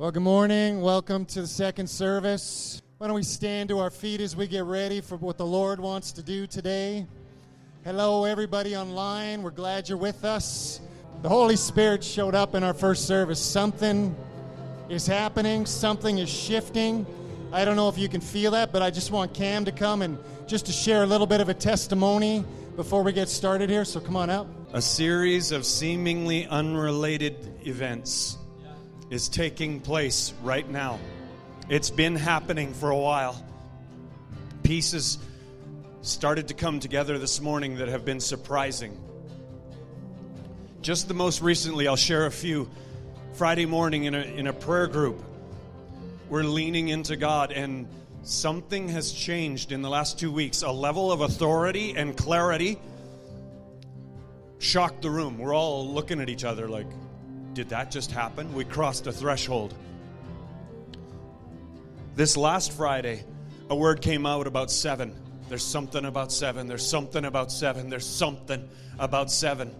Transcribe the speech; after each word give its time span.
Well, 0.00 0.10
good 0.10 0.22
morning. 0.22 0.80
Welcome 0.80 1.26
to 1.26 1.42
the 1.42 1.46
second 1.46 1.86
service. 1.86 2.80
Why 2.96 3.08
don't 3.08 3.16
we 3.16 3.22
stand 3.22 3.68
to 3.68 3.80
our 3.80 3.90
feet 3.90 4.22
as 4.22 4.34
we 4.34 4.46
get 4.46 4.64
ready 4.64 5.02
for 5.02 5.18
what 5.18 5.36
the 5.36 5.44
Lord 5.44 5.78
wants 5.78 6.10
to 6.12 6.22
do 6.22 6.46
today? 6.46 7.06
Hello, 7.84 8.24
everybody 8.24 8.74
online. 8.74 9.42
We're 9.42 9.50
glad 9.50 9.90
you're 9.90 9.98
with 9.98 10.24
us. 10.24 10.80
The 11.20 11.28
Holy 11.28 11.54
Spirit 11.54 12.02
showed 12.02 12.34
up 12.34 12.54
in 12.54 12.64
our 12.64 12.72
first 12.72 13.06
service. 13.06 13.38
Something 13.38 14.16
is 14.88 15.06
happening, 15.06 15.66
something 15.66 16.16
is 16.16 16.30
shifting. 16.30 17.04
I 17.52 17.66
don't 17.66 17.76
know 17.76 17.90
if 17.90 17.98
you 17.98 18.08
can 18.08 18.22
feel 18.22 18.52
that, 18.52 18.72
but 18.72 18.80
I 18.80 18.88
just 18.88 19.10
want 19.10 19.34
Cam 19.34 19.66
to 19.66 19.72
come 19.72 20.00
and 20.00 20.16
just 20.46 20.64
to 20.64 20.72
share 20.72 21.02
a 21.02 21.06
little 21.06 21.26
bit 21.26 21.42
of 21.42 21.50
a 21.50 21.54
testimony 21.54 22.42
before 22.74 23.02
we 23.02 23.12
get 23.12 23.28
started 23.28 23.68
here. 23.68 23.84
So 23.84 24.00
come 24.00 24.16
on 24.16 24.30
up. 24.30 24.46
A 24.72 24.80
series 24.80 25.52
of 25.52 25.66
seemingly 25.66 26.46
unrelated 26.46 27.52
events 27.66 28.38
is 29.10 29.28
taking 29.28 29.80
place 29.80 30.32
right 30.42 30.68
now. 30.68 30.98
It's 31.68 31.90
been 31.90 32.14
happening 32.16 32.72
for 32.72 32.90
a 32.90 32.96
while. 32.96 33.44
Pieces 34.62 35.18
started 36.02 36.48
to 36.48 36.54
come 36.54 36.80
together 36.80 37.18
this 37.18 37.40
morning 37.40 37.76
that 37.78 37.88
have 37.88 38.04
been 38.04 38.20
surprising. 38.20 38.98
Just 40.80 41.08
the 41.08 41.14
most 41.14 41.42
recently, 41.42 41.88
I'll 41.88 41.96
share 41.96 42.26
a 42.26 42.30
few. 42.30 42.70
Friday 43.34 43.66
morning 43.66 44.04
in 44.04 44.14
a, 44.14 44.20
in 44.20 44.46
a 44.46 44.52
prayer 44.52 44.86
group, 44.86 45.22
we're 46.28 46.44
leaning 46.44 46.88
into 46.88 47.16
God, 47.16 47.52
and 47.52 47.88
something 48.22 48.88
has 48.88 49.12
changed 49.12 49.72
in 49.72 49.82
the 49.82 49.90
last 49.90 50.18
two 50.18 50.30
weeks. 50.30 50.62
A 50.62 50.70
level 50.70 51.10
of 51.10 51.20
authority 51.20 51.94
and 51.96 52.16
clarity 52.16 52.78
shocked 54.58 55.02
the 55.02 55.10
room. 55.10 55.38
We're 55.38 55.54
all 55.54 55.92
looking 55.92 56.20
at 56.20 56.28
each 56.28 56.44
other 56.44 56.68
like, 56.68 56.86
did 57.52 57.70
that 57.70 57.90
just 57.90 58.10
happen? 58.10 58.52
We 58.54 58.64
crossed 58.64 59.06
a 59.06 59.12
threshold. 59.12 59.74
This 62.14 62.36
last 62.36 62.72
Friday, 62.72 63.24
a 63.68 63.74
word 63.74 64.00
came 64.00 64.26
out 64.26 64.46
about 64.46 64.70
seven. 64.70 65.14
There's 65.48 65.64
something 65.64 66.04
about 66.04 66.30
seven. 66.32 66.66
There's 66.66 66.86
something 66.86 67.24
about 67.24 67.50
seven. 67.50 67.88
There's 67.88 68.06
something 68.06 68.68
about 68.98 69.30
seven. 69.30 69.74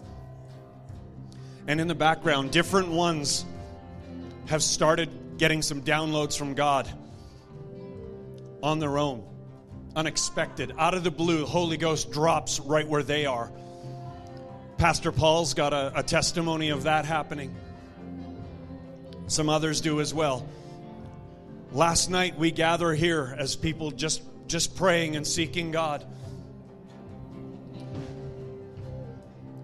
And 1.67 1.81
in 1.81 1.87
the 1.87 1.95
background, 1.95 2.51
different 2.51 2.89
ones 2.89 3.45
have 4.47 4.63
started 4.63 5.39
getting 5.39 5.63
some 5.63 5.83
downloads 5.83 6.37
from 6.37 6.55
God 6.55 6.89
on 8.63 8.79
their 8.79 8.99
own, 8.99 9.25
unexpected, 9.95 10.73
out 10.79 10.95
of 10.95 11.05
the 11.05 11.11
blue. 11.11 11.47
Holy 11.47 11.77
Ghost 11.77 12.11
drops 12.11 12.59
right 12.61 12.87
where 12.87 13.03
they 13.03 13.27
are. 13.27 13.53
Pastor 14.81 15.13
Paul's 15.13 15.53
got 15.53 15.75
a, 15.75 15.93
a 15.95 16.03
testimony 16.03 16.71
of 16.71 16.85
that 16.85 17.05
happening. 17.05 17.55
Some 19.27 19.51
others 19.51 19.83
do 19.83 20.01
as 20.01 20.15
well. 20.15 20.49
Last 21.71 22.09
night 22.09 22.39
we 22.39 22.51
gather 22.51 22.95
here 22.95 23.37
as 23.39 23.57
people 23.57 23.91
just 23.91 24.23
just 24.47 24.75
praying 24.77 25.17
and 25.17 25.27
seeking 25.27 25.71
God. 25.71 26.03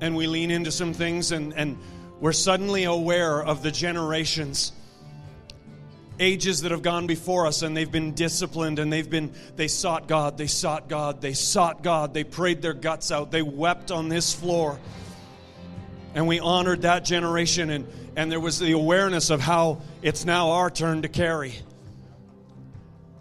And 0.02 0.14
we 0.14 0.26
lean 0.26 0.50
into 0.50 0.70
some 0.70 0.92
things 0.92 1.32
and, 1.32 1.54
and 1.54 1.78
we're 2.20 2.32
suddenly 2.32 2.84
aware 2.84 3.42
of 3.42 3.62
the 3.62 3.70
generations 3.70 4.72
ages 6.20 6.60
that 6.62 6.72
have 6.72 6.82
gone 6.82 7.06
before 7.06 7.46
us 7.46 7.62
and 7.62 7.74
they've 7.74 7.90
been 7.90 8.12
disciplined 8.12 8.78
and 8.78 8.92
they've 8.92 9.08
been 9.08 9.32
they 9.56 9.68
sought 9.68 10.08
God, 10.08 10.36
they 10.36 10.46
sought 10.46 10.90
God, 10.90 11.22
they 11.22 11.32
sought 11.32 11.82
God, 11.82 12.12
they 12.12 12.24
prayed 12.24 12.60
their 12.60 12.74
guts 12.74 13.10
out, 13.10 13.30
they 13.30 13.42
wept 13.42 13.90
on 13.90 14.10
this 14.10 14.34
floor 14.34 14.78
and 16.16 16.26
we 16.26 16.40
honored 16.40 16.82
that 16.82 17.04
generation 17.04 17.68
and, 17.68 17.86
and 18.16 18.32
there 18.32 18.40
was 18.40 18.58
the 18.58 18.72
awareness 18.72 19.28
of 19.28 19.38
how 19.38 19.82
it's 20.00 20.24
now 20.24 20.52
our 20.52 20.70
turn 20.70 21.02
to 21.02 21.08
carry. 21.08 21.54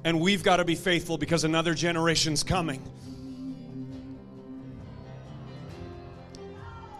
And 0.05 0.21
we've 0.21 0.43
got 0.43 0.57
to 0.57 0.65
be 0.65 0.75
faithful 0.75 1.17
because 1.17 1.43
another 1.43 1.73
generation's 1.73 2.41
coming. 2.41 2.81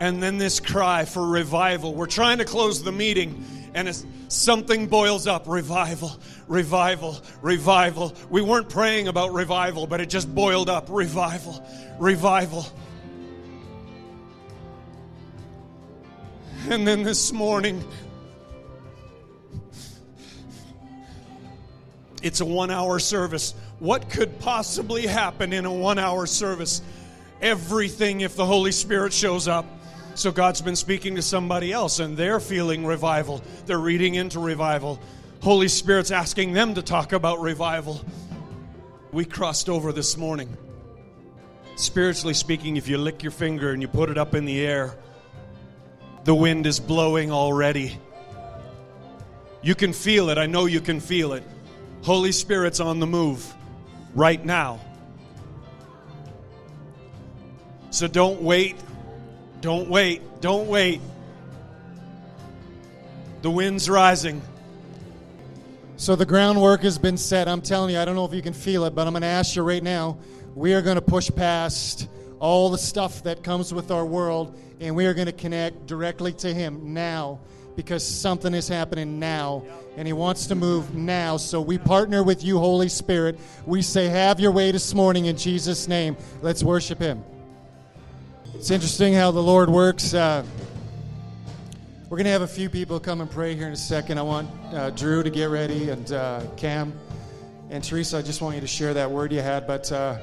And 0.01 0.22
then 0.22 0.38
this 0.38 0.59
cry 0.59 1.05
for 1.05 1.25
revival. 1.25 1.95
We're 1.95 2.07
trying 2.07 2.39
to 2.39 2.45
close 2.45 2.84
the 2.84 2.91
meeting 2.91 3.45
and 3.73 3.89
something 4.28 4.88
boils 4.88 5.28
up. 5.28 5.47
Revival 5.47 6.11
revival 6.50 7.22
revival. 7.41 8.13
We 8.29 8.41
weren't 8.41 8.67
praying 8.67 9.07
about 9.07 9.31
revival 9.31 9.88
but 9.88 10.01
it 10.01 10.09
just 10.09 10.34
boiled 10.35 10.69
up. 10.69 10.88
Revival 10.89 11.66
revival 12.00 12.66
And 16.68 16.88
then 16.88 17.03
this 17.03 17.31
morning, 17.31 17.84
it's 22.24 22.42
a 22.42 22.46
one 22.46 22.72
hour 22.72 22.98
service. 22.98 23.53
What 23.78 24.09
could 24.09 24.40
possibly 24.40 25.06
happen 25.06 25.53
in 25.53 25.66
a 25.66 25.72
one 25.72 26.00
hour 26.00 26.26
service? 26.26 26.81
Everything 27.40 28.22
if 28.22 28.36
the 28.36 28.48
Holy 28.48 28.72
Spirit 28.72 29.14
shows 29.14 29.48
up. 29.48 29.68
So 30.16 30.31
God's 30.31 30.62
been 30.62 30.76
speaking 30.76 31.16
to 31.18 31.22
somebody 31.22 31.72
else 31.72 32.00
and 32.00 32.18
they're 32.18 32.40
feeling 32.40 32.84
revival. 32.84 33.44
They're 33.68 33.78
reading 33.78 34.16
into 34.16 34.40
revival. 34.40 35.00
Holy 35.42 35.68
Spirit's 35.68 36.09
asking 36.09 36.53
them 36.53 36.74
to 36.74 36.82
talk 36.82 37.14
about 37.14 37.42
revival. 37.42 38.03
We 39.12 39.24
crossed 39.24 39.70
over 39.70 39.92
this 39.92 40.18
morning. 40.18 40.58
Spiritually 41.76 42.34
speaking, 42.34 42.76
if 42.76 42.88
you 42.88 42.97
lick 42.97 43.22
your 43.22 43.32
finger 43.32 43.72
and 43.72 43.84
you 43.84 43.88
put 43.88 44.09
it 44.09 44.18
up 44.18 44.34
in 44.34 44.46
the 44.46 44.66
air, 44.66 44.96
the 46.25 46.36
wind 46.36 46.66
is 46.66 46.80
blowing 46.80 47.31
already. 47.31 47.97
You 49.62 49.75
can 49.75 49.94
feel 49.94 50.30
it. 50.30 50.38
I 50.38 50.47
know 50.47 50.66
you 50.66 50.81
can 50.81 51.00
feel 51.00 51.34
it. 51.34 51.44
Holy 52.02 52.31
Spirit's 52.31 52.80
on 52.80 53.00
the 53.00 53.08
move 53.08 53.53
right 54.13 54.44
now. 54.44 54.81
So 57.91 58.08
don't 58.08 58.41
wait. 58.41 58.75
Don't 59.62 59.88
wait. 59.88 60.22
Don't 60.41 60.68
wait. 60.68 61.00
The 63.44 63.52
wind's 63.52 63.90
rising. 63.90 64.41
So 65.97 66.16
the 66.16 66.25
groundwork 66.25 66.81
has 66.81 66.97
been 66.97 67.18
set. 67.18 67.47
I'm 67.47 67.62
telling 67.62 67.94
you, 67.94 68.00
I 68.00 68.06
don't 68.06 68.16
know 68.16 68.25
if 68.25 68.34
you 68.34 68.41
can 68.41 68.53
feel 68.53 68.85
it, 68.85 68.96
but 68.96 69.08
I'm 69.08 69.14
going 69.14 69.22
to 69.22 69.28
ask 69.28 69.56
you 69.56 69.62
right 69.62 69.81
now. 69.81 70.18
We 70.56 70.74
are 70.74 70.81
going 70.81 70.96
to 70.96 71.02
push 71.02 71.30
past 71.34 72.09
all 72.45 72.69
the 72.69 72.78
stuff 72.78 73.23
that 73.23 73.44
comes 73.44 73.73
with 73.73 73.89
our 73.89 74.06
world, 74.06 74.56
and 74.79 74.95
we 74.95 75.07
are 75.07 75.16
going 75.16 75.25
to 75.25 75.33
connect 75.33 75.88
directly 75.88 76.31
to 76.31 76.53
Him 76.53 76.94
now 76.94 77.39
because 77.75 78.07
something 78.07 78.53
is 78.53 78.67
happening 78.67 79.19
now 79.19 79.63
and 79.97 80.07
he 80.07 80.13
wants 80.13 80.47
to 80.47 80.55
move 80.55 80.95
now. 80.95 81.35
So 81.35 81.59
we 81.59 81.78
partner 81.78 82.23
with 82.23 82.41
you 82.44 82.57
holy 82.57 82.88
spirit. 82.88 83.38
We 83.66 83.81
say 83.81 84.07
have 84.07 84.39
your 84.39 84.51
way 84.51 84.72
this 84.72 84.94
morning 84.94 85.25
in 85.25 85.35
jesus 85.35 85.88
name. 85.88 86.16
Let's 86.41 86.63
worship 86.63 87.00
him. 87.00 87.22
It's 88.53 88.72
interesting 88.72 89.13
how 89.13 89.31
the 89.31 89.44
lord 89.44 89.69
works 89.69 90.13
uh, 90.13 90.45
we're 92.07 92.17
going 92.17 92.25
to 92.25 92.31
have 92.31 92.44
a 92.44 92.47
few 92.47 92.69
people 92.69 93.00
come 93.00 93.19
and 93.19 93.29
pray 93.29 93.55
here 93.55 93.67
in 93.67 93.73
a 93.73 93.75
second. 93.75 94.19
I 94.19 94.22
want 94.22 94.50
uh, 94.73 94.91
drew 94.91 95.23
to 95.23 95.29
get 95.29 95.45
ready 95.45 95.89
and 95.89 96.09
uh, 96.13 96.44
cam 96.55 96.94
and 97.72 97.84
teresa 97.84 98.17
i 98.17 98.22
just 98.22 98.41
want 98.41 98.53
you 98.53 98.61
to 98.61 98.67
share 98.67 98.94
that 98.94 99.09
word 99.09 99.34
you 99.34 99.41
had 99.41 99.66
but 99.66 99.91
uh, 99.91 100.19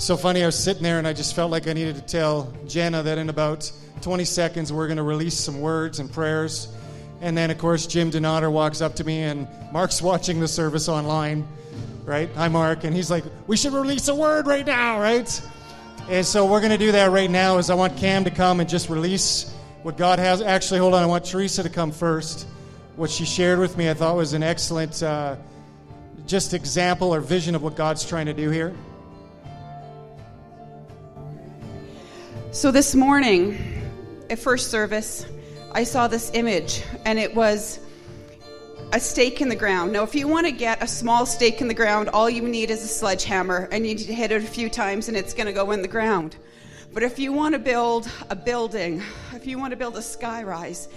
so 0.00 0.16
funny, 0.16 0.42
I 0.42 0.46
was 0.46 0.58
sitting 0.58 0.82
there 0.82 0.98
and 0.98 1.06
I 1.06 1.12
just 1.12 1.36
felt 1.36 1.50
like 1.50 1.68
I 1.68 1.74
needed 1.74 1.94
to 1.96 2.00
tell 2.00 2.50
Jenna 2.66 3.02
that 3.02 3.18
in 3.18 3.28
about 3.28 3.70
20 4.00 4.24
seconds 4.24 4.72
we're 4.72 4.86
going 4.86 4.96
to 4.96 5.02
release 5.02 5.38
some 5.38 5.60
words 5.60 5.98
and 5.98 6.10
prayers. 6.10 6.68
And 7.20 7.36
then, 7.36 7.50
of 7.50 7.58
course, 7.58 7.86
Jim 7.86 8.10
Donater 8.10 8.50
walks 8.50 8.80
up 8.80 8.96
to 8.96 9.04
me 9.04 9.20
and 9.20 9.46
Mark's 9.72 10.00
watching 10.02 10.40
the 10.40 10.48
service 10.48 10.88
online, 10.88 11.46
right? 12.06 12.30
Hi, 12.34 12.48
Mark. 12.48 12.84
And 12.84 12.96
he's 12.96 13.10
like, 13.10 13.24
we 13.46 13.58
should 13.58 13.74
release 13.74 14.08
a 14.08 14.14
word 14.14 14.46
right 14.46 14.64
now, 14.64 14.98
right? 14.98 15.42
And 16.08 16.24
so 16.24 16.46
we're 16.46 16.60
going 16.60 16.72
to 16.72 16.78
do 16.78 16.92
that 16.92 17.10
right 17.10 17.30
now 17.30 17.58
is 17.58 17.68
I 17.68 17.74
want 17.74 17.98
Cam 17.98 18.24
to 18.24 18.30
come 18.30 18.60
and 18.60 18.68
just 18.68 18.88
release 18.88 19.54
what 19.82 19.98
God 19.98 20.18
has. 20.18 20.40
Actually, 20.40 20.80
hold 20.80 20.94
on. 20.94 21.02
I 21.02 21.06
want 21.06 21.26
Teresa 21.26 21.62
to 21.62 21.68
come 21.68 21.92
first. 21.92 22.46
What 22.96 23.10
she 23.10 23.26
shared 23.26 23.58
with 23.58 23.76
me 23.76 23.90
I 23.90 23.94
thought 23.94 24.16
was 24.16 24.32
an 24.32 24.42
excellent 24.42 25.02
uh, 25.02 25.36
just 26.26 26.54
example 26.54 27.14
or 27.14 27.20
vision 27.20 27.54
of 27.54 27.62
what 27.62 27.76
God's 27.76 28.02
trying 28.02 28.26
to 28.26 28.34
do 28.34 28.48
here. 28.48 28.74
So 32.52 32.72
this 32.72 32.96
morning, 32.96 33.56
at 34.28 34.40
first 34.40 34.72
service, 34.72 35.24
I 35.70 35.84
saw 35.84 36.08
this 36.08 36.32
image, 36.34 36.82
and 37.04 37.16
it 37.16 37.32
was 37.32 37.78
a 38.92 38.98
stake 38.98 39.40
in 39.40 39.48
the 39.48 39.54
ground. 39.54 39.92
Now, 39.92 40.02
if 40.02 40.16
you 40.16 40.26
want 40.26 40.48
to 40.48 40.52
get 40.52 40.82
a 40.82 40.86
small 40.88 41.26
stake 41.26 41.60
in 41.60 41.68
the 41.68 41.74
ground, 41.74 42.08
all 42.08 42.28
you 42.28 42.42
need 42.42 42.72
is 42.72 42.82
a 42.82 42.88
sledgehammer, 42.88 43.68
and 43.70 43.86
you 43.86 43.94
need 43.94 44.04
to 44.04 44.12
hit 44.12 44.32
it 44.32 44.42
a 44.42 44.46
few 44.46 44.68
times, 44.68 45.06
and 45.06 45.16
it's 45.16 45.32
going 45.32 45.46
to 45.46 45.52
go 45.52 45.70
in 45.70 45.80
the 45.80 45.86
ground. 45.86 46.38
But 46.92 47.04
if 47.04 47.20
you 47.20 47.32
want 47.32 47.52
to 47.52 47.60
build 47.60 48.10
a 48.30 48.34
building, 48.34 49.00
if 49.32 49.46
you 49.46 49.56
want 49.56 49.70
to 49.70 49.76
build 49.76 49.96
a 49.96 50.00
skyrise, 50.00 50.88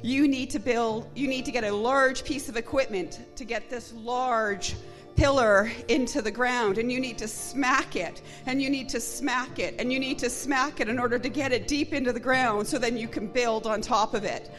you 0.00 0.26
need 0.26 0.48
to 0.50 0.58
build, 0.58 1.06
you 1.14 1.28
need 1.28 1.44
to 1.44 1.52
get 1.52 1.64
a 1.64 1.72
large 1.72 2.24
piece 2.24 2.48
of 2.48 2.56
equipment 2.56 3.20
to 3.36 3.44
get 3.44 3.68
this 3.68 3.92
large 3.92 4.74
pillar 5.16 5.70
into 5.88 6.20
the 6.20 6.30
ground 6.30 6.78
and 6.78 6.90
you 6.90 6.98
need 6.98 7.18
to 7.18 7.28
smack 7.28 7.96
it 7.96 8.22
and 8.46 8.60
you 8.60 8.68
need 8.68 8.88
to 8.88 9.00
smack 9.00 9.58
it 9.58 9.74
and 9.78 9.92
you 9.92 9.98
need 9.98 10.18
to 10.18 10.28
smack 10.28 10.80
it 10.80 10.88
in 10.88 10.98
order 10.98 11.18
to 11.18 11.28
get 11.28 11.52
it 11.52 11.68
deep 11.68 11.92
into 11.92 12.12
the 12.12 12.20
ground 12.20 12.66
so 12.66 12.78
then 12.78 12.96
you 12.96 13.08
can 13.08 13.26
build 13.26 13.66
on 13.66 13.80
top 13.80 14.14
of 14.14 14.24
it. 14.24 14.50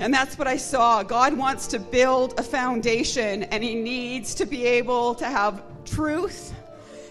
And 0.00 0.14
that's 0.14 0.38
what 0.38 0.46
I 0.46 0.56
saw. 0.56 1.02
God 1.02 1.36
wants 1.36 1.66
to 1.68 1.80
build 1.80 2.38
a 2.38 2.42
foundation, 2.42 3.42
and 3.44 3.64
He 3.64 3.74
needs 3.74 4.32
to 4.36 4.46
be 4.46 4.64
able 4.64 5.14
to 5.16 5.26
have 5.26 5.62
truth 5.84 6.54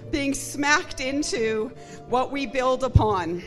being 0.10 0.34
smacked 0.34 1.02
into 1.02 1.70
what 2.08 2.32
we 2.32 2.46
build 2.46 2.86
upon. 2.86 3.44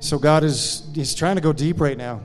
So 0.00 0.18
God 0.18 0.42
is 0.42 0.86
He's 0.94 1.14
trying 1.14 1.36
to 1.36 1.42
go 1.42 1.52
deep 1.52 1.80
right 1.80 1.98
now. 1.98 2.22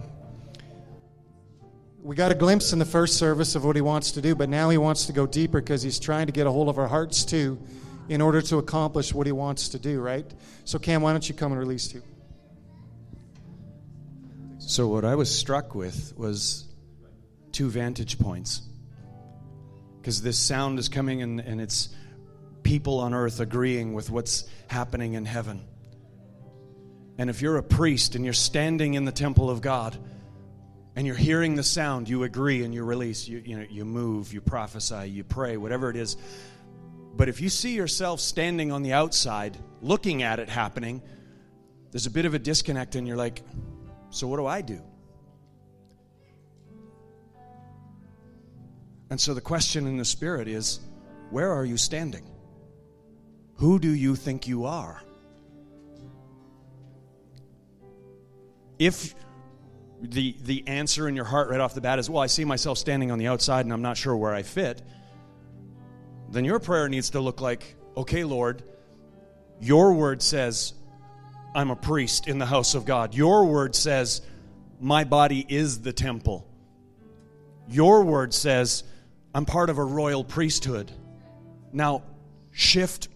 We 2.08 2.16
got 2.16 2.32
a 2.32 2.36
glimpse 2.36 2.72
in 2.72 2.80
the 2.80 2.86
first 2.86 3.18
service 3.18 3.56
of 3.56 3.66
what 3.66 3.76
He 3.76 3.82
wants 3.82 4.14
to 4.14 4.22
do, 4.22 4.34
but 4.34 4.48
now 4.48 4.70
He 4.70 4.78
wants 4.78 5.08
to 5.08 5.12
go 5.12 5.28
deeper 5.28 5.60
because 5.60 5.82
He's 5.82 6.00
trying 6.00 6.28
to 6.28 6.32
get 6.32 6.48
a 6.48 6.52
hold 6.52 6.70
of 6.70 6.78
our 6.78 6.88
hearts 6.88 7.26
too 7.26 7.60
in 8.08 8.22
order 8.22 8.42
to 8.44 8.60
accomplish 8.60 9.14
what 9.14 9.28
He 9.28 9.34
wants 9.34 9.68
to 9.70 9.78
do, 9.78 10.00
right? 10.00 10.26
So, 10.64 10.80
Cam, 10.80 11.02
why 11.02 11.12
don't 11.12 11.28
you 11.28 11.36
come 11.36 11.52
and 11.52 11.60
release 11.60 11.90
two? 11.90 12.02
So, 14.60 14.88
what 14.88 15.04
I 15.04 15.16
was 15.16 15.38
struck 15.38 15.76
with 15.76 16.14
was 16.16 16.64
two 17.52 17.70
vantage 17.70 18.18
points. 18.18 18.62
Because 20.00 20.22
this 20.22 20.40
sound 20.40 20.80
is 20.80 20.88
coming 20.88 21.22
and, 21.22 21.42
and 21.42 21.60
it's 21.60 21.90
people 22.64 23.00
on 23.00 23.14
earth 23.14 23.42
agreeing 23.42 23.94
with 23.94 24.10
what's 24.10 24.46
happening 24.68 25.16
in 25.16 25.26
heaven. 25.26 25.60
And 27.18 27.30
if 27.30 27.42
you're 27.42 27.58
a 27.58 27.64
priest 27.64 28.16
and 28.16 28.24
you're 28.24 28.34
standing 28.34 28.94
in 28.94 29.04
the 29.04 29.12
temple 29.12 29.50
of 29.50 29.60
God 29.60 29.98
and 30.98 31.06
you're 31.06 31.16
hearing 31.16 31.54
the 31.54 31.62
sound, 31.62 32.10
you 32.10 32.24
agree 32.24 32.64
and 32.64 32.74
you 32.74 32.84
release. 32.84 33.28
You, 33.28 33.44
you, 33.46 33.60
know, 33.60 33.66
you 33.70 33.86
move, 33.86 34.34
you 34.34 34.42
prophesy, 34.42 35.08
you 35.12 35.24
pray, 35.24 35.56
whatever 35.56 35.92
it 35.92 35.96
is. 35.96 36.18
But 37.16 37.30
if 37.30 37.40
you 37.40 37.50
see 37.50 37.76
yourself 37.76 38.20
standing 38.20 38.72
on 38.72 38.82
the 38.82 38.94
outside, 38.94 39.56
looking 39.80 40.24
at 40.24 40.40
it 40.40 40.50
happening, 40.50 41.04
there's 41.92 42.08
a 42.08 42.10
bit 42.10 42.26
of 42.26 42.34
a 42.34 42.40
disconnect, 42.40 42.96
and 42.96 43.08
you're 43.08 43.16
like, 43.16 43.44
so, 44.10 44.28
what 44.28 44.38
do 44.38 44.48
I 44.48 44.62
do? 44.62 44.82
And 49.12 49.22
so, 49.22 49.36
the 49.36 49.42
question 49.42 49.86
in 49.86 49.98
the 49.98 50.06
Spirit 50.06 50.48
is 50.48 50.80
where 51.30 51.52
are 51.52 51.64
you 51.64 51.78
standing? 51.78 52.28
Who 53.58 53.78
do 53.78 53.90
you 53.90 54.16
think 54.16 54.48
you 54.48 54.66
are? 54.66 55.00
If 58.80 59.14
the, 60.02 60.36
the 60.42 60.68
answer 60.68 61.08
in 61.08 61.16
your 61.16 61.26
heart 61.26 61.50
right 61.50 61.60
off 61.60 61.74
the 61.74 61.82
bat 61.82 62.00
is, 62.00 62.10
well, 62.10 62.22
I 62.22 62.28
see 62.28 62.46
myself 62.46 62.78
standing 62.78 63.12
on 63.12 63.18
the 63.18 63.28
outside 63.28 63.66
and 63.66 63.74
I'm 63.74 63.82
not 63.82 63.98
sure 63.98 64.16
where 64.16 64.34
I 64.34 64.44
fit, 64.44 64.82
then 66.30 66.46
your 66.46 66.60
prayer 66.60 66.90
needs 66.90 67.12
to 67.12 67.20
look 67.20 67.42
like, 67.42 67.76
okay, 67.96 68.24
Lord, 68.24 68.64
your 69.60 69.94
word 69.94 70.22
says 70.22 70.74
I'm 71.56 71.72
a 71.72 71.76
priest 71.76 72.28
in 72.28 72.38
the 72.38 72.46
house 72.46 72.76
of 72.76 72.86
God. 72.86 73.16
Your 73.16 73.46
word 73.46 73.76
says, 73.76 74.22
My 74.80 75.04
body 75.04 75.46
is 75.48 75.82
the 75.82 75.94
temple. 75.94 76.48
Your 77.68 78.04
word 78.04 78.34
says, 78.34 78.84
I'm 79.34 79.46
part 79.46 79.70
of 79.70 79.78
a 79.78 79.84
royal 79.84 80.24
priesthood. 80.24 80.92
Now, 81.74 82.04
shift 82.52 83.08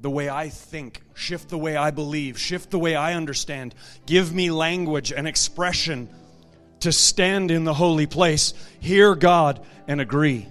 the 0.00 0.10
way 0.10 0.28
I 0.28 0.48
think, 0.48 1.02
shift 1.14 1.48
the 1.48 1.58
way 1.58 1.76
I 1.76 1.90
believe, 1.90 2.38
shift 2.38 2.70
the 2.70 2.78
way 2.78 2.94
I 2.96 3.14
understand. 3.14 3.74
Give 4.06 4.34
me 4.34 4.50
language 4.50 5.12
and 5.12 5.26
expression 5.26 6.08
to 6.84 6.92
stand 6.92 7.50
in 7.50 7.64
the 7.64 7.74
holy 7.74 8.06
place, 8.06 8.54
hear 8.80 9.14
God, 9.14 9.64
and 9.88 10.00
agree. 10.00 10.46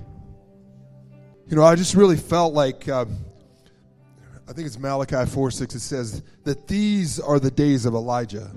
You 1.48 1.56
know, 1.56 1.64
I 1.64 1.76
just 1.76 1.96
really 1.96 2.18
felt 2.18 2.54
like. 2.54 2.88
Uh, 2.88 3.06
I 4.48 4.52
think 4.52 4.68
it's 4.68 4.78
Malachi 4.78 5.26
4 5.26 5.52
6, 5.52 5.76
it 5.76 5.80
says 5.80 6.22
that 6.44 6.68
these 6.68 7.20
are 7.20 7.40
the 7.40 7.50
days 7.50 7.86
of 7.86 7.94
Elijah. 7.94 8.52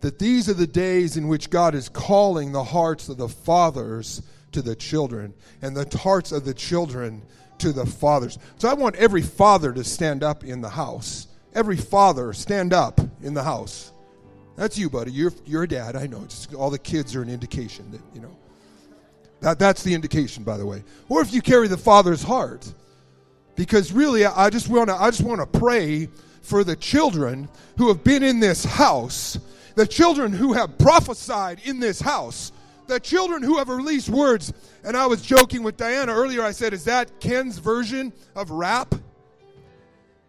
That 0.00 0.18
these 0.18 0.48
are 0.48 0.54
the 0.54 0.66
days 0.66 1.16
in 1.16 1.26
which 1.26 1.48
God 1.48 1.74
is 1.74 1.88
calling 1.88 2.52
the 2.52 2.62
hearts 2.62 3.08
of 3.08 3.16
the 3.16 3.28
fathers 3.28 4.22
to 4.52 4.60
the 4.60 4.76
children 4.76 5.32
and 5.62 5.74
the 5.74 5.98
hearts 5.98 6.32
of 6.32 6.44
the 6.44 6.52
children 6.52 7.22
to 7.58 7.72
the 7.72 7.86
fathers. 7.86 8.38
So 8.58 8.68
I 8.68 8.74
want 8.74 8.96
every 8.96 9.22
father 9.22 9.72
to 9.72 9.82
stand 9.84 10.22
up 10.22 10.44
in 10.44 10.60
the 10.60 10.68
house. 10.68 11.28
Every 11.54 11.76
father, 11.76 12.32
stand 12.34 12.74
up 12.74 13.00
in 13.22 13.32
the 13.32 13.42
house. 13.42 13.90
That's 14.56 14.78
you, 14.78 14.90
buddy. 14.90 15.12
You're, 15.12 15.32
you're 15.44 15.64
a 15.64 15.68
dad. 15.68 15.96
I 15.96 16.06
know. 16.06 16.22
It's, 16.24 16.52
all 16.54 16.70
the 16.70 16.78
kids 16.78 17.14
are 17.14 17.22
an 17.22 17.28
indication 17.28 17.90
that, 17.92 18.00
you 18.14 18.20
know. 18.20 18.36
That, 19.40 19.58
that's 19.58 19.82
the 19.82 19.92
indication, 19.92 20.44
by 20.44 20.56
the 20.56 20.66
way. 20.66 20.82
Or 21.08 21.20
if 21.20 21.32
you 21.32 21.42
carry 21.42 21.68
the 21.68 21.76
father's 21.76 22.22
heart 22.22 22.72
because 23.56 23.92
really 23.92 24.24
I 24.24 24.50
just 24.50 24.68
want 24.68 24.88
to 24.88 24.94
I 24.94 25.10
just 25.10 25.22
want 25.22 25.40
to 25.40 25.58
pray 25.58 26.08
for 26.42 26.62
the 26.62 26.76
children 26.76 27.48
who 27.76 27.88
have 27.88 28.04
been 28.04 28.22
in 28.22 28.38
this 28.38 28.64
house, 28.64 29.38
the 29.74 29.86
children 29.86 30.32
who 30.32 30.52
have 30.52 30.78
prophesied 30.78 31.60
in 31.64 31.80
this 31.80 32.00
house, 32.00 32.52
the 32.86 33.00
children 33.00 33.42
who 33.42 33.58
have 33.58 33.68
released 33.68 34.08
words. 34.08 34.52
And 34.84 34.96
I 34.96 35.06
was 35.06 35.22
joking 35.22 35.64
with 35.64 35.76
Diana 35.76 36.12
earlier. 36.12 36.42
I 36.42 36.52
said, 36.52 36.72
"Is 36.72 36.84
that 36.84 37.18
Ken's 37.18 37.58
version 37.58 38.12
of 38.36 38.50
rap?" 38.50 38.94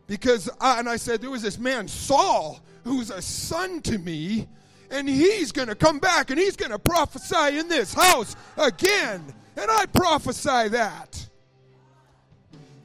Because 0.08 0.50
I, 0.60 0.80
and 0.80 0.90
I 0.90 0.96
said 0.96 1.22
there 1.22 1.30
was 1.30 1.42
this 1.42 1.60
man 1.60 1.88
Saul 1.88 2.62
who's 2.88 3.10
a 3.10 3.22
son 3.22 3.82
to 3.82 3.98
me, 3.98 4.48
and 4.90 5.08
he's 5.08 5.52
going 5.52 5.68
to 5.68 5.76
come 5.76 6.00
back 6.00 6.30
and 6.30 6.40
he's 6.40 6.56
going 6.56 6.72
to 6.72 6.80
prophesy 6.80 7.60
in 7.60 7.68
this 7.68 7.94
house 7.94 8.36
again. 8.58 9.24
And 9.56 9.70
I 9.70 9.86
prophesy 9.88 10.70
that. 10.70 11.28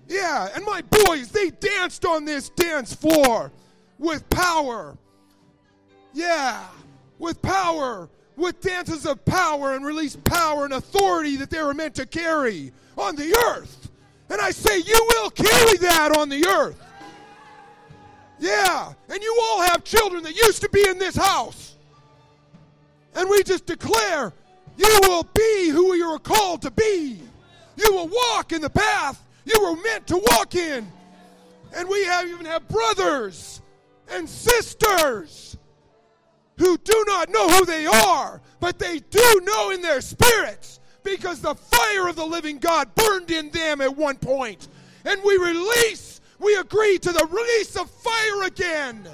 Yeah, 0.09 0.49
and 0.55 0.65
my 0.65 0.83
boys, 0.83 1.31
they 1.31 1.51
danced 1.51 2.05
on 2.05 2.25
this 2.25 2.51
dance 2.51 2.95
floor 2.95 3.51
with 3.99 4.29
power. 4.31 4.97
Yeah, 6.13 6.67
with 7.19 7.41
power, 7.41 8.09
with 8.37 8.61
dances 8.61 9.07
of 9.07 9.25
power 9.25 9.75
and 9.75 9.87
release 9.87 10.17
power 10.17 10.65
and 10.65 10.75
authority 10.75 11.37
that 11.37 11.51
they 11.51 11.63
were 11.63 11.73
meant 11.73 11.95
to 11.95 12.07
carry 12.07 12.73
on 12.99 13.17
the 13.17 13.35
earth. 13.49 13.91
And 14.29 14.41
I 14.41 14.51
say, 14.51 14.79
you 14.79 15.07
will 15.11 15.31
carry 15.31 15.77
that 15.79 16.17
on 16.17 16.29
the 16.29 16.47
earth. 16.47 16.83
Yeah, 18.43 18.93
and 19.09 19.23
you 19.23 19.39
all 19.43 19.63
have 19.63 19.85
children 19.85 20.23
that 20.25 20.35
used 20.35 20.63
to 20.63 20.69
be 20.69 20.87
in 20.89 20.99
this 20.99 21.17
house. 21.17 21.77
And 23.15 23.29
we 23.31 23.43
just 23.43 23.67
declare, 23.67 24.33
you 24.77 24.99
will 25.03 25.25
be 25.35 25.69
who 25.69 25.95
you 25.95 26.07
are 26.07 26.19
called 26.19 26.63
to 26.63 26.71
be. 26.71 27.21
You 27.77 27.95
will 27.95 28.09
walk 28.09 28.53
in 28.53 28.61
the 28.61 28.71
path 28.71 29.23
you 29.45 29.61
were 29.63 29.77
meant 29.83 30.07
to 30.09 30.21
walk 30.31 30.55
in. 30.55 30.91
And 31.75 31.89
we 31.89 32.05
have 32.05 32.29
even 32.29 32.47
have 32.47 32.69
brothers 32.69 33.61
and 34.11 34.29
sisters 34.29 35.57
who 36.59 36.77
do 36.79 37.05
not 37.07 37.31
know 37.31 37.49
who 37.49 37.65
they 37.65 37.87
are, 37.87 38.41
but 38.61 38.79
they 38.79 38.99
do 38.99 39.41
know 39.45 39.71
in 39.71 39.81
their 39.81 40.01
spirits 40.01 40.81
because 41.03 41.41
the 41.41 41.55
fire 41.55 42.09
of 42.09 42.17
the 42.17 42.25
living 42.25 42.59
God 42.59 42.95
burned 42.95 43.31
in 43.31 43.51
them 43.51 43.81
at 43.81 43.97
one 43.97 44.17
point. 44.17 44.69
And 45.05 45.21
we 45.25 45.37
release, 45.37 46.12
we 46.43 46.57
agree 46.57 46.99
to 46.99 47.13
the 47.13 47.27
release 47.31 47.77
of 47.77 47.89
fire 47.89 48.43
again. 48.45 49.09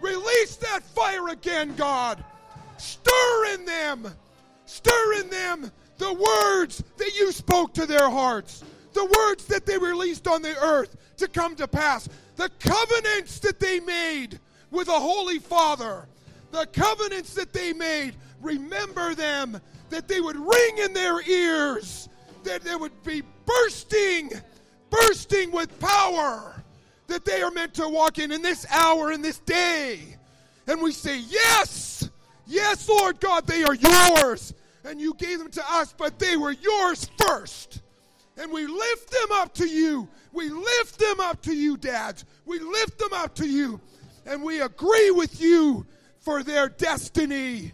Release 0.00 0.56
that 0.56 0.82
fire 0.82 1.28
again, 1.28 1.74
God. 1.76 2.24
Stir 2.78 3.54
in 3.54 3.64
them, 3.64 4.08
stir 4.66 5.20
in 5.20 5.30
them 5.30 5.70
the 5.98 6.12
words 6.12 6.82
that 6.96 7.14
you 7.16 7.30
spoke 7.32 7.72
to 7.74 7.86
their 7.86 8.10
hearts. 8.10 8.64
The 8.94 9.04
words 9.04 9.44
that 9.46 9.66
they 9.66 9.76
released 9.76 10.26
on 10.26 10.42
the 10.42 10.56
earth 10.62 10.96
to 11.18 11.28
come 11.28 11.56
to 11.56 11.68
pass, 11.68 12.08
the 12.36 12.50
covenants 12.60 13.38
that 13.40 13.60
they 13.60 13.80
made 13.80 14.38
with 14.70 14.88
a 14.88 14.92
holy 14.92 15.38
Father, 15.38 16.06
the 16.50 16.66
covenants 16.66 17.34
that 17.34 17.52
they 17.52 17.72
made, 17.72 18.14
remember 18.40 19.14
them, 19.14 19.60
that 19.90 20.08
they 20.08 20.20
would 20.20 20.36
ring 20.36 20.78
in 20.78 20.92
their 20.92 21.20
ears, 21.28 22.08
that 22.44 22.62
they 22.62 22.76
would 22.76 23.02
be 23.02 23.22
bursting, 23.46 24.30
bursting 24.94 25.50
with 25.50 25.78
power, 25.80 26.62
that 27.06 27.24
they 27.24 27.42
are 27.42 27.50
meant 27.50 27.74
to 27.74 27.88
walk 27.88 28.18
in 28.18 28.32
in 28.32 28.42
this 28.42 28.66
hour, 28.70 29.12
in 29.12 29.22
this 29.22 29.38
day. 29.40 30.00
And 30.66 30.80
we 30.80 30.92
say, 30.92 31.18
Yes, 31.18 32.08
yes, 32.46 32.88
Lord 32.88 33.20
God, 33.20 33.46
they 33.46 33.64
are 33.64 33.74
yours. 33.74 34.54
And 34.84 35.00
you 35.00 35.14
gave 35.14 35.38
them 35.38 35.50
to 35.50 35.64
us, 35.70 35.94
but 35.96 36.18
they 36.18 36.36
were 36.36 36.52
yours 36.52 37.08
first. 37.18 37.80
And 38.36 38.52
we 38.52 38.66
lift 38.66 39.10
them 39.10 39.32
up 39.32 39.54
to 39.54 39.66
you. 39.66 40.08
We 40.32 40.50
lift 40.50 40.98
them 40.98 41.20
up 41.20 41.40
to 41.42 41.54
you, 41.54 41.76
dads. 41.76 42.24
We 42.44 42.58
lift 42.58 42.98
them 42.98 43.12
up 43.12 43.34
to 43.36 43.46
you. 43.46 43.80
And 44.26 44.42
we 44.42 44.60
agree 44.60 45.10
with 45.10 45.40
you 45.40 45.86
for 46.20 46.42
their 46.42 46.68
destiny, 46.68 47.72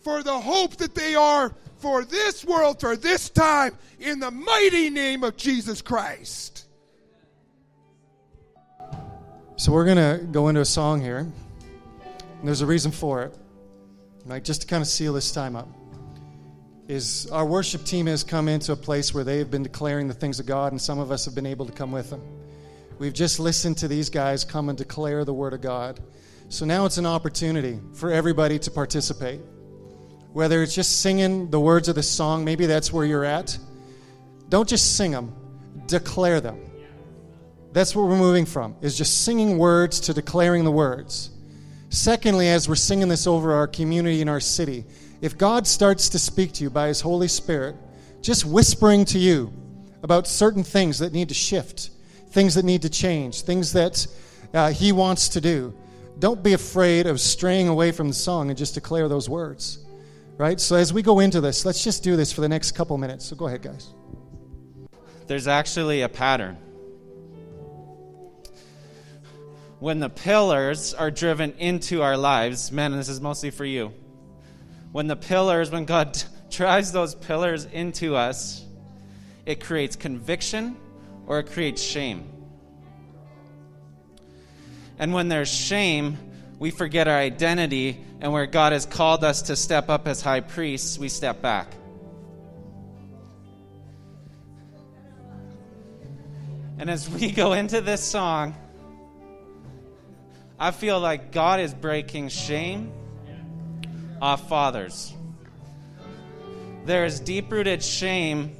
for 0.00 0.22
the 0.22 0.38
hope 0.38 0.76
that 0.76 0.94
they 0.94 1.14
are 1.14 1.54
for 1.82 2.04
this 2.04 2.44
world, 2.44 2.80
for 2.80 2.96
this 2.96 3.28
time, 3.28 3.76
in 3.98 4.20
the 4.20 4.30
mighty 4.30 4.88
name 4.88 5.24
of 5.24 5.36
Jesus 5.36 5.82
Christ. 5.82 6.66
So 9.56 9.72
we're 9.72 9.84
going 9.84 9.96
to 9.96 10.24
go 10.24 10.48
into 10.48 10.60
a 10.60 10.64
song 10.64 11.00
here. 11.00 11.18
And 11.18 11.32
there's 12.48 12.62
a 12.62 12.66
reason 12.66 12.92
for 12.92 13.24
it, 13.24 13.36
right? 14.24 14.42
Just 14.42 14.62
to 14.62 14.66
kind 14.66 14.80
of 14.80 14.86
seal 14.86 15.12
this 15.12 15.32
time 15.32 15.56
up 15.56 15.68
is 16.88 17.28
our 17.30 17.44
worship 17.44 17.84
team 17.84 18.06
has 18.06 18.24
come 18.24 18.48
into 18.48 18.72
a 18.72 18.76
place 18.76 19.12
where 19.12 19.24
they 19.24 19.38
have 19.38 19.50
been 19.50 19.62
declaring 19.62 20.08
the 20.08 20.14
things 20.14 20.40
of 20.40 20.46
God, 20.46 20.72
and 20.72 20.80
some 20.80 20.98
of 20.98 21.10
us 21.10 21.24
have 21.24 21.34
been 21.34 21.46
able 21.46 21.66
to 21.66 21.72
come 21.72 21.92
with 21.92 22.10
them. 22.10 22.20
We've 22.98 23.12
just 23.12 23.40
listened 23.40 23.78
to 23.78 23.88
these 23.88 24.10
guys 24.10 24.44
come 24.44 24.68
and 24.68 24.78
declare 24.78 25.24
the 25.24 25.34
Word 25.34 25.52
of 25.52 25.60
God. 25.60 26.00
So 26.48 26.64
now 26.64 26.84
it's 26.84 26.98
an 26.98 27.06
opportunity 27.06 27.80
for 27.94 28.12
everybody 28.12 28.58
to 28.60 28.70
participate. 28.70 29.40
Whether 30.32 30.62
it's 30.62 30.74
just 30.74 31.00
singing 31.00 31.50
the 31.50 31.60
words 31.60 31.88
of 31.88 31.94
the 31.94 32.02
song, 32.02 32.44
maybe 32.44 32.66
that's 32.66 32.92
where 32.92 33.04
you're 33.04 33.24
at. 33.24 33.58
Don't 34.48 34.68
just 34.68 34.96
sing 34.96 35.10
them, 35.10 35.34
declare 35.86 36.40
them. 36.40 36.58
That's 37.72 37.96
what 37.96 38.06
we're 38.08 38.18
moving 38.18 38.44
from, 38.44 38.76
is 38.80 38.96
just 38.96 39.24
singing 39.24 39.58
words 39.58 40.00
to 40.00 40.14
declaring 40.14 40.64
the 40.64 40.70
words. 40.70 41.30
Secondly, 41.88 42.48
as 42.48 42.68
we're 42.68 42.74
singing 42.74 43.08
this 43.08 43.26
over 43.26 43.52
our 43.52 43.66
community 43.66 44.20
and 44.20 44.30
our 44.30 44.40
city, 44.40 44.84
if 45.20 45.36
God 45.36 45.66
starts 45.66 46.08
to 46.10 46.18
speak 46.18 46.52
to 46.52 46.64
you 46.64 46.70
by 46.70 46.88
His 46.88 47.00
Holy 47.00 47.28
Spirit, 47.28 47.76
just 48.22 48.44
whispering 48.44 49.04
to 49.06 49.18
you 49.18 49.52
about 50.02 50.26
certain 50.26 50.64
things 50.64 50.98
that 51.00 51.12
need 51.12 51.28
to 51.28 51.34
shift, 51.34 51.90
things 52.28 52.54
that 52.54 52.64
need 52.64 52.82
to 52.82 52.90
change, 52.90 53.42
things 53.42 53.72
that 53.74 54.06
uh, 54.54 54.70
He 54.70 54.92
wants 54.92 55.28
to 55.30 55.40
do, 55.40 55.74
don't 56.18 56.42
be 56.42 56.52
afraid 56.52 57.06
of 57.06 57.20
straying 57.20 57.68
away 57.68 57.92
from 57.92 58.08
the 58.08 58.14
song 58.14 58.48
and 58.48 58.58
just 58.58 58.74
declare 58.74 59.08
those 59.08 59.28
words. 59.28 59.81
Right? 60.38 60.60
So 60.60 60.76
as 60.76 60.92
we 60.92 61.02
go 61.02 61.20
into 61.20 61.40
this, 61.40 61.64
let's 61.64 61.84
just 61.84 62.02
do 62.02 62.16
this 62.16 62.32
for 62.32 62.40
the 62.40 62.48
next 62.48 62.72
couple 62.72 62.96
minutes. 62.98 63.26
So 63.26 63.36
go 63.36 63.46
ahead, 63.46 63.62
guys. 63.62 63.92
There's 65.26 65.46
actually 65.46 66.02
a 66.02 66.08
pattern. 66.08 66.56
When 69.78 69.98
the 69.98 70.08
pillars 70.08 70.94
are 70.94 71.10
driven 71.10 71.52
into 71.58 72.02
our 72.02 72.16
lives, 72.16 72.70
man, 72.70 72.92
this 72.92 73.08
is 73.08 73.20
mostly 73.20 73.50
for 73.50 73.64
you. 73.64 73.92
When 74.92 75.06
the 75.06 75.16
pillars, 75.16 75.70
when 75.70 75.84
God 75.84 76.22
drives 76.50 76.92
those 76.92 77.14
pillars 77.14 77.64
into 77.64 78.14
us, 78.14 78.64
it 79.44 79.60
creates 79.60 79.96
conviction 79.96 80.76
or 81.26 81.40
it 81.40 81.50
creates 81.50 81.82
shame. 81.82 82.28
And 84.98 85.12
when 85.12 85.28
there's 85.28 85.52
shame, 85.52 86.16
we 86.62 86.70
forget 86.70 87.08
our 87.08 87.18
identity, 87.18 87.98
and 88.20 88.32
where 88.32 88.46
God 88.46 88.72
has 88.72 88.86
called 88.86 89.24
us 89.24 89.42
to 89.42 89.56
step 89.56 89.90
up 89.90 90.06
as 90.06 90.22
high 90.22 90.38
priests, 90.38 90.96
we 90.96 91.08
step 91.08 91.42
back. 91.42 91.66
And 96.78 96.88
as 96.88 97.10
we 97.10 97.32
go 97.32 97.52
into 97.54 97.80
this 97.80 98.00
song, 98.00 98.54
I 100.56 100.70
feel 100.70 101.00
like 101.00 101.32
God 101.32 101.58
is 101.58 101.74
breaking 101.74 102.28
shame 102.28 102.92
off 104.20 104.48
fathers. 104.48 105.12
There 106.84 107.04
is 107.04 107.18
deep 107.18 107.50
rooted 107.50 107.82
shame 107.82 108.54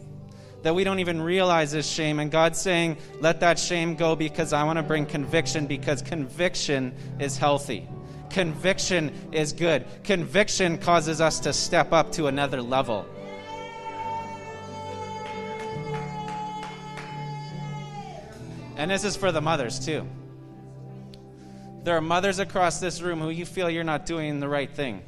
that 0.63 0.75
we 0.75 0.85
don't 0.85 1.01
even 1.01 1.21
realize 1.21 1.75
is 1.75 1.91
shame. 1.91 2.21
And 2.21 2.31
God's 2.31 2.61
saying, 2.61 2.97
let 3.21 3.41
that 3.41 3.59
shame 3.59 3.95
go 3.95 4.15
because 4.15 4.53
I 4.53 4.65
want 4.65 4.79
to 4.79 4.83
bring 4.83 5.07
conviction 5.07 5.67
because 5.67 6.03
conviction 6.03 6.95
is 7.19 7.37
healthy. 7.37 7.89
Conviction 8.31 9.13
is 9.33 9.53
good. 9.53 9.85
Conviction 10.05 10.79
causes 10.79 11.21
us 11.21 11.41
to 11.41 11.53
step 11.53 11.93
up 11.93 12.13
to 12.13 12.29
another 12.29 12.63
level. 12.63 13.07
And 18.77 18.91
this 18.91 19.05
is 19.05 19.17
for 19.17 19.33
the 19.33 19.41
mothers 19.41 19.79
too. 19.79 20.07
There 21.85 21.97
are 21.97 22.01
mothers 22.01 22.39
across 22.39 22.81
this 22.81 23.03
room 23.03 23.21
who 23.21 23.31
you 23.31 23.45
feel 23.45 23.69
you're 23.69 23.85
not 23.85 24.07
doing 24.07 24.41
the 24.41 24.49
right 24.49 24.71
thing. 24.71 25.03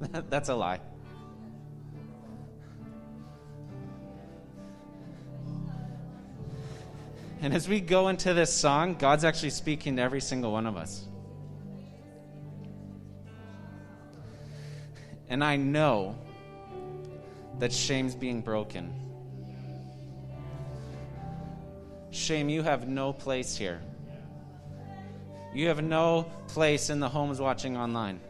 That's 0.30 0.48
a 0.48 0.54
lie. 0.54 0.80
And 7.40 7.54
as 7.54 7.68
we 7.68 7.80
go 7.80 8.08
into 8.08 8.34
this 8.34 8.52
song, 8.52 8.94
God's 8.94 9.24
actually 9.24 9.50
speaking 9.50 9.96
to 9.96 10.02
every 10.02 10.20
single 10.20 10.50
one 10.50 10.66
of 10.66 10.76
us. 10.76 11.06
And 15.28 15.44
I 15.44 15.56
know 15.56 16.16
that 17.58 17.72
shame's 17.72 18.14
being 18.14 18.40
broken. 18.40 18.92
Shame, 22.10 22.48
you 22.48 22.62
have 22.62 22.88
no 22.88 23.12
place 23.12 23.56
here. 23.56 23.80
You 25.54 25.68
have 25.68 25.82
no 25.82 26.30
place 26.48 26.90
in 26.90 26.98
the 26.98 27.08
homes 27.08 27.40
watching 27.40 27.76
online. 27.76 28.20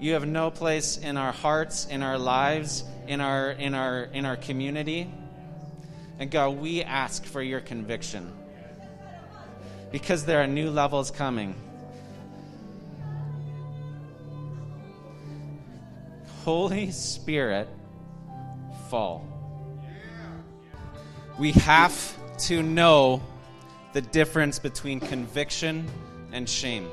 You 0.00 0.14
have 0.14 0.26
no 0.26 0.50
place 0.50 0.96
in 0.98 1.16
our 1.16 1.32
hearts, 1.32 1.86
in 1.86 2.02
our 2.02 2.18
lives, 2.18 2.84
in 3.06 3.20
our 3.20 3.50
in 3.52 3.74
our 3.74 4.04
in 4.04 4.24
our 4.24 4.36
community. 4.36 5.12
And 6.18 6.30
God, 6.30 6.58
we 6.58 6.82
ask 6.82 7.24
for 7.24 7.42
your 7.42 7.60
conviction. 7.60 8.32
Because 9.90 10.24
there 10.24 10.42
are 10.42 10.46
new 10.46 10.70
levels 10.70 11.10
coming. 11.10 11.54
Holy 16.44 16.90
Spirit, 16.90 17.68
fall. 18.88 19.26
We 21.38 21.52
have 21.52 22.16
to 22.46 22.62
know 22.62 23.22
the 23.92 24.00
difference 24.00 24.58
between 24.58 25.00
conviction 25.00 25.88
and 26.32 26.48
shame. 26.48 26.88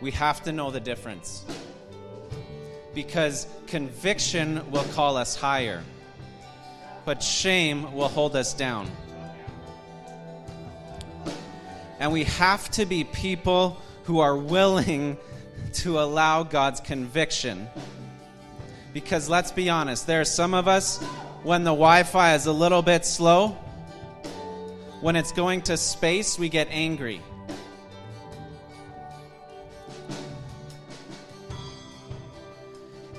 We 0.00 0.10
have 0.10 0.42
to 0.44 0.52
know 0.52 0.70
the 0.70 0.80
difference. 0.80 1.44
Because 2.94 3.46
conviction 3.66 4.70
will 4.70 4.84
call 4.92 5.16
us 5.16 5.36
higher, 5.36 5.82
but 7.04 7.22
shame 7.22 7.92
will 7.94 8.08
hold 8.08 8.36
us 8.36 8.54
down. 8.54 8.90
And 12.00 12.12
we 12.12 12.24
have 12.24 12.70
to 12.72 12.86
be 12.86 13.04
people 13.04 13.80
who 14.04 14.20
are 14.20 14.36
willing 14.36 15.16
to 15.74 16.00
allow 16.00 16.42
God's 16.42 16.80
conviction. 16.80 17.68
Because 18.92 19.28
let's 19.28 19.52
be 19.52 19.70
honest, 19.70 20.06
there 20.06 20.20
are 20.20 20.24
some 20.24 20.54
of 20.54 20.68
us 20.68 21.02
when 21.44 21.62
the 21.62 21.70
Wi 21.70 22.04
Fi 22.04 22.34
is 22.34 22.46
a 22.46 22.52
little 22.52 22.80
bit 22.80 23.04
slow, 23.04 23.48
when 25.02 25.14
it's 25.14 25.32
going 25.32 25.60
to 25.62 25.76
space, 25.76 26.38
we 26.38 26.48
get 26.48 26.68
angry. 26.70 27.20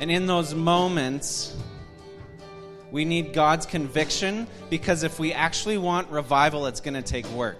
And 0.01 0.09
in 0.09 0.25
those 0.25 0.55
moments, 0.55 1.54
we 2.95 3.03
need 3.03 3.33
God's 3.33 3.65
conviction 3.65 4.47
because 4.69 5.03
if 5.03 5.19
we 5.19 5.33
actually 5.33 5.77
want 5.77 6.09
revival, 6.09 6.65
it's 6.65 6.79
going 6.79 6.93
to 6.93 7.01
take 7.01 7.27
work. 7.31 7.57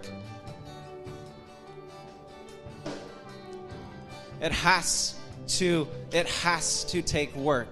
It 4.40 4.54
has 4.54 5.16
to 5.60 5.90
it 6.14 6.26
has 6.28 6.86
to 6.86 7.02
take 7.02 7.36
work. 7.36 7.68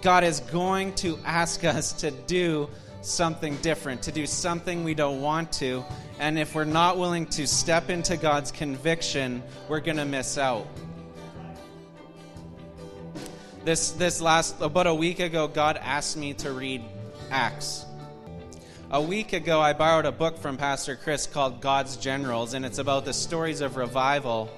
God 0.00 0.24
is 0.24 0.40
going 0.40 0.94
to 0.94 1.18
ask 1.26 1.62
us 1.62 1.92
to 1.92 2.10
do 2.10 2.70
something 3.02 3.56
different, 3.56 4.00
to 4.04 4.12
do 4.12 4.26
something 4.26 4.82
we 4.82 4.94
don't 4.94 5.20
want 5.20 5.52
to. 5.52 5.84
And 6.18 6.38
if 6.38 6.54
we're 6.54 6.64
not 6.64 6.96
willing 6.96 7.26
to 7.26 7.46
step 7.46 7.90
into 7.90 8.16
God's 8.16 8.50
conviction, 8.50 9.42
we're 9.68 9.80
going 9.80 9.98
to 9.98 10.06
miss 10.06 10.38
out. 10.38 10.66
This, 13.64 13.92
this 13.92 14.20
last, 14.20 14.60
about 14.60 14.86
a 14.86 14.94
week 14.94 15.20
ago, 15.20 15.48
God 15.48 15.78
asked 15.80 16.18
me 16.18 16.34
to 16.34 16.52
read 16.52 16.84
Acts. 17.30 17.86
A 18.90 19.00
week 19.00 19.32
ago, 19.32 19.58
I 19.58 19.72
borrowed 19.72 20.04
a 20.04 20.12
book 20.12 20.36
from 20.36 20.58
Pastor 20.58 20.96
Chris 20.96 21.26
called 21.26 21.62
God's 21.62 21.96
Generals, 21.96 22.52
and 22.52 22.66
it's 22.66 22.76
about 22.76 23.06
the 23.06 23.14
stories 23.14 23.62
of 23.62 23.76
revival 23.76 24.50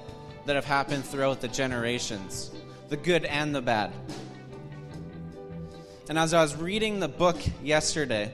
that 0.45 0.57
have 0.57 0.65
happened 0.65 1.05
throughout 1.05 1.39
the 1.39 1.47
generations 1.47 2.51
the 2.89 2.97
good 2.97 3.23
and 3.23 3.55
the 3.55 3.61
bad. 3.61 3.93
And 6.09 6.19
as 6.19 6.33
I 6.33 6.41
was 6.41 6.57
reading 6.57 6.99
the 6.99 7.07
book 7.07 7.37
yesterday, 7.63 8.33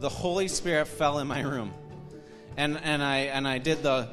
the 0.00 0.10
Holy 0.10 0.48
Spirit 0.48 0.88
fell 0.88 1.20
in 1.20 1.26
my 1.26 1.40
room. 1.40 1.72
And, 2.58 2.78
and, 2.82 3.02
I, 3.02 3.16
and 3.20 3.48
I 3.48 3.56
did 3.56 3.82
the, 3.82 4.08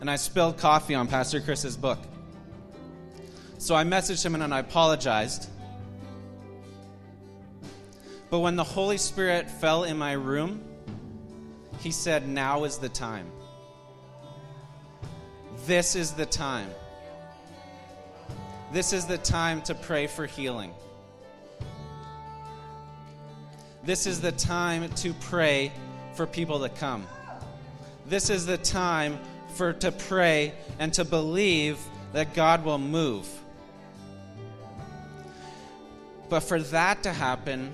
and 0.00 0.10
I 0.10 0.16
spilled 0.16 0.58
coffee 0.58 0.96
on 0.96 1.06
Pastor 1.06 1.40
Chris's 1.40 1.76
book. 1.76 2.00
So 3.64 3.74
I 3.74 3.82
messaged 3.82 4.22
him 4.22 4.34
and 4.34 4.52
I 4.52 4.58
apologized. 4.58 5.48
But 8.28 8.40
when 8.40 8.56
the 8.56 8.62
Holy 8.62 8.98
Spirit 8.98 9.50
fell 9.50 9.84
in 9.84 9.96
my 9.96 10.12
room, 10.12 10.62
he 11.80 11.90
said, 11.90 12.28
Now 12.28 12.64
is 12.64 12.76
the 12.76 12.90
time. 12.90 13.26
This 15.64 15.96
is 15.96 16.12
the 16.12 16.26
time. 16.26 16.68
This 18.70 18.92
is 18.92 19.06
the 19.06 19.16
time 19.16 19.62
to 19.62 19.74
pray 19.74 20.08
for 20.08 20.26
healing. 20.26 20.74
This 23.82 24.06
is 24.06 24.20
the 24.20 24.32
time 24.32 24.90
to 24.96 25.14
pray 25.14 25.72
for 26.12 26.26
people 26.26 26.60
to 26.60 26.68
come. 26.68 27.06
This 28.04 28.28
is 28.28 28.44
the 28.44 28.58
time 28.58 29.18
for 29.54 29.72
to 29.72 29.90
pray 29.90 30.52
and 30.78 30.92
to 30.92 31.06
believe 31.06 31.78
that 32.12 32.34
God 32.34 32.62
will 32.62 32.76
move. 32.76 33.26
But 36.28 36.40
for 36.40 36.60
that 36.60 37.02
to 37.04 37.12
happen, 37.12 37.72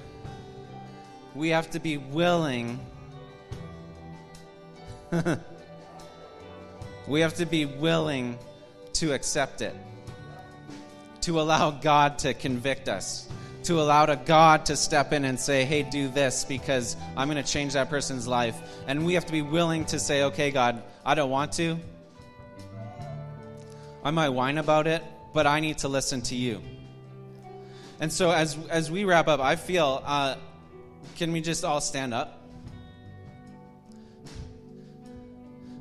we 1.35 1.51
have 1.51 1.71
to 1.71 1.81
be 1.81 1.97
willing. 1.97 2.81
we 7.07 7.21
have 7.21 7.35
to 7.35 7.47
be 7.47 7.65
willing 7.65 8.39
to 8.95 9.13
accept 9.13 9.63
it, 9.63 9.75
to 11.23 11.41
allow 11.41 11.71
God 11.71 12.19
to 12.21 12.35
convict 12.35 12.89
us, 12.89 13.29
to 13.65 13.81
allow 13.81 14.07
to 14.07 14.17
God 14.17 14.67
to 14.67 14.77
step 14.77 15.13
in 15.13 15.25
and 15.25 15.39
say, 15.39 15.65
hey, 15.65 15.83
do 15.83 16.09
this 16.09 16.45
because 16.45 16.97
I'm 17.17 17.29
going 17.31 17.43
to 17.43 17.51
change 17.51 17.75
that 17.75 17.89
person's 17.89 18.27
life. 18.27 18.57
And 18.87 19.07
we 19.07 19.15
have 19.15 19.27
to 19.27 19.33
be 19.33 19.43
willing 19.43 19.85
to 19.87 19.99
say, 19.99 20.25
okay, 20.25 20.51
God, 20.51 20.83
I 21.05 21.15
don't 21.15 21.31
want 21.31 21.53
to. 21.53 21.79
I 24.03 24.11
might 24.11 24.31
whine 24.31 24.59
about 24.59 24.87
it, 24.87 25.05
but 25.33 25.47
I 25.47 25.61
need 25.61 25.79
to 25.79 25.89
listen 25.89 26.23
to 26.23 26.35
you. 26.35 26.61
And 28.01 28.11
so 28.11 28.31
as, 28.31 28.57
as 28.71 28.91
we 28.91 29.05
wrap 29.05 29.29
up, 29.29 29.41
I 29.41 29.57
feel, 29.57 30.03
uh, 30.07 30.37
can 31.17 31.33
we 31.33 31.43
just 31.43 31.65
all 31.65 31.83
stand 31.83 32.15
up? 32.15 32.39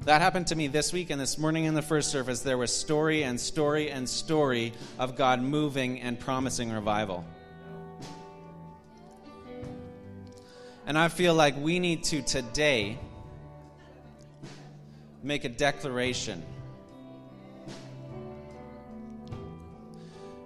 That 0.03 0.21
happened 0.21 0.47
to 0.47 0.55
me 0.55 0.67
this 0.67 0.91
week 0.91 1.11
and 1.11 1.21
this 1.21 1.38
morning 1.38 1.63
in 1.63 1.75
the 1.75 1.81
first 1.81 2.11
service. 2.11 2.41
There 2.41 2.57
was 2.57 2.75
story 2.75 3.23
and 3.23 3.39
story 3.39 3.89
and 3.89 4.07
story 4.07 4.73
of 4.97 5.15
God 5.15 5.41
moving 5.41 6.01
and 6.01 6.19
promising 6.19 6.71
revival. 6.71 7.23
And 10.85 10.97
I 10.97 11.07
feel 11.07 11.35
like 11.35 11.55
we 11.57 11.79
need 11.79 12.03
to 12.05 12.21
today 12.21 12.97
make 15.23 15.45
a 15.45 15.49
declaration. 15.49 16.43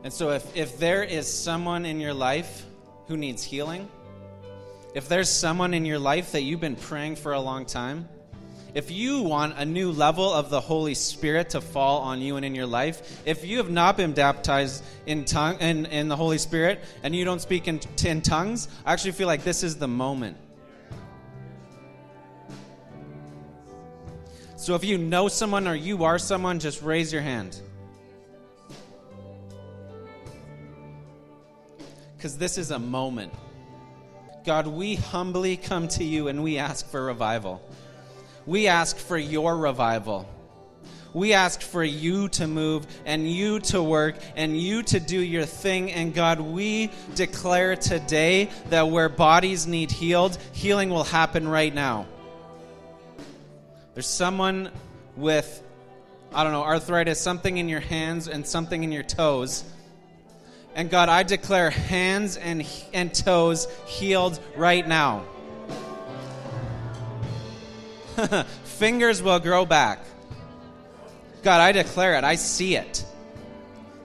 And 0.03 0.12
so, 0.12 0.31
if, 0.31 0.55
if 0.55 0.77
there 0.77 1.01
is 1.01 1.31
someone 1.31 1.86
in 1.86 2.01
your 2.01 2.13
life 2.13 2.65
who 3.07 3.15
needs 3.15 3.41
healing, 3.41 3.89
if 4.93 5.07
there's 5.07 5.29
someone 5.29 5.74
in 5.74 5.86
your 5.86 5.98
life 5.98 6.33
that 6.33 6.43
you've 6.43 6.60
been 6.60 6.75
praying 6.75 7.15
for 7.15 7.31
a 7.31 7.39
long 7.39 7.65
time, 7.65 8.10
if 8.74 8.91
you 8.91 9.22
want 9.22 9.57
a 9.57 9.65
new 9.65 9.91
level 9.91 10.33
of 10.33 10.50
the 10.50 10.60
Holy 10.60 10.93
Spirit 10.93 11.51
to 11.51 11.62
fall 11.62 12.01
on 12.01 12.22
you 12.22 12.36
and 12.36 12.45
in 12.45 12.53
your 12.53 12.65
life, 12.65 13.22
if 13.25 13.45
you 13.45 13.57
have 13.57 13.69
not 13.69 13.95
been 13.95 14.13
baptized 14.13 14.83
in 15.05 15.25
tongue 15.25 15.60
in, 15.60 15.86
in 15.86 16.10
the 16.10 16.15
Holy 16.15 16.38
Spirit 16.38 16.83
and 17.03 17.15
you 17.15 17.24
don't 17.24 17.39
speak 17.39 17.67
in, 17.67 17.79
in 18.03 18.22
tongues, 18.22 18.67
I 18.86 18.93
actually 18.93 19.12
feel 19.12 19.27
like 19.27 19.43
this 19.43 19.63
is 19.63 19.77
the 19.77 19.88
moment. 19.88 20.38
So 24.57 24.75
if 24.75 24.83
you 24.83 24.98
know 24.98 25.27
someone 25.27 25.67
or 25.67 25.75
you 25.75 26.03
are 26.03 26.17
someone, 26.17 26.60
just 26.60 26.81
raise 26.81 27.13
your 27.13 27.22
hand. 27.22 27.60
Because 32.23 32.37
this 32.37 32.57
is 32.57 32.71
a 32.71 32.79
moment. 32.79 33.33
God, 34.45 34.65
we 34.65 34.95
humbly 34.95 35.57
come 35.57 35.89
to 35.89 36.05
you 36.05 36.29
and 36.29 36.41
we 36.41 36.57
ask 36.57 36.89
for 36.89 37.03
revival. 37.03 37.61
We 38.45 38.69
ask 38.69 38.95
for 38.95 39.17
your 39.17 39.57
revival. 39.57 40.25
We 41.13 41.33
ask 41.33 41.61
for 41.61 41.83
you 41.83 42.29
to 42.29 42.47
move 42.47 42.87
and 43.05 43.29
you 43.29 43.59
to 43.59 43.83
work 43.83 44.15
and 44.37 44.57
you 44.57 44.83
to 44.83 45.01
do 45.01 45.19
your 45.19 45.43
thing. 45.43 45.91
And 45.91 46.13
God, 46.13 46.39
we 46.39 46.91
declare 47.13 47.75
today 47.75 48.49
that 48.69 48.87
where 48.87 49.09
bodies 49.09 49.67
need 49.67 49.91
healed, 49.91 50.37
healing 50.53 50.91
will 50.91 51.03
happen 51.03 51.45
right 51.45 51.75
now. 51.75 52.05
There's 53.95 54.07
someone 54.07 54.71
with, 55.17 55.61
I 56.33 56.45
don't 56.45 56.53
know, 56.53 56.63
arthritis, 56.63 57.19
something 57.19 57.57
in 57.57 57.67
your 57.67 57.81
hands 57.81 58.29
and 58.29 58.47
something 58.47 58.81
in 58.81 58.93
your 58.93 59.03
toes. 59.03 59.65
And 60.75 60.89
God, 60.89 61.07
I 61.07 61.23
declare 61.23 61.69
hands 61.69 62.37
and, 62.37 62.65
and 62.93 63.13
toes 63.13 63.67
healed 63.85 64.39
right 64.55 64.87
now. 64.87 65.23
Fingers 68.63 69.21
will 69.21 69.39
grow 69.39 69.65
back. 69.65 69.99
God, 71.43 71.61
I 71.61 71.71
declare 71.71 72.15
it. 72.15 72.23
I 72.23 72.35
see 72.35 72.75
it. 72.75 73.05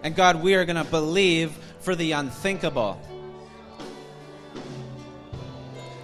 And 0.03 0.15
God, 0.15 0.43
we 0.43 0.55
are 0.55 0.65
going 0.65 0.77
to 0.77 0.85
believe 0.85 1.57
for 1.81 1.95
the 1.95 2.13
unthinkable. 2.13 3.01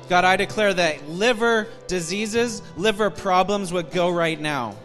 God, 0.09 0.24
I 0.24 0.37
declare 0.37 0.72
that 0.74 1.09
liver 1.09 1.68
diseases, 1.88 2.62
liver 2.77 3.11
problems 3.11 3.72
would 3.72 3.90
go 3.90 4.11
right 4.11 4.40
now. 4.40 4.77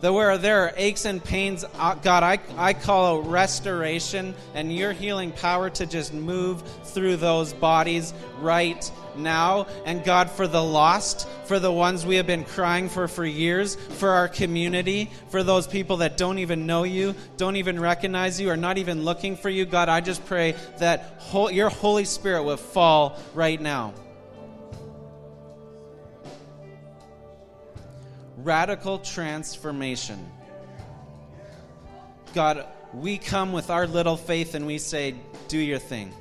That 0.00 0.12
where 0.12 0.36
there 0.36 0.64
are 0.64 0.72
aches 0.76 1.06
and 1.06 1.22
pains, 1.22 1.64
uh, 1.78 1.94
God, 1.94 2.22
I, 2.22 2.38
I 2.58 2.74
call 2.74 3.16
a 3.16 3.20
restoration 3.22 4.34
and 4.54 4.74
your 4.74 4.92
healing 4.92 5.32
power 5.32 5.70
to 5.70 5.86
just 5.86 6.12
move 6.12 6.62
through 6.82 7.16
those 7.16 7.54
bodies 7.54 8.12
right 8.38 8.90
now. 9.16 9.66
And 9.86 10.04
God, 10.04 10.30
for 10.30 10.46
the 10.46 10.62
lost, 10.62 11.26
for 11.46 11.58
the 11.58 11.72
ones 11.72 12.04
we 12.04 12.16
have 12.16 12.26
been 12.26 12.44
crying 12.44 12.88
for 12.90 13.08
for 13.08 13.24
years, 13.24 13.76
for 13.76 14.10
our 14.10 14.28
community, 14.28 15.10
for 15.30 15.42
those 15.42 15.66
people 15.66 15.98
that 15.98 16.18
don't 16.18 16.38
even 16.38 16.66
know 16.66 16.82
you, 16.82 17.14
don't 17.38 17.56
even 17.56 17.80
recognize 17.80 18.40
you, 18.40 18.50
are 18.50 18.56
not 18.56 18.76
even 18.76 19.04
looking 19.04 19.36
for 19.36 19.48
you, 19.48 19.64
God, 19.64 19.88
I 19.88 20.00
just 20.00 20.24
pray 20.26 20.54
that 20.78 21.22
your 21.50 21.70
Holy 21.70 22.04
Spirit 22.04 22.42
will 22.42 22.56
fall 22.58 23.18
right 23.34 23.60
now. 23.60 23.94
Radical 28.44 28.98
transformation. 28.98 30.24
God, 32.34 32.66
we 32.92 33.18
come 33.18 33.52
with 33.52 33.70
our 33.70 33.86
little 33.86 34.16
faith 34.16 34.54
and 34.54 34.66
we 34.66 34.78
say, 34.78 35.16
Do 35.48 35.58
your 35.58 35.80
thing. 35.80 36.12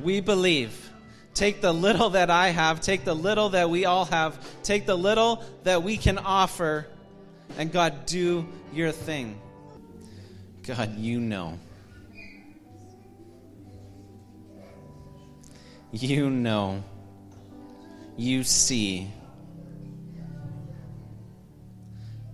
We 0.00 0.20
believe 0.20 0.92
Take 1.34 1.62
the 1.62 1.72
little 1.72 2.10
that 2.10 2.28
I 2.28 2.48
have, 2.48 2.80
take 2.80 3.04
the 3.04 3.14
little 3.14 3.50
that 3.50 3.70
we 3.70 3.86
all 3.86 4.04
have, 4.06 4.38
take 4.62 4.84
the 4.84 4.96
little 4.96 5.42
that 5.64 5.82
we 5.82 5.96
can 5.96 6.18
offer, 6.18 6.86
and 7.56 7.72
God, 7.72 8.04
do 8.04 8.46
your 8.74 8.92
thing. 8.92 9.40
God, 10.66 10.96
you 10.98 11.20
know. 11.20 11.58
You 15.90 16.28
know. 16.28 16.84
You 18.16 18.44
see. 18.44 19.10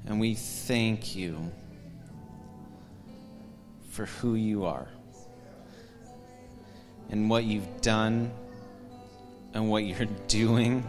And 0.09 0.19
we 0.19 0.35
thank 0.35 1.15
you 1.15 1.53
for 3.91 4.07
who 4.07 4.37
you 4.37 4.65
are 4.65 4.89
and 7.11 7.29
what 7.29 7.45
you've 7.45 7.83
done 7.83 8.31
and 9.53 9.69
what 9.69 9.85
you're 9.85 10.07
doing 10.29 10.83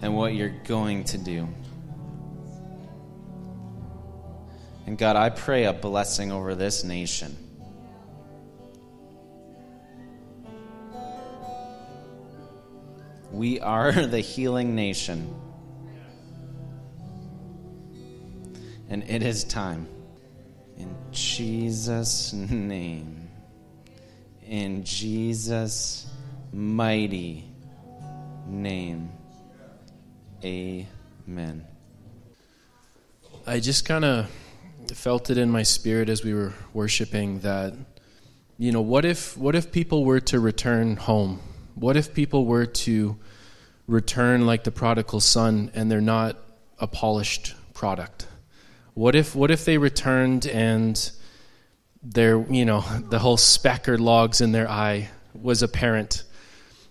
and 0.00 0.16
what 0.16 0.34
you're 0.34 0.54
going 0.64 1.02
to 1.04 1.18
do. 1.18 1.48
And 4.86 4.96
God, 4.96 5.16
I 5.16 5.30
pray 5.30 5.64
a 5.64 5.72
blessing 5.72 6.30
over 6.30 6.54
this 6.54 6.84
nation. 6.84 7.36
We 13.32 13.58
are 13.58 13.90
the 14.06 14.20
healing 14.20 14.76
nation. 14.76 15.39
And 18.90 19.04
it 19.08 19.22
is 19.22 19.44
time. 19.44 19.86
In 20.76 20.94
Jesus' 21.12 22.32
name. 22.32 23.30
In 24.46 24.82
Jesus' 24.84 26.06
mighty 26.52 27.44
name. 28.48 29.12
Amen. 30.44 31.64
I 33.46 33.60
just 33.60 33.84
kind 33.84 34.04
of 34.04 34.28
felt 34.92 35.30
it 35.30 35.38
in 35.38 35.50
my 35.50 35.62
spirit 35.62 36.08
as 36.08 36.24
we 36.24 36.34
were 36.34 36.52
worshiping 36.72 37.40
that 37.40 37.74
you 38.58 38.72
know 38.72 38.80
what 38.80 39.04
if 39.04 39.36
what 39.36 39.54
if 39.54 39.70
people 39.70 40.04
were 40.04 40.18
to 40.20 40.40
return 40.40 40.96
home 40.96 41.40
what 41.76 41.96
if 41.96 42.12
people 42.12 42.44
were 42.44 42.66
to 42.66 43.16
return 43.86 44.46
like 44.46 44.64
the 44.64 44.70
prodigal 44.72 45.20
son 45.20 45.70
and 45.74 45.90
they're 45.90 46.00
not 46.00 46.36
a 46.80 46.88
polished 46.88 47.54
product 47.72 48.26
what 48.94 49.14
if 49.14 49.34
what 49.34 49.50
if 49.50 49.64
they 49.64 49.78
returned 49.78 50.46
and 50.46 51.10
their 52.02 52.40
you 52.50 52.64
know 52.64 52.80
the 52.80 53.18
whole 53.18 53.36
speck 53.36 53.88
or 53.88 53.98
logs 53.98 54.40
in 54.40 54.52
their 54.52 54.68
eye 54.68 55.08
was 55.34 55.62
apparent 55.62 56.24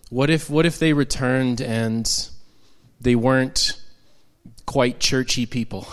what 0.09 0.31
if 0.31 0.49
what 0.49 0.65
if 0.65 0.79
they 0.79 0.93
returned 0.93 1.61
and 1.61 2.29
they 2.99 3.15
weren't 3.15 3.79
quite 4.65 4.99
churchy 4.99 5.45
people? 5.45 5.87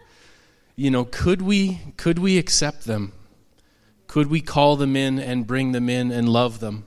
you 0.76 0.90
know, 0.90 1.04
could 1.04 1.42
we 1.42 1.80
could 1.96 2.18
we 2.18 2.38
accept 2.38 2.84
them? 2.84 3.12
Could 4.08 4.28
we 4.28 4.40
call 4.40 4.76
them 4.76 4.96
in 4.96 5.20
and 5.20 5.46
bring 5.46 5.70
them 5.70 5.88
in 5.88 6.10
and 6.10 6.28
love 6.28 6.58
them? 6.58 6.86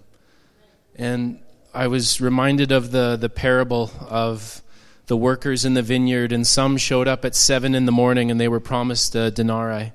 And 0.98 1.40
I 1.74 1.88
was 1.88 2.20
reminded 2.20 2.74
of 2.74 2.92
the 2.92 3.16
the 3.16 3.30
parable 3.30 3.92
of 4.10 4.62
the 5.10 5.18
workers 5.18 5.66
in 5.66 5.74
the 5.74 5.82
vineyard, 5.82 6.32
and 6.32 6.46
some 6.46 6.78
showed 6.78 7.08
up 7.08 7.26
at 7.26 7.36
seven 7.36 7.74
in 7.74 7.86
the 7.86 7.92
morning 7.92 8.30
and 8.30 8.40
they 8.40 8.48
were 8.48 8.60
promised 8.60 9.16
a 9.16 9.32
denarii. 9.32 9.92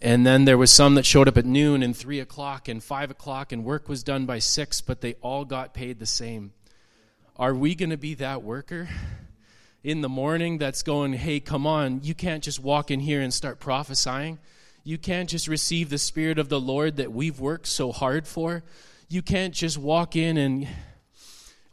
And 0.00 0.26
then 0.26 0.44
there 0.44 0.58
was 0.58 0.72
some 0.72 0.96
that 0.96 1.06
showed 1.06 1.28
up 1.28 1.38
at 1.38 1.46
noon 1.46 1.84
and 1.84 1.96
three 1.96 2.18
o'clock 2.18 2.68
and 2.68 2.82
five 2.82 3.12
o'clock, 3.12 3.52
and 3.52 3.64
work 3.64 3.88
was 3.88 4.02
done 4.02 4.26
by 4.26 4.40
six, 4.40 4.80
but 4.80 5.00
they 5.00 5.14
all 5.22 5.44
got 5.44 5.72
paid 5.72 6.00
the 6.00 6.06
same. 6.06 6.52
Are 7.36 7.54
we 7.54 7.76
going 7.76 7.90
to 7.90 7.96
be 7.96 8.14
that 8.14 8.42
worker 8.42 8.88
in 9.84 10.00
the 10.00 10.08
morning 10.08 10.58
that's 10.58 10.82
going, 10.82 11.12
hey, 11.12 11.38
come 11.38 11.64
on, 11.64 12.00
you 12.02 12.14
can't 12.14 12.42
just 12.42 12.58
walk 12.58 12.90
in 12.90 13.00
here 13.00 13.20
and 13.20 13.32
start 13.32 13.60
prophesying? 13.60 14.40
You 14.82 14.98
can't 14.98 15.30
just 15.30 15.46
receive 15.46 15.90
the 15.90 15.98
Spirit 15.98 16.40
of 16.40 16.48
the 16.48 16.60
Lord 16.60 16.96
that 16.96 17.12
we've 17.12 17.38
worked 17.38 17.68
so 17.68 17.92
hard 17.92 18.26
for. 18.26 18.64
You 19.08 19.22
can't 19.22 19.54
just 19.54 19.78
walk 19.78 20.16
in 20.16 20.36
and 20.36 20.66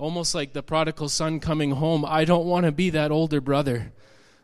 almost 0.02 0.34
like 0.34 0.52
the 0.54 0.64
prodigal 0.64 1.08
son 1.08 1.40
coming 1.40 1.72
home. 1.72 2.04
I 2.04 2.26
don't 2.26 2.48
want 2.48 2.66
to 2.66 2.72
be 2.72 2.90
that 2.90 3.12
older 3.12 3.40
brother 3.40 3.92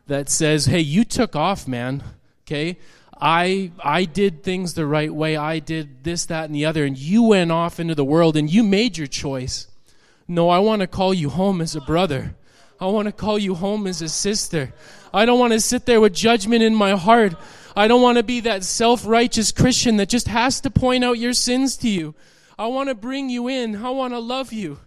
that 0.06 0.30
says, 0.30 0.66
hey, 0.66 0.78
you 0.78 1.04
took 1.04 1.34
off, 1.34 1.66
man. 1.66 2.04
Okay? 2.46 2.78
I 3.20 3.72
I 3.82 4.04
did 4.04 4.44
things 4.44 4.74
the 4.74 4.86
right 4.86 5.12
way. 5.12 5.36
I 5.36 5.58
did 5.58 6.04
this, 6.04 6.26
that, 6.26 6.44
and 6.44 6.54
the 6.54 6.64
other, 6.64 6.84
and 6.84 6.96
you 6.96 7.24
went 7.24 7.50
off 7.50 7.80
into 7.80 7.96
the 7.96 8.04
world 8.04 8.36
and 8.36 8.48
you 8.48 8.62
made 8.62 8.96
your 8.96 9.08
choice. 9.08 9.66
No, 10.28 10.48
I 10.48 10.60
want 10.60 10.80
to 10.82 10.86
call 10.86 11.12
you 11.12 11.28
home 11.28 11.60
as 11.60 11.74
a 11.74 11.80
brother. 11.80 12.36
I 12.80 12.86
want 12.86 13.06
to 13.06 13.12
call 13.12 13.36
you 13.36 13.56
home 13.56 13.88
as 13.88 14.00
a 14.00 14.08
sister. 14.08 14.72
I 15.12 15.24
don't 15.24 15.40
want 15.40 15.54
to 15.54 15.60
sit 15.60 15.86
there 15.86 16.00
with 16.00 16.14
judgment 16.14 16.62
in 16.62 16.76
my 16.76 16.92
heart. 16.92 17.34
I 17.74 17.88
don't 17.88 18.02
want 18.02 18.18
to 18.18 18.22
be 18.22 18.40
that 18.40 18.62
self 18.62 19.04
righteous 19.04 19.50
Christian 19.50 19.96
that 19.96 20.08
just 20.08 20.28
has 20.28 20.60
to 20.60 20.70
point 20.70 21.02
out 21.02 21.18
your 21.18 21.32
sins 21.32 21.76
to 21.78 21.88
you. 21.88 22.14
I 22.56 22.68
want 22.68 22.90
to 22.90 22.94
bring 22.94 23.28
you 23.28 23.48
in. 23.48 23.84
I 23.84 23.90
want 23.90 24.12
to 24.12 24.20
love 24.20 24.52
you. 24.52 24.78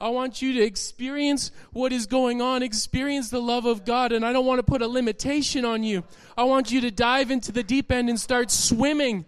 I 0.00 0.08
want 0.08 0.42
you 0.42 0.52
to 0.54 0.62
experience 0.62 1.50
what 1.72 1.92
is 1.92 2.06
going 2.06 2.42
on, 2.42 2.62
experience 2.62 3.30
the 3.30 3.40
love 3.40 3.64
of 3.64 3.84
God, 3.84 4.12
and 4.12 4.24
I 4.24 4.32
don't 4.32 4.46
want 4.46 4.58
to 4.58 4.62
put 4.62 4.82
a 4.82 4.88
limitation 4.88 5.64
on 5.64 5.82
you. 5.82 6.04
I 6.36 6.44
want 6.44 6.70
you 6.70 6.80
to 6.82 6.90
dive 6.90 7.30
into 7.30 7.52
the 7.52 7.62
deep 7.62 7.90
end 7.90 8.08
and 8.08 8.20
start 8.20 8.50
swimming. 8.50 9.24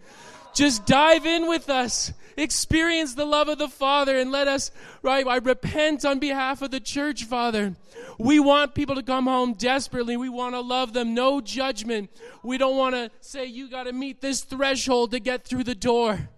Just 0.54 0.86
dive 0.86 1.24
in 1.24 1.48
with 1.48 1.70
us. 1.70 2.12
Experience 2.36 3.14
the 3.14 3.24
love 3.24 3.48
of 3.48 3.58
the 3.58 3.68
Father 3.68 4.16
and 4.18 4.30
let 4.30 4.46
us, 4.46 4.70
right? 5.02 5.26
I 5.26 5.38
repent 5.38 6.04
on 6.04 6.18
behalf 6.18 6.62
of 6.62 6.70
the 6.70 6.80
church, 6.80 7.24
Father. 7.24 7.74
We 8.18 8.38
want 8.38 8.74
people 8.74 8.94
to 8.94 9.02
come 9.02 9.26
home 9.26 9.54
desperately. 9.54 10.16
We 10.16 10.28
want 10.28 10.54
to 10.54 10.60
love 10.60 10.92
them. 10.92 11.14
No 11.14 11.40
judgment. 11.40 12.10
We 12.42 12.58
don't 12.58 12.76
want 12.76 12.94
to 12.94 13.10
say, 13.20 13.46
you 13.46 13.68
got 13.68 13.84
to 13.84 13.92
meet 13.92 14.20
this 14.20 14.42
threshold 14.42 15.12
to 15.12 15.20
get 15.20 15.44
through 15.44 15.64
the 15.64 15.74
door. 15.74 16.28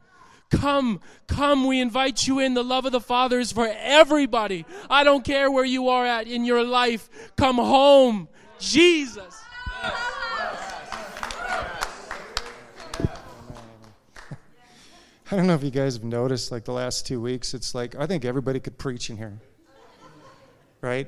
Come, 0.50 1.00
come, 1.28 1.66
we 1.66 1.80
invite 1.80 2.26
you 2.26 2.40
in. 2.40 2.54
The 2.54 2.64
love 2.64 2.84
of 2.84 2.92
the 2.92 3.00
Father 3.00 3.38
is 3.38 3.52
for 3.52 3.72
everybody. 3.72 4.66
I 4.88 5.04
don't 5.04 5.24
care 5.24 5.50
where 5.50 5.64
you 5.64 5.88
are 5.88 6.04
at 6.04 6.26
in 6.26 6.44
your 6.44 6.64
life. 6.64 7.08
Come 7.36 7.56
home. 7.56 8.28
Jesus. 8.58 9.40
I 15.32 15.36
don't 15.36 15.46
know 15.46 15.54
if 15.54 15.62
you 15.62 15.70
guys 15.70 15.94
have 15.94 16.02
noticed, 16.02 16.50
like 16.50 16.64
the 16.64 16.72
last 16.72 17.06
two 17.06 17.20
weeks, 17.20 17.54
it's 17.54 17.72
like 17.72 17.94
I 17.94 18.06
think 18.08 18.24
everybody 18.24 18.58
could 18.58 18.76
preach 18.76 19.10
in 19.10 19.16
here. 19.16 19.38
Right? 20.80 21.06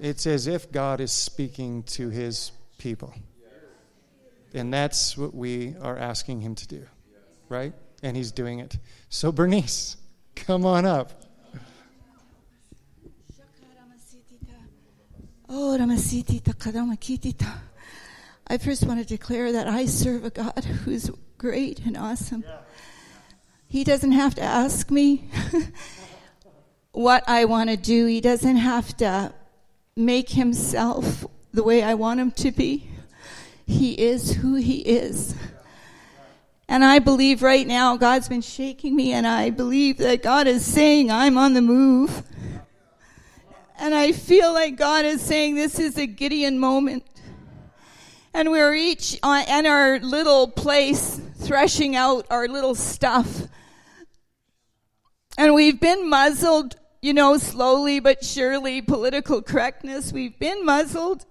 It's 0.00 0.26
as 0.26 0.46
if 0.46 0.70
God 0.70 1.00
is 1.00 1.10
speaking 1.10 1.82
to 1.84 2.08
his 2.08 2.52
people. 2.78 3.12
And 4.54 4.72
that's 4.72 5.18
what 5.18 5.34
we 5.34 5.74
are 5.82 5.98
asking 5.98 6.42
him 6.42 6.54
to 6.54 6.68
do. 6.68 6.86
Right? 7.48 7.72
And 8.02 8.16
he's 8.16 8.32
doing 8.32 8.58
it. 8.58 8.78
So, 9.08 9.32
Bernice, 9.32 9.96
come 10.34 10.66
on 10.66 10.84
up. 10.84 11.12
Oh. 15.48 15.72
I 18.48 18.58
first 18.58 18.84
want 18.84 19.00
to 19.00 19.06
declare 19.06 19.52
that 19.52 19.66
I 19.66 19.86
serve 19.86 20.24
a 20.24 20.30
God 20.30 20.64
who's 20.64 21.10
great 21.38 21.80
and 21.80 21.96
awesome. 21.96 22.44
He 23.68 23.84
doesn't 23.84 24.12
have 24.12 24.34
to 24.36 24.42
ask 24.42 24.90
me 24.90 25.28
what 26.92 27.24
I 27.26 27.44
want 27.44 27.70
to 27.70 27.76
do. 27.76 28.06
He 28.06 28.20
doesn't 28.20 28.56
have 28.56 28.96
to 28.98 29.32
make 29.96 30.30
himself 30.30 31.26
the 31.52 31.62
way 31.62 31.82
I 31.82 31.94
want 31.94 32.20
him 32.20 32.30
to 32.32 32.52
be. 32.52 32.88
He 33.66 33.92
is 33.94 34.34
who 34.34 34.54
he 34.54 34.78
is. 34.78 35.34
And 36.68 36.84
I 36.84 36.98
believe 36.98 37.42
right 37.42 37.66
now 37.66 37.96
God's 37.96 38.28
been 38.28 38.42
shaking 38.42 38.96
me, 38.96 39.12
and 39.12 39.26
I 39.26 39.50
believe 39.50 39.98
that 39.98 40.22
God 40.22 40.46
is 40.46 40.64
saying, 40.64 41.10
I'm 41.10 41.38
on 41.38 41.54
the 41.54 41.62
move. 41.62 42.24
And 43.78 43.94
I 43.94 44.12
feel 44.12 44.52
like 44.52 44.76
God 44.76 45.04
is 45.04 45.20
saying, 45.20 45.54
This 45.54 45.78
is 45.78 45.96
a 45.96 46.06
Gideon 46.06 46.58
moment. 46.58 47.04
And 48.34 48.50
we're 48.50 48.74
each 48.74 49.18
uh, 49.22 49.44
in 49.48 49.66
our 49.66 49.98
little 50.00 50.48
place 50.48 51.20
threshing 51.36 51.94
out 51.94 52.26
our 52.30 52.48
little 52.48 52.74
stuff. 52.74 53.42
And 55.38 55.54
we've 55.54 55.80
been 55.80 56.08
muzzled, 56.08 56.76
you 57.00 57.12
know, 57.12 57.38
slowly 57.38 58.00
but 58.00 58.24
surely, 58.24 58.82
political 58.82 59.40
correctness. 59.40 60.12
We've 60.12 60.38
been 60.38 60.64
muzzled 60.64 61.26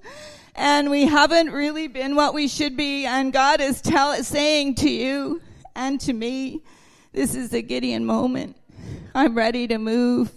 and 0.55 0.89
we 0.89 1.05
haven't 1.05 1.51
really 1.51 1.87
been 1.87 2.15
what 2.15 2.33
we 2.33 2.47
should 2.47 2.77
be. 2.77 3.05
And 3.05 3.33
God 3.33 3.59
is 3.59 3.81
tell, 3.81 4.15
saying 4.23 4.75
to 4.75 4.89
you 4.89 5.41
and 5.75 5.99
to 6.01 6.13
me, 6.13 6.61
this 7.11 7.35
is 7.35 7.53
a 7.53 7.61
Gideon 7.61 8.05
moment. 8.05 8.55
I'm 9.13 9.35
ready 9.35 9.67
to 9.67 9.77
move. 9.77 10.31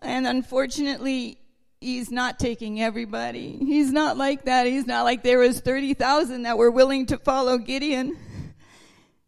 And 0.00 0.26
unfortunately, 0.26 1.38
he's 1.80 2.10
not 2.10 2.38
taking 2.38 2.80
everybody. 2.80 3.56
He's 3.58 3.92
not 3.92 4.16
like 4.16 4.46
that. 4.46 4.66
He's 4.66 4.86
not 4.86 5.04
like 5.04 5.22
there 5.22 5.38
was 5.38 5.60
30,000 5.60 6.42
that 6.42 6.56
were 6.56 6.70
willing 6.70 7.06
to 7.06 7.18
follow 7.18 7.58
Gideon. 7.58 8.16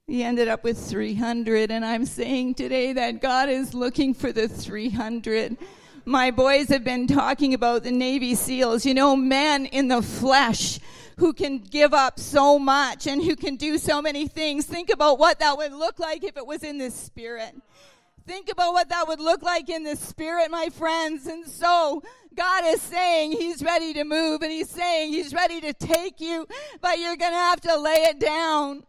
He 0.07 0.23
ended 0.23 0.49
up 0.49 0.65
with 0.65 0.79
300 0.79 1.71
and 1.71 1.85
I'm 1.85 2.05
saying 2.07 2.55
today 2.55 2.93
that 2.95 3.23
God 3.23 3.49
is 3.49 3.75
looking 3.75 4.15
for 4.15 4.33
the 4.33 4.49
300. 4.49 5.57
My 6.07 6.31
boys 6.31 6.69
have 6.69 6.85
been 6.85 7.07
talking 7.07 7.55
about 7.55 7.83
the 7.83 7.90
Navy 7.90 8.35
SEALs, 8.35 8.85
you 8.85 8.93
know, 8.93 9.17
men 9.17 9.64
in 9.64 9.88
the 9.88 10.03
flesh 10.03 10.79
who 11.17 11.33
can 11.33 11.59
give 11.59 11.95
up 11.95 12.21
so 12.21 12.59
much 12.59 13.07
and 13.07 13.23
who 13.23 13.35
can 13.35 13.57
do 13.57 13.79
so 13.79 14.03
many 14.03 14.29
things. 14.29 14.67
Think 14.67 14.90
about 14.90 15.19
what 15.19 15.38
that 15.38 15.57
would 15.57 15.73
look 15.73 15.99
like 15.99 16.23
if 16.23 16.37
it 16.37 16.47
was 16.47 16.62
in 16.62 16.77
the 16.77 16.90
spirit. 16.90 17.55
Think 18.27 18.51
about 18.51 18.75
what 18.75 18.90
that 18.90 19.09
would 19.09 19.21
look 19.21 19.43
like 19.43 19.71
in 19.71 19.83
the 19.83 19.97
spirit, 19.97 20.51
my 20.51 20.69
friends. 20.69 21.27
And 21.27 21.47
so 21.47 22.03
God 22.35 22.64
is 22.67 22.83
saying 22.83 23.33
He's 23.33 23.62
ready 23.62 23.95
to 23.95 24.05
move 24.05 24.43
and 24.43 24.53
He's 24.53 24.69
saying 24.69 25.11
He's 25.11 25.33
ready 25.33 25.62
to 25.62 25.73
take 25.73 26.21
you, 26.21 26.47
but 26.83 26.99
you're 26.99 27.17
going 27.17 27.33
to 27.33 27.38
have 27.38 27.62
to 27.62 27.79
lay 27.79 28.05
it 28.09 28.21
down. 28.21 28.85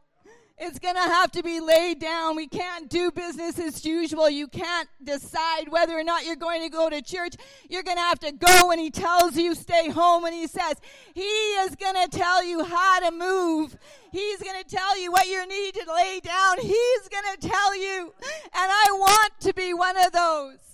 It's 0.57 0.79
going 0.79 0.95
to 0.95 1.01
have 1.01 1.31
to 1.33 1.43
be 1.43 1.59
laid 1.59 1.99
down. 1.99 2.37
We 2.37 2.47
can't 2.47 2.89
do 2.89 3.11
business 3.11 3.59
as 3.59 3.83
usual. 3.83 4.29
You 4.29 4.47
can't 4.47 4.87
decide 5.03 5.67
whether 5.67 5.99
or 5.99 6.03
not 6.03 6.25
you're 6.25 6.37
going 6.37 6.61
to 6.61 6.69
go 6.69 6.89
to 6.89 7.01
church. 7.01 7.35
You're 7.69 7.83
going 7.83 7.97
to 7.97 8.03
have 8.03 8.19
to 8.19 8.31
go 8.31 8.67
when 8.67 8.79
He 8.79 8.89
tells 8.89 9.35
you 9.35 9.53
stay 9.53 9.89
home 9.89 10.23
when 10.23 10.31
He 10.31 10.47
says 10.47 10.75
He 11.13 11.21
is 11.21 11.75
going 11.75 12.01
to 12.01 12.17
tell 12.17 12.41
you 12.41 12.63
how 12.63 13.01
to 13.01 13.11
move. 13.11 13.75
He's 14.13 14.41
going 14.41 14.63
to 14.63 14.69
tell 14.69 14.97
you 14.97 15.11
what 15.11 15.27
you 15.27 15.45
need 15.45 15.73
to 15.73 15.93
lay 15.93 16.21
down. 16.21 16.59
He's 16.61 17.09
going 17.09 17.35
to 17.37 17.47
tell 17.47 17.75
you. 17.75 18.13
And 18.23 18.71
I 18.71 18.85
want 18.91 19.33
to 19.41 19.53
be 19.53 19.73
one 19.73 19.97
of 19.97 20.13
those. 20.13 20.64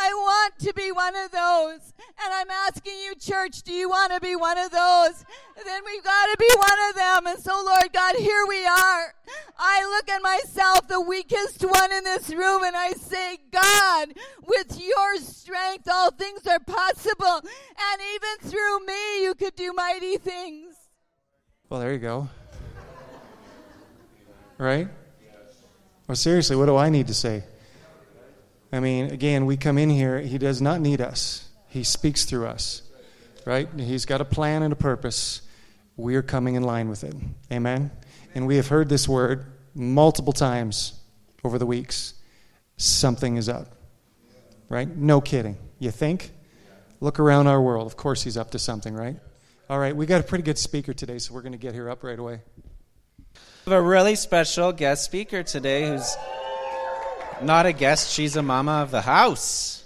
I 0.00 0.14
want 0.14 0.58
to 0.60 0.72
be 0.74 0.92
one 0.92 1.16
of 1.16 1.30
those. 1.32 1.92
And 2.24 2.32
I'm 2.32 2.50
asking 2.50 2.94
you, 3.04 3.14
church, 3.16 3.62
do 3.62 3.72
you 3.72 3.88
want 3.88 4.12
to 4.12 4.20
be 4.20 4.36
one 4.36 4.56
of 4.56 4.70
those? 4.70 5.24
Then 5.64 5.82
we've 5.84 6.04
got 6.04 6.26
to 6.26 6.36
be 6.38 6.50
one 6.54 6.88
of 6.88 6.94
them. 6.94 7.26
And 7.26 7.42
so, 7.42 7.52
Lord 7.64 7.92
God, 7.92 8.14
here 8.16 8.44
we 8.48 8.64
are. 8.64 9.14
I 9.58 9.84
look 9.96 10.08
at 10.08 10.22
myself, 10.22 10.86
the 10.88 11.00
weakest 11.00 11.62
one 11.62 11.92
in 11.92 12.04
this 12.04 12.30
room, 12.30 12.62
and 12.62 12.76
I 12.76 12.92
say, 12.92 13.38
God, 13.50 14.14
with 14.46 14.80
your 14.80 15.16
strength, 15.16 15.88
all 15.92 16.12
things 16.12 16.46
are 16.46 16.60
possible. 16.60 17.40
And 17.42 18.00
even 18.14 18.50
through 18.50 18.86
me, 18.86 19.24
you 19.24 19.34
could 19.34 19.56
do 19.56 19.72
mighty 19.72 20.16
things. 20.18 20.76
Well, 21.68 21.80
there 21.80 21.92
you 21.92 21.98
go. 21.98 22.28
Right? 24.58 24.88
Well, 26.06 26.16
seriously, 26.16 26.56
what 26.56 26.66
do 26.66 26.76
I 26.76 26.88
need 26.88 27.08
to 27.08 27.14
say? 27.14 27.44
I 28.72 28.80
mean, 28.80 29.06
again, 29.06 29.46
we 29.46 29.56
come 29.56 29.78
in 29.78 29.90
here, 29.90 30.20
he 30.20 30.38
does 30.38 30.60
not 30.60 30.80
need 30.80 31.00
us. 31.00 31.48
He 31.68 31.84
speaks 31.84 32.24
through 32.24 32.46
us. 32.46 32.82
Right? 33.44 33.68
He's 33.78 34.04
got 34.04 34.20
a 34.20 34.24
plan 34.24 34.62
and 34.62 34.72
a 34.72 34.76
purpose. 34.76 35.42
We 35.96 36.16
are 36.16 36.22
coming 36.22 36.54
in 36.54 36.62
line 36.62 36.88
with 36.88 37.02
it. 37.02 37.14
Amen. 37.50 37.90
And 38.34 38.46
we 38.46 38.56
have 38.56 38.68
heard 38.68 38.88
this 38.88 39.08
word 39.08 39.46
multiple 39.74 40.32
times 40.32 41.00
over 41.44 41.58
the 41.58 41.66
weeks. 41.66 42.14
Something 42.76 43.36
is 43.36 43.48
up. 43.48 43.74
Right? 44.68 44.88
No 44.88 45.20
kidding. 45.20 45.56
You 45.78 45.90
think? 45.90 46.32
Look 47.00 47.18
around 47.18 47.46
our 47.46 47.60
world. 47.60 47.86
Of 47.86 47.96
course 47.96 48.22
he's 48.22 48.36
up 48.36 48.50
to 48.50 48.58
something, 48.58 48.94
right? 48.94 49.16
All 49.70 49.78
right, 49.78 49.94
we 49.94 50.06
got 50.06 50.20
a 50.20 50.24
pretty 50.24 50.44
good 50.44 50.58
speaker 50.58 50.92
today, 50.92 51.18
so 51.18 51.34
we're 51.34 51.42
going 51.42 51.52
to 51.52 51.58
get 51.58 51.74
here 51.74 51.90
up 51.90 52.02
right 52.02 52.18
away. 52.18 52.40
We 53.66 53.72
have 53.72 53.82
a 53.82 53.86
really 53.86 54.14
special 54.14 54.72
guest 54.72 55.04
speaker 55.04 55.42
today 55.42 55.88
who's 55.88 56.16
not 57.42 57.66
a 57.66 57.72
guest, 57.72 58.12
she's 58.12 58.36
a 58.36 58.42
mama 58.42 58.82
of 58.82 58.90
the 58.90 59.02
house. 59.02 59.84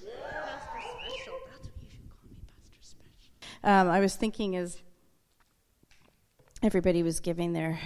Um, 3.64 3.88
I 3.88 4.00
was 4.00 4.16
thinking 4.16 4.56
as 4.56 4.76
everybody 6.62 7.02
was 7.02 7.20
giving 7.20 7.52
their 7.52 7.78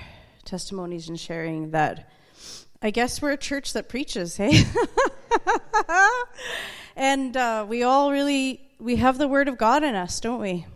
testimonies 0.45 1.09
and 1.09 1.21
sharing 1.21 1.73
that 1.73 2.09
I 2.83 2.91
guess 2.91 3.21
we're 3.21 3.33
a 3.33 3.37
church 3.37 3.73
that 3.73 3.89
preaches, 3.89 4.37
hey? 4.37 4.63
and 6.97 7.37
uh, 7.37 7.67
we 7.69 7.83
all 7.83 8.13
really 8.13 8.61
we 8.79 8.97
have 8.97 9.19
the 9.19 9.29
word 9.29 9.49
of 9.49 9.57
God 9.57 9.83
in 9.83 9.95
us, 9.95 10.21
don't 10.21 10.41
we? 10.41 10.67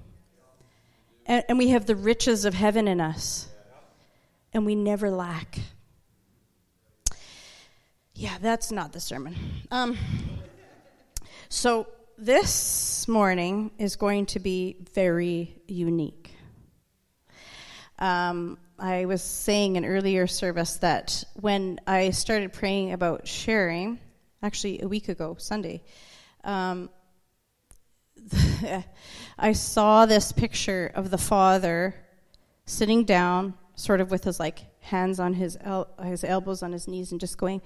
And, 1.27 1.45
and 1.49 1.59
we 1.59 1.69
have 1.69 1.87
the 1.87 1.95
riches 1.95 2.45
of 2.45 2.55
heaven 2.55 2.89
in 2.89 3.01
us, 3.01 3.49
and 4.53 4.65
we 4.65 4.75
never 4.75 5.11
lack. 5.11 5.59
Yeah, 8.21 8.37
that's 8.39 8.71
not 8.71 8.93
the 8.93 9.01
sermon. 9.01 9.35
Um, 9.71 9.97
so 11.49 11.87
this 12.19 13.09
morning 13.09 13.71
is 13.79 13.97
going 13.97 14.27
to 14.27 14.41
be 14.41 14.77
very 14.93 15.57
unique. 15.67 16.31
Um, 17.99 18.59
I 18.79 19.07
was 19.07 19.23
saying 19.23 19.77
in 19.77 19.87
earlier 19.87 20.27
service 20.27 20.77
that 20.83 21.25
when 21.37 21.81
I 21.87 22.11
started 22.11 22.53
praying 22.53 22.93
about 22.93 23.27
sharing, 23.27 23.99
actually 24.43 24.83
a 24.83 24.87
week 24.87 25.09
ago, 25.09 25.37
Sunday, 25.39 25.83
um, 26.45 26.91
I 29.39 29.53
saw 29.55 30.05
this 30.05 30.31
picture 30.31 30.93
of 30.95 31.11
the 31.11 31.17
father 31.17 31.95
sitting 32.67 33.05
down, 33.05 33.55
sort 33.77 34.03
of 34.03 34.11
with 34.11 34.25
his 34.25 34.39
like 34.39 34.61
hands 34.83 35.19
on 35.19 35.33
his 35.33 35.57
el- 35.63 35.89
his 36.05 36.23
elbows 36.23 36.63
on 36.63 36.73
his 36.73 36.87
knees, 36.87 37.13
and 37.13 37.19
just 37.19 37.39
going, 37.39 37.63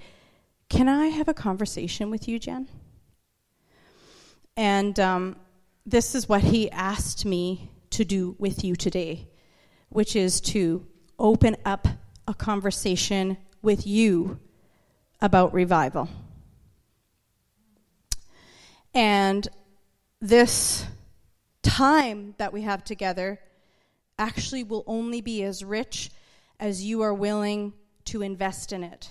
"Can 0.74 0.88
I 0.88 1.06
have 1.06 1.28
a 1.28 1.34
conversation 1.34 2.10
with 2.10 2.26
you, 2.26 2.40
Jen?" 2.40 2.68
And 4.56 4.98
um, 4.98 5.36
this 5.86 6.16
is 6.16 6.28
what 6.28 6.42
he 6.42 6.68
asked 6.72 7.24
me 7.24 7.70
to 7.90 8.04
do 8.04 8.34
with 8.40 8.64
you 8.64 8.74
today, 8.74 9.28
which 9.90 10.16
is 10.16 10.40
to 10.40 10.84
open 11.16 11.56
up 11.64 11.86
a 12.26 12.34
conversation 12.34 13.36
with 13.62 13.86
you 13.86 14.40
about 15.20 15.54
revival. 15.54 16.08
And 18.92 19.46
this 20.20 20.84
time 21.62 22.34
that 22.38 22.52
we 22.52 22.62
have 22.62 22.82
together 22.82 23.38
actually 24.18 24.64
will 24.64 24.82
only 24.88 25.20
be 25.20 25.44
as 25.44 25.62
rich 25.62 26.10
as 26.58 26.82
you 26.82 27.02
are 27.02 27.14
willing 27.14 27.74
to 28.06 28.22
invest 28.22 28.72
in 28.72 28.82
it. 28.82 29.10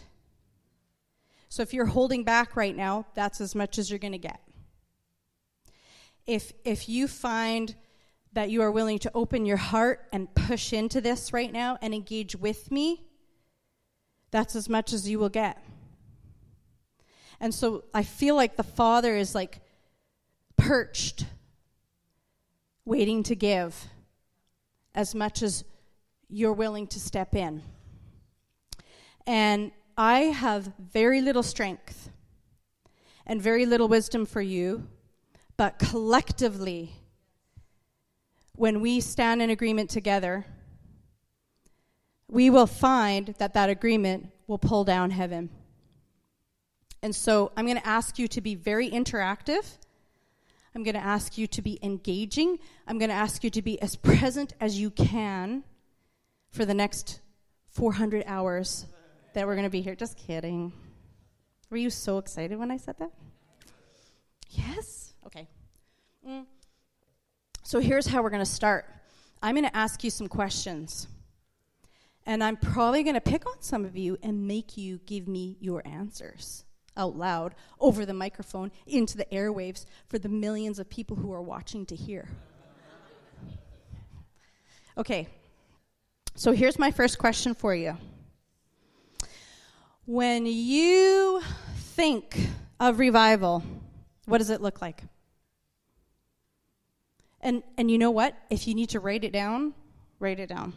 So 1.53 1.61
if 1.61 1.71
you're 1.71 1.85
holding 1.85 2.23
back 2.23 2.55
right 2.55 2.75
now, 2.75 3.05
that's 3.13 3.39
as 3.39 3.53
much 3.53 3.77
as 3.77 3.91
you're 3.91 3.99
going 3.99 4.13
to 4.13 4.17
get. 4.17 4.41
If 6.25 6.51
if 6.65 6.89
you 6.89 7.07
find 7.07 7.75
that 8.31 8.49
you 8.49 8.63
are 8.63 8.71
willing 8.71 8.97
to 8.97 9.11
open 9.13 9.45
your 9.45 9.57
heart 9.57 10.07
and 10.11 10.33
push 10.33 10.73
into 10.73 10.99
this 10.99 11.31
right 11.31 11.53
now 11.53 11.77
and 11.79 11.93
engage 11.93 12.35
with 12.35 12.71
me, 12.71 13.05
that's 14.31 14.55
as 14.55 14.67
much 14.67 14.93
as 14.93 15.07
you 15.07 15.19
will 15.19 15.29
get. 15.29 15.63
And 17.39 17.53
so 17.53 17.83
I 17.93 18.01
feel 18.01 18.33
like 18.33 18.55
the 18.55 18.63
Father 18.63 19.15
is 19.15 19.35
like 19.35 19.59
perched, 20.57 21.27
waiting 22.83 23.21
to 23.21 23.35
give 23.35 23.89
as 24.95 25.13
much 25.13 25.43
as 25.43 25.63
you're 26.29 26.51
willing 26.51 26.87
to 26.87 26.99
step 26.99 27.35
in. 27.35 27.61
And 29.27 29.71
I 29.97 30.19
have 30.21 30.71
very 30.79 31.21
little 31.21 31.43
strength 31.43 32.09
and 33.25 33.41
very 33.41 33.65
little 33.65 33.87
wisdom 33.87 34.25
for 34.25 34.41
you, 34.41 34.87
but 35.55 35.77
collectively, 35.77 36.93
when 38.55 38.81
we 38.81 38.99
stand 38.99 39.41
in 39.41 39.49
agreement 39.49 39.89
together, 39.89 40.45
we 42.27 42.49
will 42.49 42.67
find 42.67 43.35
that 43.37 43.53
that 43.53 43.69
agreement 43.69 44.31
will 44.47 44.57
pull 44.57 44.83
down 44.83 45.11
heaven. 45.11 45.49
And 47.03 47.15
so 47.15 47.51
I'm 47.55 47.65
going 47.65 47.77
to 47.77 47.87
ask 47.87 48.17
you 48.17 48.27
to 48.29 48.41
be 48.41 48.55
very 48.55 48.89
interactive. 48.89 49.77
I'm 50.73 50.83
going 50.83 50.95
to 50.95 51.03
ask 51.03 51.37
you 51.37 51.45
to 51.47 51.61
be 51.61 51.77
engaging. 51.83 52.57
I'm 52.87 52.97
going 52.97 53.09
to 53.09 53.15
ask 53.15 53.43
you 53.43 53.49
to 53.51 53.61
be 53.61 53.79
as 53.81 53.95
present 54.09 54.53
as 54.59 54.79
you 54.79 54.89
can 54.89 55.63
for 56.49 56.65
the 56.65 56.73
next 56.73 57.19
400 57.69 58.23
hours 58.25 58.85
that 59.33 59.45
we're 59.45 59.55
going 59.55 59.65
to 59.65 59.69
be 59.69 59.81
here. 59.81 59.95
Just 59.95 60.17
kidding. 60.17 60.71
Were 61.69 61.77
you 61.77 61.89
so 61.89 62.17
excited 62.17 62.57
when 62.57 62.71
I 62.71 62.77
said 62.77 62.95
that? 62.99 63.11
Yes? 64.49 65.13
Okay. 65.25 65.47
Mm. 66.27 66.45
So 67.63 67.79
here's 67.79 68.07
how 68.07 68.21
we're 68.21 68.29
going 68.29 68.45
to 68.45 68.45
start 68.45 68.85
I'm 69.41 69.55
going 69.55 69.65
to 69.65 69.75
ask 69.75 70.03
you 70.03 70.09
some 70.09 70.27
questions. 70.27 71.07
And 72.25 72.41
I'm 72.41 72.55
probably 72.55 73.03
going 73.03 73.15
to 73.15 73.21
pick 73.21 73.45
on 73.45 73.61
some 73.61 73.83
of 73.83 73.97
you 73.97 74.17
and 74.23 74.47
make 74.47 74.77
you 74.77 74.99
give 75.05 75.27
me 75.27 75.57
your 75.59 75.85
answers 75.85 76.63
out 76.95 77.17
loud 77.17 77.55
over 77.79 78.05
the 78.05 78.13
microphone 78.13 78.71
into 78.87 79.17
the 79.17 79.25
airwaves 79.25 79.85
for 80.07 80.19
the 80.19 80.29
millions 80.29 80.79
of 80.79 80.89
people 80.89 81.17
who 81.17 81.33
are 81.33 81.41
watching 81.41 81.85
to 81.87 81.95
hear. 81.95 82.29
Okay, 84.97 85.27
so 86.35 86.51
here's 86.51 86.77
my 86.77 86.91
first 86.91 87.17
question 87.17 87.55
for 87.55 87.73
you. 87.73 87.97
When 90.05 90.45
you 90.45 91.41
think 91.77 92.37
of 92.77 92.99
revival, 92.99 93.63
what 94.25 94.39
does 94.39 94.49
it 94.49 94.61
look 94.61 94.81
like? 94.81 95.01
And, 97.39 97.63
and 97.77 97.89
you 97.89 97.97
know 97.97 98.11
what? 98.11 98.35
If 98.49 98.67
you 98.67 98.75
need 98.75 98.89
to 98.89 98.99
write 98.99 99.23
it 99.23 99.31
down, 99.31 99.73
write 100.19 100.41
it 100.41 100.49
down. 100.49 100.73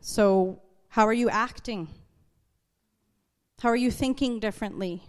So, 0.00 0.62
how 0.88 1.06
are 1.06 1.12
you 1.12 1.28
acting? 1.28 1.88
How 3.60 3.68
are 3.68 3.76
you 3.76 3.90
thinking 3.90 4.40
differently? 4.40 5.02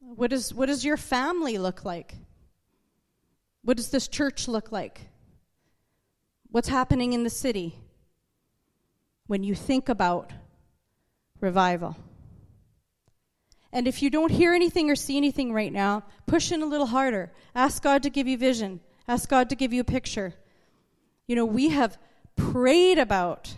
What, 0.00 0.32
is, 0.32 0.52
what 0.52 0.66
does 0.66 0.84
your 0.84 0.96
family 0.96 1.58
look 1.58 1.84
like? 1.84 2.16
What 3.62 3.76
does 3.76 3.90
this 3.90 4.08
church 4.08 4.48
look 4.48 4.72
like? 4.72 5.02
What's 6.50 6.68
happening 6.68 7.12
in 7.12 7.22
the 7.22 7.30
city 7.30 7.76
when 9.32 9.42
you 9.42 9.54
think 9.54 9.88
about 9.88 10.30
revival? 11.40 11.96
And 13.72 13.88
if 13.88 14.02
you 14.02 14.10
don't 14.10 14.30
hear 14.30 14.52
anything 14.52 14.90
or 14.90 14.94
see 14.94 15.16
anything 15.16 15.54
right 15.54 15.72
now, 15.72 16.02
push 16.26 16.52
in 16.52 16.60
a 16.60 16.66
little 16.66 16.88
harder. 16.88 17.32
Ask 17.54 17.82
God 17.82 18.02
to 18.02 18.10
give 18.10 18.28
you 18.28 18.36
vision. 18.36 18.80
Ask 19.08 19.30
God 19.30 19.48
to 19.48 19.56
give 19.56 19.72
you 19.72 19.80
a 19.80 19.84
picture. 19.84 20.34
You 21.26 21.34
know, 21.34 21.46
we 21.46 21.70
have 21.70 21.96
prayed 22.36 22.98
about 22.98 23.54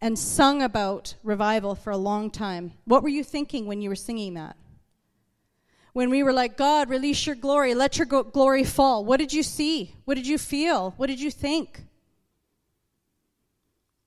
and 0.00 0.18
sung 0.18 0.62
about 0.62 1.16
revival 1.22 1.74
for 1.74 1.90
a 1.90 1.98
long 1.98 2.30
time. 2.30 2.72
What 2.86 3.02
were 3.02 3.10
you 3.10 3.24
thinking 3.24 3.66
when 3.66 3.82
you 3.82 3.90
were 3.90 3.96
singing 3.96 4.32
that? 4.34 4.56
When 5.92 6.08
we 6.08 6.22
were 6.22 6.32
like, 6.32 6.56
God, 6.56 6.88
release 6.88 7.26
your 7.26 7.36
glory, 7.36 7.74
let 7.74 7.98
your 7.98 8.06
glory 8.06 8.64
fall. 8.64 9.04
What 9.04 9.18
did 9.18 9.34
you 9.34 9.42
see? 9.42 9.96
What 10.06 10.14
did 10.14 10.26
you 10.26 10.38
feel? 10.38 10.94
What 10.96 11.08
did 11.08 11.20
you 11.20 11.30
think? 11.30 11.84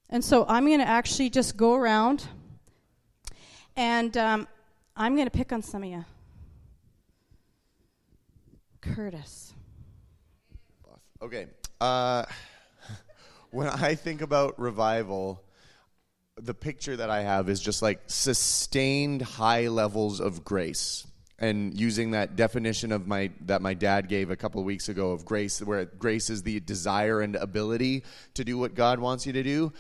And 0.10 0.24
so 0.24 0.46
I'm 0.48 0.66
going 0.66 0.80
to 0.80 0.88
actually 0.88 1.30
just 1.30 1.58
go 1.58 1.76
around 1.76 2.26
and 3.76 4.16
um, 4.18 4.48
I'm 4.96 5.16
going 5.16 5.28
to 5.28 5.32
pick 5.32 5.52
on 5.52 5.62
some 5.62 5.84
of 5.84 5.90
you. 5.90 6.06
Curtis. 8.82 9.54
Okay. 11.22 11.48
Uh, 11.82 12.26
when 13.52 13.68
I 13.68 13.96
think 13.96 14.22
about 14.22 14.60
revival, 14.60 15.44
the 16.38 16.54
picture 16.54 16.96
that 16.96 17.10
I 17.10 17.22
have 17.22 17.50
is 17.50 17.60
just 17.60 17.82
like 17.82 18.02
sustained 18.08 19.22
high 19.22 19.68
levels 19.68 20.20
of 20.20 20.44
grace. 20.44 21.06
And 21.40 21.80
using 21.80 22.12
that 22.12 22.36
definition 22.36 22.92
of 22.92 23.08
my 23.08 23.30
that 23.46 23.62
my 23.62 23.76
dad 23.76 24.10
gave 24.10 24.32
a 24.32 24.36
couple 24.36 24.60
of 24.60 24.66
weeks 24.66 24.90
ago 24.90 25.12
of 25.12 25.24
grace, 25.24 25.62
where 25.62 25.86
grace 25.86 26.32
is 26.32 26.42
the 26.42 26.60
desire 26.60 27.22
and 27.22 27.36
ability 27.36 28.04
to 28.34 28.44
do 28.44 28.58
what 28.58 28.74
God 28.74 29.00
wants 29.00 29.28
you 29.28 29.34
to 29.34 29.44
do, 29.44 29.72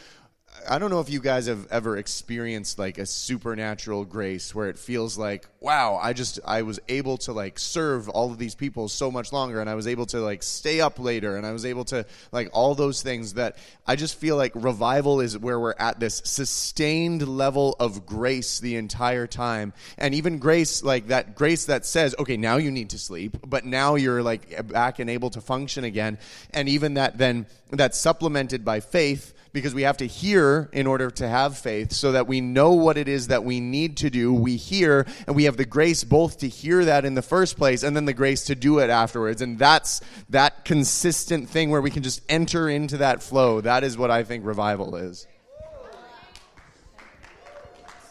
I 0.69 0.79
don't 0.79 0.89
know 0.89 0.99
if 0.99 1.09
you 1.09 1.19
guys 1.19 1.47
have 1.47 1.67
ever 1.71 1.97
experienced 1.97 2.79
like 2.79 2.97
a 2.97 3.05
supernatural 3.05 4.05
grace 4.05 4.53
where 4.53 4.69
it 4.69 4.77
feels 4.77 5.17
like, 5.17 5.47
wow, 5.59 5.99
I 6.01 6.13
just 6.13 6.39
I 6.45 6.61
was 6.61 6.79
able 6.87 7.17
to 7.19 7.33
like 7.33 7.59
serve 7.59 8.09
all 8.09 8.31
of 8.31 8.37
these 8.37 8.55
people 8.55 8.87
so 8.89 9.11
much 9.11 9.31
longer 9.33 9.59
and 9.61 9.69
I 9.69 9.75
was 9.75 9.87
able 9.87 10.05
to 10.07 10.19
like 10.19 10.43
stay 10.43 10.81
up 10.81 10.99
later 10.99 11.35
and 11.37 11.45
I 11.45 11.51
was 11.51 11.65
able 11.65 11.85
to 11.85 12.05
like 12.31 12.49
all 12.53 12.75
those 12.75 13.01
things 13.01 13.33
that 13.33 13.57
I 13.85 13.95
just 13.95 14.15
feel 14.19 14.37
like 14.37 14.51
revival 14.55 15.21
is 15.21 15.37
where 15.37 15.59
we're 15.59 15.75
at 15.77 15.99
this 15.99 16.21
sustained 16.25 17.27
level 17.27 17.75
of 17.79 18.05
grace 18.05 18.59
the 18.59 18.75
entire 18.75 19.27
time. 19.27 19.73
And 19.97 20.15
even 20.15 20.39
grace 20.39 20.83
like 20.83 21.07
that 21.07 21.35
grace 21.35 21.65
that 21.65 21.85
says, 21.85 22.15
okay, 22.19 22.37
now 22.37 22.57
you 22.57 22.71
need 22.71 22.91
to 22.91 22.97
sleep, 22.97 23.37
but 23.45 23.65
now 23.65 23.95
you're 23.95 24.23
like 24.23 24.67
back 24.67 24.99
and 24.99 25.09
able 25.09 25.29
to 25.31 25.41
function 25.41 25.83
again. 25.83 26.17
And 26.53 26.69
even 26.69 26.95
that 26.95 27.17
then 27.17 27.47
that's 27.71 27.97
supplemented 27.97 28.63
by 28.63 28.79
faith 28.79 29.33
because 29.53 29.73
we 29.73 29.83
have 29.83 29.97
to 29.97 30.07
hear 30.07 30.69
in 30.73 30.87
order 30.87 31.09
to 31.11 31.27
have 31.27 31.57
faith 31.57 31.91
so 31.91 32.11
that 32.11 32.27
we 32.27 32.41
know 32.41 32.73
what 32.73 32.97
it 32.97 33.07
is 33.07 33.27
that 33.27 33.43
we 33.43 33.59
need 33.59 33.97
to 33.97 34.09
do. 34.09 34.33
We 34.33 34.55
hear 34.55 35.05
and 35.25 35.35
we 35.35 35.45
have 35.45 35.57
the 35.57 35.65
grace 35.65 36.03
both 36.03 36.39
to 36.39 36.47
hear 36.47 36.85
that 36.85 37.05
in 37.05 37.15
the 37.15 37.21
first 37.21 37.57
place 37.57 37.83
and 37.83 37.95
then 37.95 38.05
the 38.05 38.13
grace 38.13 38.45
to 38.45 38.55
do 38.55 38.79
it 38.79 38.89
afterwards. 38.89 39.41
And 39.41 39.57
that's 39.57 40.01
that 40.29 40.65
consistent 40.65 41.49
thing 41.49 41.69
where 41.69 41.81
we 41.81 41.91
can 41.91 42.03
just 42.03 42.21
enter 42.29 42.69
into 42.69 42.97
that 42.97 43.23
flow. 43.23 43.61
That 43.61 43.83
is 43.83 43.97
what 43.97 44.11
I 44.11 44.23
think 44.23 44.45
revival 44.45 44.95
is. 44.95 45.27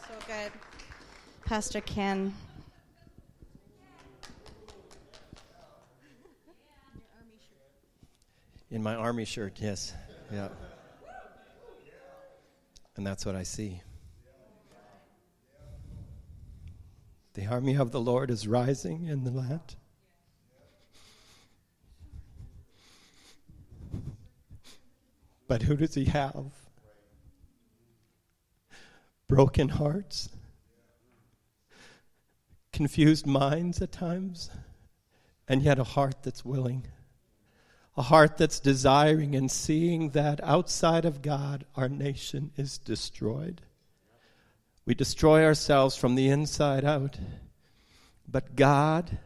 So 0.09 0.15
good. 0.27 0.53
Pastor 1.45 1.81
Ken. 1.81 2.35
In 8.71 8.83
my 8.83 8.97
army 8.97 9.25
shirt, 9.25 9.59
yes. 9.61 9.93
Yeah. 10.33 10.49
And 12.97 13.07
that's 13.07 13.27
what 13.27 13.37
I 13.37 13.43
see. 13.43 13.83
The 17.35 17.47
army 17.47 17.77
of 17.77 17.93
the 17.93 18.01
Lord 18.01 18.31
is 18.31 18.49
rising 18.49 19.07
in 19.07 19.25
the 19.25 19.31
land. 19.31 19.77
But 25.47 25.63
who 25.63 25.77
does 25.77 25.95
he 25.95 26.07
have? 26.07 26.53
Broken 29.29 29.69
hearts, 29.69 30.31
confused 32.73 33.27
minds 33.27 33.83
at 33.83 33.93
times, 33.93 34.51
and 35.47 35.63
yet 35.63 35.79
a 35.79 35.85
heart 35.85 36.23
that's 36.23 36.45
willing 36.45 36.87
a 37.97 38.03
heart 38.03 38.37
that's 38.37 38.61
desiring 38.61 39.35
and 39.35 39.51
seeing 39.51 40.11
that 40.11 40.43
outside 40.43 41.05
of 41.05 41.23
God, 41.23 41.65
our 41.75 41.89
nation 41.89 42.53
is 42.57 42.77
destroyed. 42.79 43.63
We 44.85 44.95
destroy 44.95 45.45
ourselves 45.45 45.97
from 45.97 46.15
the 46.15 46.29
inside 46.29 46.85
out. 46.85 47.19
But 48.29 48.55
God, 48.55 49.19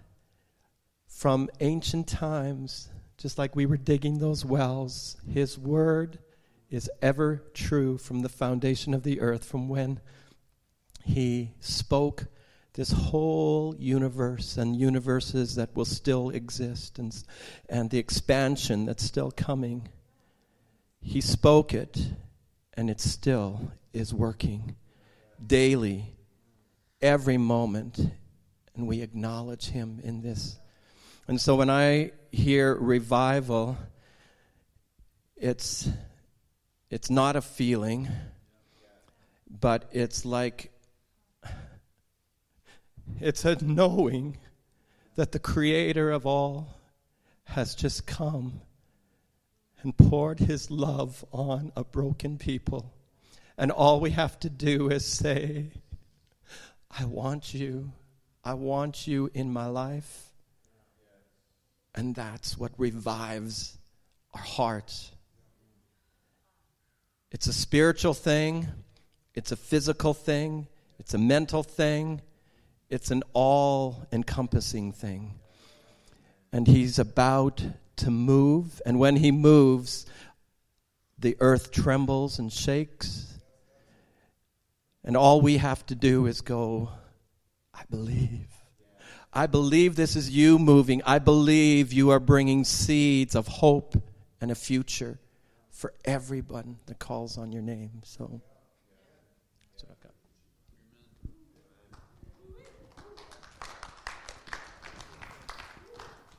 from 1.07 1.51
ancient 1.59 2.07
times, 2.07 2.89
just 3.19 3.39
like 3.39 3.57
we 3.57 3.67
were 3.67 3.77
digging 3.77 4.19
those 4.19 4.45
wells, 4.45 5.17
His 5.29 5.59
word 5.59 6.19
is 6.71 6.91
ever 7.03 7.43
true 7.53 7.99
from 7.99 8.21
the 8.21 8.29
foundation 8.29 8.95
of 8.95 9.03
the 9.03 9.21
earth, 9.21 9.45
from 9.45 9.69
when 9.69 10.01
He 11.05 11.53
spoke 11.59 12.27
this 12.81 12.93
whole 12.93 13.77
universe 13.79 14.57
and 14.57 14.75
universes 14.75 15.57
that 15.57 15.77
will 15.77 15.85
still 15.85 16.31
exist 16.31 16.99
and, 16.99 17.15
and 17.69 17.91
the 17.91 17.99
expansion 17.99 18.87
that's 18.87 19.05
still 19.05 19.31
coming. 19.31 19.87
He 21.03 21.21
spoke 21.21 21.75
it, 21.75 22.01
and 22.73 22.89
it 22.89 22.99
still 22.99 23.71
is 23.93 24.15
working 24.15 24.77
daily, 25.47 26.17
every 27.03 27.37
moment, 27.37 27.99
and 28.75 28.89
we 28.89 29.03
acknowledge 29.03 29.67
Him 29.67 30.01
in 30.03 30.23
this. 30.23 30.59
And 31.29 31.39
so 31.39 31.57
when 31.57 31.69
I 31.69 32.13
hear 32.33 32.75
revival, 32.75 33.77
it's, 35.37 35.87
it's 36.89 37.11
not 37.11 37.37
a 37.37 37.43
feeling, 37.43 38.09
but 39.51 39.87
it's 39.93 40.25
like 40.25 40.70
it's 43.21 43.45
a 43.45 43.63
knowing 43.65 44.37
that 45.17 45.33
the 45.33 45.39
Creator 45.39 46.11
of 46.11 46.27
all 46.27 46.77
has 47.45 47.75
just 47.75 48.07
come 48.07 48.61
and 49.83 49.97
poured 49.97 50.39
His 50.39 50.71
love 50.71 51.25
on 51.33 51.73
a 51.75 51.85
broken 51.85 52.39
people. 52.39 52.93
And 53.59 53.71
all 53.71 54.01
we 54.01 54.11
have 54.11 54.39
to 54.41 54.51
do 54.51 54.89
is 54.89 55.05
say, 55.05 55.71
I 56.91 57.05
want 57.05 57.55
you. 57.55 57.93
I 58.45 58.55
want 58.55 59.07
you 59.07 59.31
in 59.35 59.53
my 59.53 59.67
life. 59.67 60.31
And 61.95 62.15
that's 62.15 62.57
what 62.57 62.73
revives 62.79 63.77
our 64.35 64.43
hearts. 64.43 65.13
It's 67.31 67.47
a 67.47 67.53
spiritual 67.53 68.15
thing, 68.15 68.67
it's 69.35 69.53
a 69.53 69.57
physical 69.57 70.15
thing, 70.15 70.67
it's 70.99 71.15
a 71.15 71.19
mental 71.19 71.63
thing, 71.63 72.23
it's 72.91 73.11
an 73.11 73.23
all 73.33 74.07
encompassing 74.13 74.93
thing. 74.93 75.39
And 76.53 76.67
he's 76.67 76.99
about 76.99 77.63
to 77.97 78.11
move, 78.11 78.83
and 78.85 78.99
when 78.99 79.17
he 79.17 79.31
moves, 79.31 80.07
the 81.19 81.37
earth 81.39 81.71
trembles 81.71 82.39
and 82.39 82.53
shakes. 82.53 83.39
And 85.05 85.17
all 85.17 85.41
we 85.41 85.59
have 85.59 85.87
to 85.87 85.95
do 85.95 86.27
is 86.27 86.41
go, 86.41 86.91
I 87.73 87.83
believe. 87.89 88.49
I 89.33 89.47
believe 89.47 89.95
this 89.95 90.17
is 90.17 90.29
you 90.29 90.59
moving. 90.59 91.03
I 91.07 91.21
believe 91.21 91.93
you 91.93 92.11
are 92.11 92.19
bringing 92.19 92.65
seeds 92.65 93.37
of 93.37 93.47
hope 93.47 93.95
and 94.41 94.51
a 94.51 94.57
future 94.57 95.21
for 95.71 95.95
everyone 96.05 96.79
that 96.87 96.99
calls 96.99 97.39
on 97.39 97.53
your 97.53 97.63
name. 97.63 98.03
So. 98.05 98.41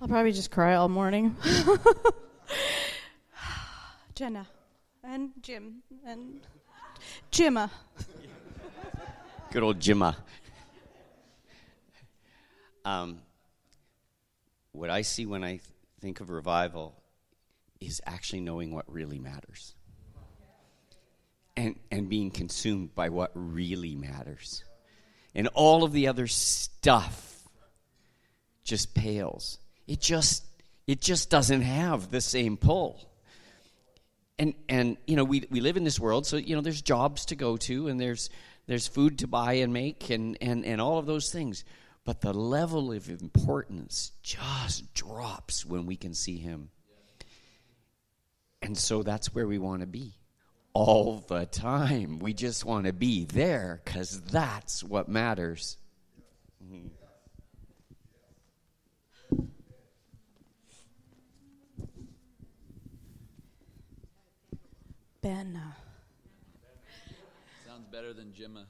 I'll 0.02 0.08
probably 0.08 0.32
just 0.32 0.50
cry 0.50 0.74
all 0.74 0.90
morning. 0.90 1.36
Jenna 4.16 4.48
and 5.04 5.30
Jim 5.44 5.84
and 6.04 6.42
Jimma. 7.32 7.70
Good 9.52 9.62
old 9.62 9.78
Jimma. 9.78 10.16
Um, 12.84 13.20
what 14.72 14.90
I 14.90 15.04
see 15.04 15.28
when 15.28 15.44
I 15.44 15.60
think 16.00 16.20
of 16.20 16.32
revival 16.32 16.96
is 17.80 18.02
actually 18.04 18.42
knowing 18.42 18.74
what 18.74 18.92
really 18.92 19.20
matters 19.20 19.76
and, 21.56 21.76
and 21.92 22.10
being 22.10 22.32
consumed 22.32 22.96
by 22.96 23.10
what 23.10 23.30
really 23.36 23.94
matters. 23.94 24.64
And 25.36 25.48
all 25.50 25.84
of 25.84 25.92
the 25.92 26.08
other 26.08 26.26
stuff 26.26 27.48
just 28.64 28.96
pales 28.96 29.60
it 29.88 30.00
just 30.00 30.46
it 30.88 31.02
just 31.02 31.30
doesn't 31.30 31.62
have 31.62 32.12
the 32.12 32.22
same 32.22 32.58
pull. 32.58 33.00
And 34.39 34.54
and 34.67 34.98
you 35.06 35.15
know 35.15 35.24
we 35.24 35.46
we 35.50 35.60
live 35.62 35.78
in 35.78 35.84
this 35.84 36.00
world 36.00 36.26
so 36.26 36.38
you 36.38 36.56
know 36.56 36.62
there's 36.62 36.82
jobs 36.82 37.26
to 37.26 37.36
go 37.36 37.58
to 37.58 37.88
and 37.88 38.00
there's 38.00 38.30
there's 38.67 38.88
food 38.88 39.20
to 39.20 39.28
buy 39.28 39.54
and 39.54 39.74
make 39.74 40.10
and 40.10 40.38
and 40.41 40.65
and 40.65 40.82
all 40.82 40.98
of 40.98 41.06
those 41.06 41.32
things. 41.32 41.63
But 42.04 42.22
the 42.22 42.34
level 42.34 42.91
of 42.91 43.10
importance 43.10 44.12
just 44.24 44.91
drops 44.94 45.65
when 45.65 45.86
we 45.86 45.96
can 45.96 46.15
see 46.15 46.38
him. 46.38 46.70
And 48.63 48.76
so 48.78 49.04
that's 49.04 49.34
where 49.36 49.48
we 49.48 49.60
want 49.60 49.82
to 49.82 49.88
be 49.88 50.13
all 50.74 51.24
the 51.28 51.46
time. 51.46 52.20
We 52.20 52.34
just 52.34 52.65
want 52.65 52.86
to 52.86 52.94
be 52.94 53.26
there 53.26 53.82
cuz 53.86 54.20
that's 54.22 54.84
what 54.84 55.10
matters. 55.10 55.78
Mm-hmm. 56.63 56.88
Ben. 65.22 65.62
Sounds 67.68 67.86
better 67.92 68.12
than 68.12 68.34
Jimma. 68.34 68.66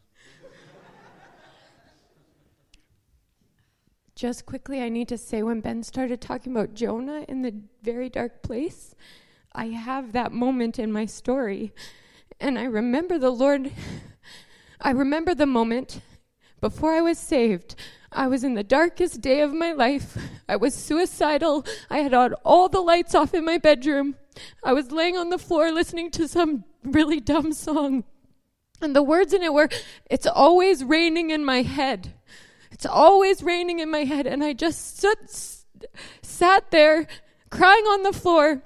Just 4.16 4.46
quickly, 4.46 4.82
I 4.82 4.90
need 4.90 5.08
to 5.08 5.18
say 5.18 5.44
when 5.44 5.62
Ben 5.62 5.82
started 5.82 6.20
talking 6.20 6.52
about 6.52 6.74
Jonah 6.74 7.24
in 7.30 7.42
the 7.42 7.56
very 7.84 8.10
dark 8.10 8.44
place, 8.44 8.96
I 9.54 9.68
have 9.68 10.12
that 10.12 10.34
moment 10.34 10.78
in 10.78 10.92
my 10.92 11.06
story. 11.06 11.72
And 12.38 12.60
I 12.60 12.66
remember 12.66 13.18
the 13.18 13.30
Lord, 13.30 13.72
I 14.82 14.92
remember 14.92 15.34
the 15.34 15.46
moment 15.46 16.02
before 16.60 16.94
I 16.94 17.02
was 17.02 17.18
saved. 17.18 17.76
I 18.12 18.28
was 18.28 18.44
in 18.44 18.56
the 18.56 18.64
darkest 18.64 19.22
day 19.22 19.40
of 19.40 19.54
my 19.54 19.72
life. 19.72 20.18
I 20.50 20.58
was 20.58 20.76
suicidal. 20.76 21.66
I 21.90 22.00
had 22.00 22.12
had 22.12 22.34
all 22.44 22.68
the 22.68 22.82
lights 22.82 23.16
off 23.16 23.34
in 23.34 23.46
my 23.46 23.58
bedroom. 23.58 24.16
I 24.64 24.74
was 24.74 24.92
laying 24.92 25.18
on 25.18 25.30
the 25.30 25.38
floor 25.38 25.72
listening 25.72 26.12
to 26.12 26.28
some 26.28 26.64
really 26.84 27.20
dumb 27.20 27.54
song. 27.54 28.04
And 28.82 28.96
the 28.96 29.04
words 29.04 29.34
in 29.34 29.44
it 29.44 29.54
were, 29.54 29.70
It's 30.10 30.28
always 30.28 30.84
raining 30.84 31.30
in 31.30 31.46
my 31.46 31.62
head. 31.62 32.14
It's 32.72 32.86
always 32.86 33.44
raining 33.44 33.80
in 33.80 33.92
my 33.92 34.06
head. 34.06 34.26
And 34.26 34.44
I 34.44 34.54
just 34.54 34.98
stood, 34.98 35.18
sat 36.22 36.72
there 36.72 37.08
crying 37.50 37.86
on 37.86 38.04
the 38.04 38.14
floor. 38.14 38.64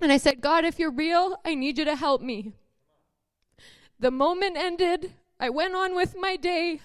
And 0.00 0.10
I 0.12 0.16
said, 0.16 0.40
God, 0.40 0.64
if 0.64 0.78
you're 0.78 0.90
real, 0.90 1.36
I 1.44 1.54
need 1.54 1.78
you 1.78 1.84
to 1.84 1.96
help 1.96 2.22
me. 2.22 2.52
The 3.98 4.10
moment 4.10 4.56
ended. 4.56 5.12
I 5.38 5.50
went 5.50 5.74
on 5.74 5.94
with 5.94 6.16
my 6.18 6.36
day. 6.36 6.80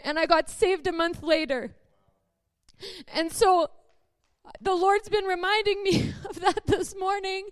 And 0.00 0.18
I 0.18 0.26
got 0.26 0.48
saved 0.48 0.86
a 0.86 0.92
month 0.92 1.22
later. 1.22 1.74
And 3.12 3.32
so 3.32 3.70
the 4.60 4.74
Lord's 4.74 5.08
been 5.08 5.24
reminding 5.24 5.82
me 5.82 6.12
of 6.28 6.40
that 6.40 6.66
this 6.66 6.94
morning. 6.96 7.48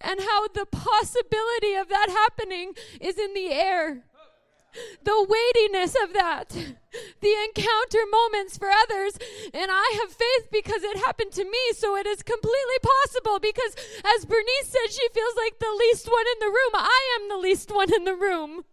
and 0.00 0.20
how 0.20 0.48
the 0.48 0.66
possibility 0.66 1.74
of 1.74 1.88
that 1.88 2.08
happening 2.08 2.74
is 3.00 3.18
in 3.18 3.34
the 3.34 3.48
air. 3.48 4.04
The 5.02 5.26
weightiness 5.26 5.96
of 6.04 6.12
that, 6.12 6.50
the 7.20 7.34
encounter 7.44 8.06
moments 8.08 8.56
for 8.56 8.70
others. 8.70 9.18
And 9.52 9.68
I 9.68 9.98
have 10.00 10.12
faith 10.12 10.48
because 10.52 10.84
it 10.84 10.96
happened 11.04 11.32
to 11.32 11.44
me, 11.44 11.58
so 11.74 11.96
it 11.96 12.06
is 12.06 12.22
completely 12.22 12.78
possible. 12.80 13.40
Because 13.40 13.74
as 14.16 14.24
Bernice 14.24 14.70
said, 14.70 14.92
she 14.92 15.08
feels 15.12 15.34
like 15.36 15.58
the 15.58 15.74
least 15.76 16.06
one 16.06 16.24
in 16.34 16.38
the 16.38 16.54
room. 16.54 16.72
I 16.74 17.18
am 17.20 17.28
the 17.28 17.38
least 17.38 17.74
one 17.74 17.92
in 17.92 18.04
the 18.04 18.14
room. 18.14 18.64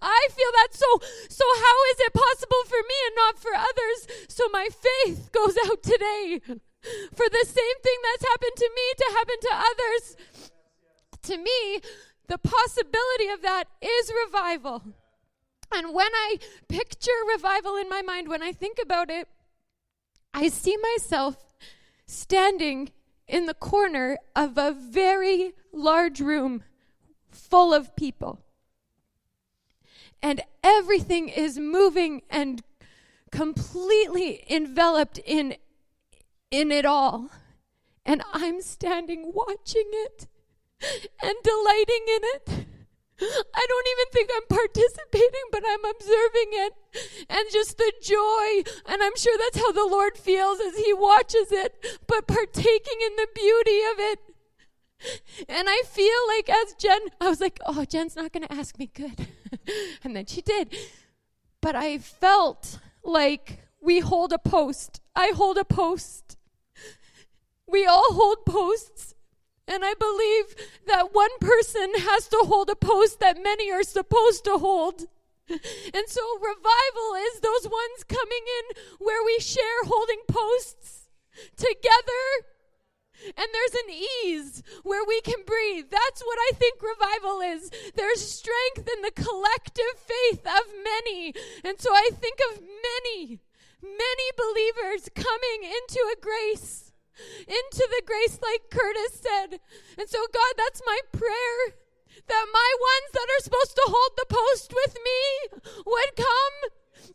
I 0.00 0.28
feel 0.30 0.50
that 0.54 0.68
so 0.72 0.86
so 1.28 1.44
how 1.44 1.76
is 1.92 2.00
it 2.00 2.12
possible 2.14 2.64
for 2.66 2.80
me 2.80 2.96
and 3.06 3.14
not 3.14 3.38
for 3.38 3.54
others? 3.54 4.26
So 4.28 4.48
my 4.50 4.68
faith 4.72 5.30
goes 5.32 5.56
out 5.66 5.82
today 5.82 6.40
for 7.14 7.26
the 7.28 7.44
same 7.44 7.78
thing 7.82 7.98
that's 8.04 8.28
happened 8.28 8.56
to 8.56 8.70
me 8.74 8.92
to 8.96 9.14
happen 9.14 9.36
to 9.40 9.50
others. 9.54 10.16
To 11.22 11.38
me, 11.38 11.80
the 12.28 12.38
possibility 12.38 13.28
of 13.32 13.42
that 13.42 13.64
is 13.80 14.12
revival. 14.26 14.82
And 15.74 15.92
when 15.92 16.12
I 16.12 16.36
picture 16.68 17.10
revival 17.34 17.76
in 17.76 17.88
my 17.88 18.02
mind, 18.02 18.28
when 18.28 18.42
I 18.42 18.52
think 18.52 18.78
about 18.82 19.10
it, 19.10 19.28
I 20.32 20.48
see 20.48 20.76
myself 20.76 21.36
standing 22.06 22.90
in 23.26 23.46
the 23.46 23.54
corner 23.54 24.18
of 24.36 24.56
a 24.56 24.72
very 24.72 25.54
large 25.72 26.20
room 26.20 26.62
full 27.30 27.74
of 27.74 27.96
people 27.96 28.38
and 30.22 30.42
everything 30.62 31.28
is 31.28 31.58
moving 31.58 32.22
and 32.30 32.62
completely 33.30 34.44
enveloped 34.50 35.18
in 35.18 35.56
in 36.60 36.72
it 36.72 36.86
all 36.86 37.30
and 38.04 38.22
i'm 38.32 38.60
standing 38.60 39.32
watching 39.34 39.90
it 40.06 40.26
and 41.22 41.34
delighting 41.42 42.04
in 42.16 42.22
it 42.34 42.66
I 43.18 43.66
don't 43.68 43.88
even 43.92 44.12
think 44.12 44.30
I'm 44.34 44.56
participating, 44.58 45.46
but 45.50 45.62
I'm 45.66 45.84
observing 45.84 46.50
it 46.52 46.72
and 47.30 47.46
just 47.50 47.78
the 47.78 47.92
joy. 48.02 48.70
And 48.92 49.02
I'm 49.02 49.16
sure 49.16 49.36
that's 49.38 49.58
how 49.58 49.72
the 49.72 49.88
Lord 49.90 50.18
feels 50.18 50.60
as 50.60 50.76
He 50.76 50.92
watches 50.92 51.50
it, 51.50 51.74
but 52.06 52.26
partaking 52.26 52.98
in 53.06 53.16
the 53.16 53.28
beauty 53.34 53.80
of 53.92 53.98
it. 53.98 54.18
And 55.48 55.68
I 55.68 55.82
feel 55.86 56.26
like 56.28 56.48
as 56.48 56.74
Jen, 56.74 57.00
I 57.20 57.28
was 57.28 57.40
like, 57.40 57.58
oh, 57.66 57.84
Jen's 57.84 58.16
not 58.16 58.32
going 58.32 58.46
to 58.46 58.52
ask 58.52 58.78
me 58.78 58.90
good. 58.92 59.28
and 60.04 60.14
then 60.14 60.26
she 60.26 60.42
did. 60.42 60.76
But 61.60 61.76
I 61.76 61.98
felt 61.98 62.78
like 63.02 63.60
we 63.80 64.00
hold 64.00 64.32
a 64.32 64.38
post. 64.38 65.00
I 65.14 65.32
hold 65.34 65.58
a 65.58 65.64
post. 65.64 66.35
We 67.68 67.86
all 67.86 68.12
hold 68.12 68.44
posts. 68.46 69.14
And 69.68 69.84
I 69.84 69.94
believe 69.94 70.54
that 70.86 71.12
one 71.12 71.36
person 71.40 71.92
has 71.96 72.28
to 72.28 72.44
hold 72.44 72.70
a 72.70 72.76
post 72.76 73.18
that 73.20 73.42
many 73.42 73.70
are 73.72 73.82
supposed 73.82 74.44
to 74.44 74.58
hold. 74.58 75.02
And 75.48 76.08
so 76.08 76.20
revival 76.38 77.14
is 77.18 77.40
those 77.40 77.70
ones 77.70 78.04
coming 78.08 78.44
in 78.58 78.76
where 78.98 79.24
we 79.24 79.38
share 79.38 79.84
holding 79.84 80.20
posts 80.28 81.08
together 81.56 82.46
and 83.24 83.48
there's 83.52 83.74
an 83.74 83.90
ease 84.24 84.62
where 84.82 85.04
we 85.04 85.20
can 85.20 85.42
breathe. 85.46 85.86
That's 85.90 86.22
what 86.22 86.38
I 86.38 86.50
think 86.54 86.80
revival 86.82 87.40
is. 87.40 87.70
There's 87.94 88.20
strength 88.20 88.88
in 88.94 89.02
the 89.02 89.10
collective 89.10 89.96
faith 89.96 90.46
of 90.46 90.62
many. 90.84 91.34
And 91.64 91.80
so 91.80 91.92
I 91.92 92.10
think 92.12 92.38
of 92.50 92.60
many, 92.60 93.40
many 93.82 94.28
believers 94.36 95.08
coming 95.14 95.64
into 95.64 96.00
a 96.12 96.20
grace, 96.20 96.85
into 97.46 97.84
the 97.86 98.02
grace, 98.04 98.38
like 98.42 98.70
Curtis 98.70 99.22
said. 99.22 99.60
And 99.98 100.08
so, 100.10 100.18
God, 100.32 100.52
that's 100.58 100.82
my 100.84 100.98
prayer 101.12 101.78
that 102.26 102.46
my 102.52 102.70
ones 102.80 103.10
that 103.14 103.28
are 103.30 103.44
supposed 103.44 103.74
to 103.76 103.86
hold 103.86 104.12
the 104.16 104.30
post 104.30 104.74
with 104.74 104.94
me 104.98 105.22
would 105.86 106.12
come 106.18 106.56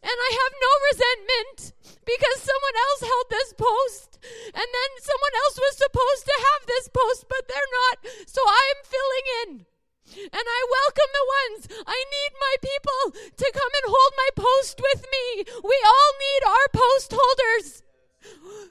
and 0.01 0.17
I 0.17 0.31
have 0.33 0.53
no 0.55 0.71
resentment 0.89 1.59
because 2.07 2.37
someone 2.41 2.77
else 2.79 3.01
held 3.05 3.27
this 3.29 3.51
post 3.53 4.09
and 4.55 4.67
then 4.71 4.91
someone 5.03 5.35
else 5.45 5.57
was 5.59 5.75
supposed 5.77 6.25
to 6.25 6.35
have 6.37 6.61
this 6.65 6.87
post, 6.89 7.25
but 7.27 7.43
they're 7.45 7.73
not. 7.75 7.97
So 8.25 8.41
I'm 8.45 8.79
filling 8.87 9.27
in. 9.43 9.51
And 10.11 10.43
I 10.43 10.61
welcome 10.67 11.11
the 11.15 11.27
ones. 11.39 11.61
I 11.87 11.95
need 11.95 12.31
my 12.35 12.55
people 12.59 13.01
to 13.31 13.47
come 13.53 13.73
and 13.79 13.87
hold 13.87 14.13
my 14.19 14.31
post 14.35 14.81
with 14.81 15.01
me. 15.07 15.25
We 15.63 15.77
all 15.87 16.11
need 16.19 16.41
our 16.43 16.67
post 16.73 17.15
holders 17.15 17.83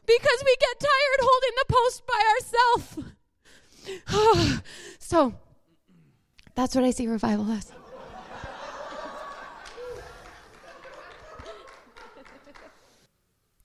because 0.06 0.44
we 0.44 0.56
get 0.60 0.80
tired 0.80 1.20
holding 1.20 1.54
the 1.56 1.64
post 1.68 2.06
by 2.06 2.22
ourselves. 2.34 2.98
so 4.98 5.34
that's 6.54 6.74
what 6.74 6.84
I 6.84 6.90
see 6.90 7.06
revival 7.06 7.50
as. 7.50 7.72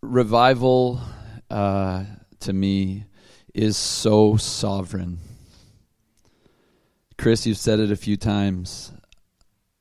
revival 0.05 1.01
uh, 1.49 2.03
to 2.39 2.53
me 2.53 3.05
is 3.53 3.77
so 3.77 4.37
sovereign. 4.37 5.19
Chris, 7.17 7.45
you've 7.45 7.57
said 7.57 7.79
it 7.79 7.91
a 7.91 7.95
few 7.95 8.17
times. 8.17 8.91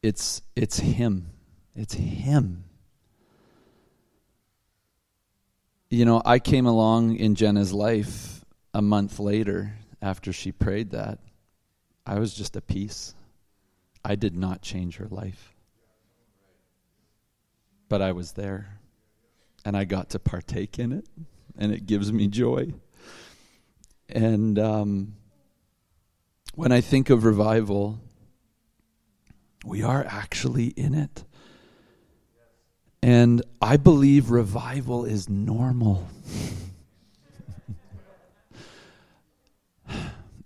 It's 0.03 0.43
it's 0.55 0.79
him. 0.79 1.31
It's 1.75 1.95
him. 1.95 2.64
You 5.95 6.05
know, 6.05 6.21
I 6.25 6.41
came 6.41 6.67
along 6.67 7.15
in 7.19 7.37
Jenna's 7.37 7.73
life 7.73 8.45
a 8.75 8.83
month 8.83 9.21
later 9.21 9.77
after 10.03 10.33
she 10.33 10.51
prayed 10.51 10.91
that. 10.91 11.21
I 12.05 12.19
was 12.19 12.35
just 12.35 12.57
a 12.57 12.61
piece. 12.61 13.15
I 14.05 14.17
did 14.17 14.35
not 14.35 14.61
change 14.61 14.97
her 14.97 15.07
life. 15.07 15.55
But 17.89 18.03
I 18.03 18.11
was 18.11 18.33
there 18.33 18.81
and 19.65 19.77
I 19.77 19.85
got 19.85 20.11
to 20.11 20.19
partake 20.19 20.81
in 20.81 20.91
it, 20.91 21.07
and 21.57 21.73
it 21.73 21.87
gives 21.87 22.13
me 22.13 22.27
joy. 22.27 22.75
And 24.09 24.59
um, 24.59 25.15
when 26.57 26.73
I 26.73 26.81
think 26.81 27.09
of 27.09 27.23
revival, 27.25 28.01
we 29.65 29.85
are 29.85 30.05
actually 30.05 30.67
in 30.67 30.93
it. 30.93 31.23
And 33.05 33.43
I 33.61 33.77
believe 33.77 34.31
revival 34.31 35.05
is 35.05 35.29
normal. 35.29 36.09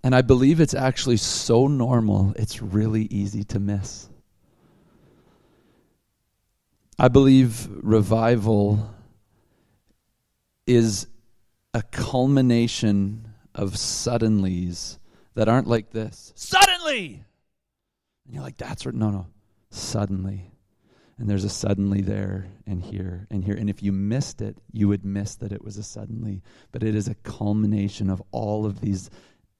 and 0.03 0.13
I 0.13 0.21
believe 0.21 0.59
it's 0.59 0.73
actually 0.73 1.15
so 1.15 1.67
normal, 1.67 2.33
it's 2.35 2.61
really 2.61 3.03
easy 3.03 3.45
to 3.45 3.61
miss. 3.61 4.09
I 6.99 7.07
believe 7.07 7.69
revival 7.81 8.93
is 10.67 11.07
a 11.73 11.81
culmination 11.81 13.35
of 13.55 13.75
suddenlies 13.75 14.97
that 15.35 15.47
aren't 15.47 15.67
like 15.67 15.91
this. 15.91 16.33
Suddenly! 16.35 17.23
And 18.25 18.33
you're 18.33 18.43
like, 18.43 18.57
that's 18.57 18.85
right. 18.85 18.93
No, 18.93 19.11
no. 19.11 19.27
Suddenly. 19.69 20.51
And 21.19 21.29
there's 21.29 21.43
a 21.43 21.49
suddenly 21.49 22.01
there 22.01 22.47
and 22.65 22.81
here 22.81 23.27
and 23.29 23.43
here. 23.43 23.55
And 23.55 23.69
if 23.69 23.83
you 23.83 23.91
missed 23.91 24.41
it, 24.41 24.57
you 24.71 24.87
would 24.87 25.03
miss 25.03 25.35
that 25.35 25.51
it 25.51 25.63
was 25.63 25.77
a 25.77 25.83
suddenly. 25.83 26.41
But 26.71 26.81
it 26.81 26.95
is 26.95 27.09
a 27.09 27.15
culmination 27.15 28.09
of 28.09 28.23
all 28.31 28.65
of 28.65 28.79
these 28.79 29.09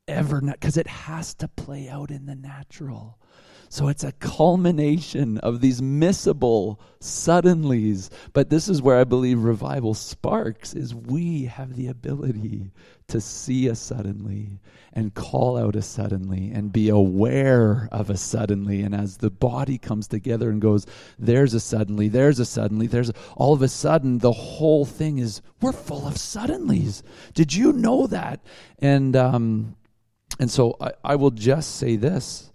ever, 0.07 0.39
because 0.41 0.77
it 0.77 0.87
has 0.87 1.33
to 1.35 1.49
play 1.49 1.89
out 1.89 2.11
in 2.11 2.25
the 2.25 2.35
natural. 2.35 3.19
So 3.71 3.87
it's 3.87 4.03
a 4.03 4.13
culmination 4.13 5.37
of 5.37 5.61
these 5.61 5.79
missable 5.79 6.79
suddenlies. 6.99 8.09
But 8.33 8.49
this 8.49 8.67
is 8.67 8.81
where 8.81 8.97
I 8.97 9.03
believe 9.03 9.43
revival 9.43 9.93
sparks 9.93 10.73
is 10.73 10.95
we 10.95 11.45
have 11.45 11.75
the 11.75 11.87
ability 11.87 12.71
to 13.09 13.21
see 13.21 13.67
a 13.67 13.75
suddenly 13.75 14.59
and 14.93 15.13
call 15.13 15.55
out 15.55 15.75
a 15.75 15.83
suddenly 15.83 16.51
and 16.51 16.73
be 16.73 16.89
aware 16.89 17.87
of 17.91 18.09
a 18.09 18.17
suddenly. 18.17 18.81
And 18.81 18.95
as 18.95 19.17
the 19.17 19.29
body 19.29 19.77
comes 19.77 20.07
together 20.07 20.49
and 20.49 20.59
goes 20.59 20.87
there's 21.19 21.53
a 21.53 21.59
suddenly 21.59 22.07
there's 22.07 22.39
a 22.39 22.45
suddenly 22.45 22.87
there's 22.87 23.09
a, 23.09 23.13
all 23.37 23.53
of 23.53 23.61
a 23.61 23.67
sudden 23.67 24.17
the 24.17 24.31
whole 24.31 24.85
thing 24.85 25.19
is 25.19 25.43
we're 25.61 25.73
full 25.73 26.07
of 26.07 26.15
suddenlies. 26.15 27.03
Did 27.35 27.53
you 27.53 27.71
know 27.73 28.07
that? 28.07 28.39
And 28.79 29.15
um 29.15 29.75
and 30.39 30.49
so 30.49 30.75
I, 30.81 30.91
I 31.03 31.15
will 31.17 31.31
just 31.31 31.75
say 31.75 31.95
this 31.95 32.48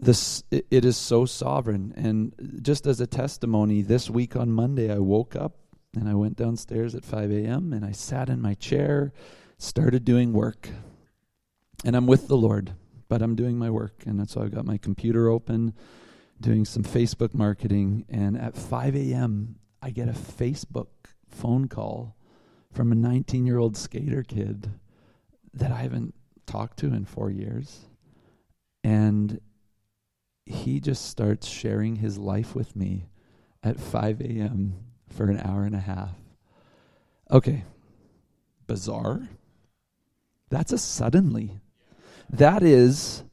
this 0.00 0.42
it 0.50 0.84
is 0.84 0.96
so 0.96 1.24
sovereign. 1.26 1.92
And 1.96 2.60
just 2.62 2.86
as 2.86 3.00
a 3.00 3.06
testimony 3.06 3.82
this 3.82 4.08
week 4.08 4.36
on 4.36 4.50
monday 4.50 4.92
i 4.92 4.98
woke 4.98 5.34
up 5.34 5.56
and 5.94 6.08
i 6.08 6.14
went 6.14 6.36
downstairs 6.36 6.94
at 6.94 7.04
5 7.04 7.30
a.m 7.30 7.72
and 7.72 7.84
i 7.84 7.92
sat 7.92 8.28
in 8.28 8.40
my 8.40 8.54
chair 8.54 9.12
started 9.58 10.04
doing 10.04 10.32
work. 10.32 10.68
And 11.84 11.96
i'm 11.96 12.06
with 12.06 12.28
the 12.28 12.36
lord 12.36 12.74
but 13.08 13.22
i'm 13.22 13.34
doing 13.34 13.58
my 13.58 13.70
work. 13.70 14.02
And 14.06 14.28
so 14.28 14.42
i've 14.42 14.54
got 14.54 14.64
my 14.64 14.78
computer 14.78 15.28
open 15.28 15.74
doing 16.40 16.64
some 16.64 16.84
facebook 16.84 17.34
marketing. 17.34 18.04
And 18.08 18.38
at 18.38 18.56
5 18.56 18.96
a.m 18.96 19.56
i 19.82 19.90
get 19.90 20.08
a 20.08 20.12
facebook 20.12 20.88
phone 21.28 21.68
call 21.68 22.16
from 22.72 22.92
a 22.92 22.94
19 22.94 23.46
year 23.46 23.58
old 23.58 23.76
skater 23.76 24.22
kid 24.22 24.70
that 25.54 25.72
i 25.72 25.82
haven't 25.82 26.14
talked 26.48 26.78
to 26.78 26.86
in 26.86 27.04
four 27.04 27.30
years. 27.30 27.84
And 28.82 29.40
he 30.50 30.80
just 30.80 31.06
starts 31.06 31.46
sharing 31.46 31.96
his 31.96 32.18
life 32.18 32.54
with 32.54 32.74
me 32.74 33.08
at 33.62 33.78
5 33.78 34.20
a.m. 34.20 34.74
for 35.08 35.24
an 35.30 35.40
hour 35.40 35.64
and 35.64 35.74
a 35.74 35.80
half. 35.80 36.14
Okay, 37.30 37.64
bizarre. 38.66 39.28
That's 40.50 40.72
a 40.72 40.78
suddenly. 40.78 41.60
That 42.30 42.62
is 42.62 43.24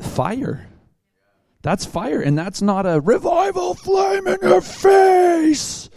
fire. 0.00 0.68
That's 1.62 1.84
fire. 1.84 2.20
And 2.20 2.38
that's 2.38 2.62
not 2.62 2.86
a 2.86 3.00
revival 3.00 3.74
flame 3.74 4.28
in 4.28 4.38
your 4.42 4.60
face, 4.60 5.90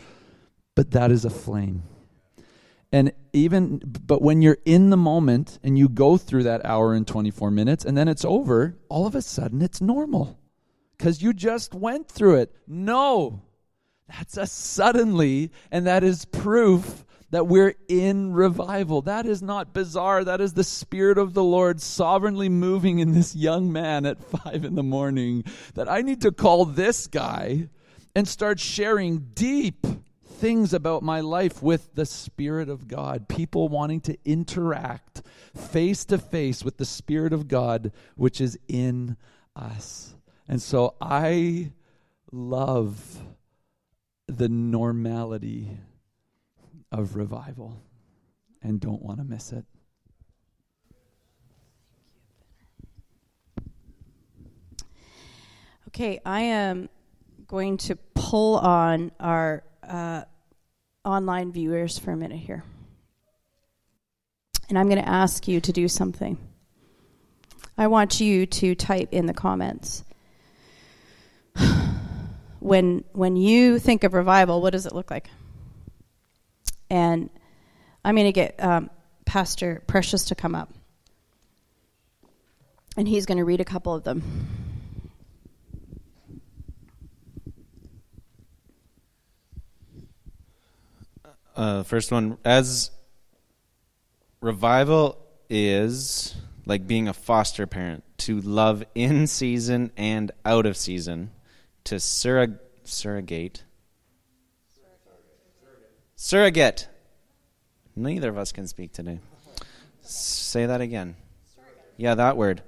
but 0.75 0.91
that 0.91 1.11
is 1.11 1.25
a 1.25 1.29
flame. 1.29 1.83
And 2.91 3.11
even, 3.33 3.79
but 3.85 4.23
when 4.23 4.41
you're 4.41 4.57
in 4.65 4.89
the 4.89 4.97
moment 4.97 5.59
and 5.63 5.77
you 5.77 5.87
go 5.87 6.17
through 6.17 6.43
that 6.43 6.65
hour 6.65 6.95
and 6.95 7.05
24 7.05 7.51
minutes 7.51 7.85
and 7.85 7.95
then 7.95 8.07
it's 8.07 8.25
over, 8.25 8.79
all 8.89 9.05
of 9.05 9.13
a 9.13 9.21
sudden 9.21 9.61
it's 9.61 9.79
normal 9.79 10.38
because 10.99 11.21
you 11.21 11.33
just 11.33 11.73
went 11.73 12.09
through 12.09 12.35
it. 12.35 12.53
No, 12.67 13.41
that's 14.07 14.35
a 14.35 14.45
suddenly, 14.45 15.49
and 15.71 15.87
that 15.87 16.03
is 16.03 16.25
proof 16.25 17.05
that 17.31 17.47
we're 17.47 17.75
in 17.87 18.33
revival. 18.33 19.01
That 19.03 19.25
is 19.25 19.41
not 19.41 19.73
bizarre. 19.73 20.25
That 20.25 20.41
is 20.41 20.53
the 20.53 20.63
Spirit 20.63 21.17
of 21.17 21.33
the 21.33 21.43
Lord 21.43 21.79
sovereignly 21.79 22.49
moving 22.49 22.99
in 22.99 23.13
this 23.13 23.35
young 23.35 23.71
man 23.71 24.05
at 24.05 24.21
five 24.43 24.65
in 24.65 24.75
the 24.75 24.83
morning. 24.83 25.45
That 25.75 25.89
I 25.89 26.01
need 26.01 26.21
to 26.21 26.31
call 26.31 26.65
this 26.65 27.07
guy 27.07 27.69
and 28.13 28.27
start 28.27 28.59
sharing 28.59 29.29
deep 29.33 29.85
things 30.25 30.73
about 30.73 31.01
my 31.01 31.21
life 31.21 31.63
with 31.63 31.93
the 31.95 32.05
Spirit 32.05 32.67
of 32.67 32.87
God. 32.87 33.29
People 33.29 33.69
wanting 33.69 34.01
to 34.01 34.17
interact 34.25 35.21
face 35.55 36.03
to 36.05 36.17
face 36.17 36.63
with 36.63 36.77
the 36.77 36.85
Spirit 36.85 37.31
of 37.31 37.47
God, 37.47 37.93
which 38.15 38.41
is 38.41 38.57
in 38.67 39.15
us. 39.55 40.15
And 40.49 40.59
so 40.59 40.95
I 40.99 41.71
love 42.31 43.21
the 44.25 44.49
normality 44.49 45.77
of 46.91 47.15
revival 47.15 47.79
and 48.63 48.79
don't 48.79 49.01
want 49.03 49.19
to 49.19 49.23
miss 49.23 49.51
it. 49.51 49.63
Okay, 55.89 56.19
I 56.25 56.41
am 56.41 56.89
going 57.47 57.77
to 57.77 57.95
pull 58.15 58.57
on 58.57 59.11
our 59.19 59.63
uh, 59.87 60.23
online 61.05 61.51
viewers 61.51 61.99
for 61.99 62.11
a 62.11 62.17
minute 62.17 62.39
here. 62.39 62.63
And 64.67 64.79
I'm 64.79 64.87
going 64.87 65.01
to 65.01 65.09
ask 65.09 65.47
you 65.47 65.61
to 65.61 65.71
do 65.71 65.87
something. 65.87 66.39
I 67.77 67.85
want 67.85 68.19
you 68.19 68.47
to 68.47 68.73
type 68.73 69.09
in 69.11 69.27
the 69.27 69.33
comments. 69.33 70.03
when 72.59 73.03
when 73.13 73.35
you 73.35 73.79
think 73.79 74.03
of 74.03 74.13
revival, 74.13 74.61
what 74.61 74.71
does 74.71 74.85
it 74.85 74.93
look 74.93 75.11
like? 75.11 75.29
And 76.89 77.29
I'm 78.03 78.15
going 78.15 78.27
to 78.27 78.31
get 78.31 78.55
um, 78.63 78.89
Pastor 79.25 79.83
Precious 79.87 80.25
to 80.25 80.35
come 80.35 80.55
up. 80.55 80.73
And 82.97 83.07
he's 83.07 83.25
going 83.25 83.37
to 83.37 83.45
read 83.45 83.61
a 83.61 83.65
couple 83.65 83.93
of 83.93 84.03
them. 84.03 84.23
Uh, 91.55 91.83
first 91.83 92.11
one, 92.11 92.37
as 92.45 92.89
revival 94.41 95.17
is 95.49 96.35
like 96.65 96.87
being 96.87 97.07
a 97.07 97.13
foster 97.13 97.67
parent, 97.67 98.03
to 98.17 98.39
love 98.41 98.83
in 98.95 99.27
season 99.27 99.91
and 99.97 100.31
out 100.45 100.65
of 100.65 100.77
season, 100.77 101.31
to 101.89 101.95
surrog- 101.95 102.59
surrogate. 102.83 103.63
Surrogate. 106.15 106.87
Neither 107.95 108.29
of 108.29 108.37
us 108.37 108.51
can 108.51 108.67
speak 108.67 108.93
today. 108.93 109.19
Say 110.01 110.67
that 110.67 110.81
again. 110.81 111.15
Yeah, 111.97 112.13
that 112.13 112.37
word. 112.37 112.61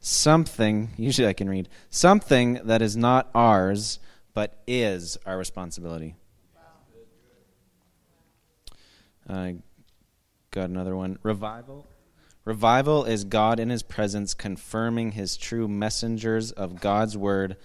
Something, 0.00 0.90
usually 0.98 1.26
I 1.26 1.32
can 1.32 1.48
read, 1.48 1.70
something 1.88 2.60
that 2.64 2.82
is 2.82 2.94
not 2.94 3.30
ours, 3.34 4.00
but 4.34 4.60
is 4.66 5.16
our 5.24 5.38
responsibility. 5.38 6.16
I 9.26 9.56
got 10.50 10.68
another 10.68 10.94
one. 10.94 11.18
Revival. 11.22 11.86
Revival 12.44 13.06
is 13.06 13.24
God 13.24 13.60
in 13.60 13.70
his 13.70 13.82
presence 13.82 14.34
confirming 14.34 15.12
his 15.12 15.38
true 15.38 15.68
messengers 15.68 16.52
of 16.52 16.82
God's 16.82 17.16
word 17.16 17.56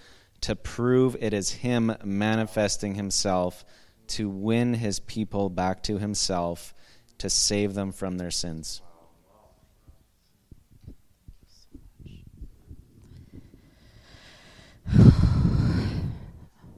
to 0.44 0.56
prove 0.58 1.16
it 1.22 1.34
is 1.34 1.52
him 1.52 1.96
manifesting 2.04 2.96
himself 2.96 3.64
to 4.08 4.28
win 4.28 4.74
his 4.74 5.00
people 5.00 5.50
back 5.50 5.82
to 5.84 5.98
himself 5.98 6.74
to 7.18 7.30
save 7.30 7.74
them 7.76 7.94
from 7.94 8.18
their 8.18 8.30
sins. 8.30 8.82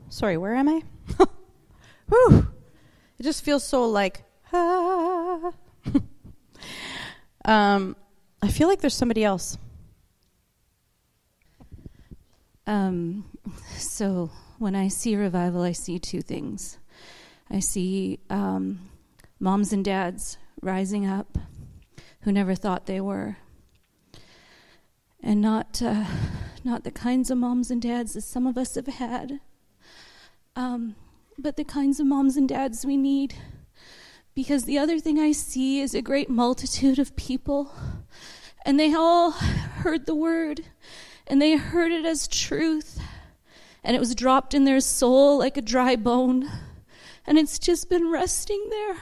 Sorry, 0.10 0.38
where 0.38 0.54
am 0.54 0.70
I? 0.70 0.84
Whew. 2.10 2.48
It 3.18 3.24
just 3.24 3.44
feels 3.44 3.64
so 3.64 3.90
like 3.90 4.26
ah. 4.54 5.54
um, 7.46 7.96
I 8.44 8.48
feel 8.50 8.68
like 8.68 8.82
there's 8.82 8.94
somebody 8.94 9.24
else. 9.24 9.58
Um, 12.68 13.26
so 13.78 14.32
when 14.58 14.76
I 14.76 14.88
see 14.88 15.16
revival, 15.16 15.62
I 15.62 15.72
see 15.72 16.00
two 16.00 16.22
things. 16.22 16.78
I 17.50 17.60
see 17.60 18.20
um, 18.30 18.90
moms 19.40 19.72
and 19.74 19.84
dads 19.84 20.38
rising 20.62 21.06
up 21.06 21.38
who 22.22 22.32
never 22.32 22.56
thought 22.56 22.88
they 22.88 23.00
were, 23.00 23.38
and 25.22 25.42
not 25.42 25.82
uh, 25.82 26.06
not 26.64 26.84
the 26.84 26.92
kinds 26.92 27.30
of 27.30 27.38
moms 27.38 27.70
and 27.70 27.82
dads 27.82 28.14
that 28.14 28.22
some 28.22 28.48
of 28.48 28.58
us 28.58 28.76
have 28.76 28.88
had, 28.88 29.40
um, 30.56 30.96
but 31.38 31.56
the 31.56 31.64
kinds 31.64 32.00
of 32.00 32.08
moms 32.08 32.36
and 32.36 32.50
dads 32.50 32.86
we 32.86 32.98
need. 32.98 33.36
Because 34.34 34.66
the 34.66 34.78
other 34.78 35.00
thing 35.00 35.18
I 35.18 35.32
see 35.32 35.80
is 35.80 35.96
a 35.96 36.02
great 36.02 36.30
multitude 36.30 37.00
of 37.00 37.16
people, 37.16 37.72
and 38.66 38.80
they 38.80 38.94
all 38.94 39.32
heard 39.32 40.06
the 40.08 40.16
word, 40.16 40.66
and 41.26 41.42
they 41.42 41.56
heard 41.56 41.92
it 41.92 42.06
as 42.06 42.28
truth, 42.28 43.00
and 43.86 43.96
it 43.96 44.00
was 44.00 44.16
dropped 44.16 44.54
in 44.54 44.66
their 44.66 44.82
soul 44.82 45.38
like 45.38 45.56
a 45.56 45.62
dry 45.62 45.96
bone 45.96 46.50
and 47.26 47.38
it's 47.38 47.60
just 47.60 47.90
been 47.90 48.12
resting 48.12 48.68
there. 48.70 48.98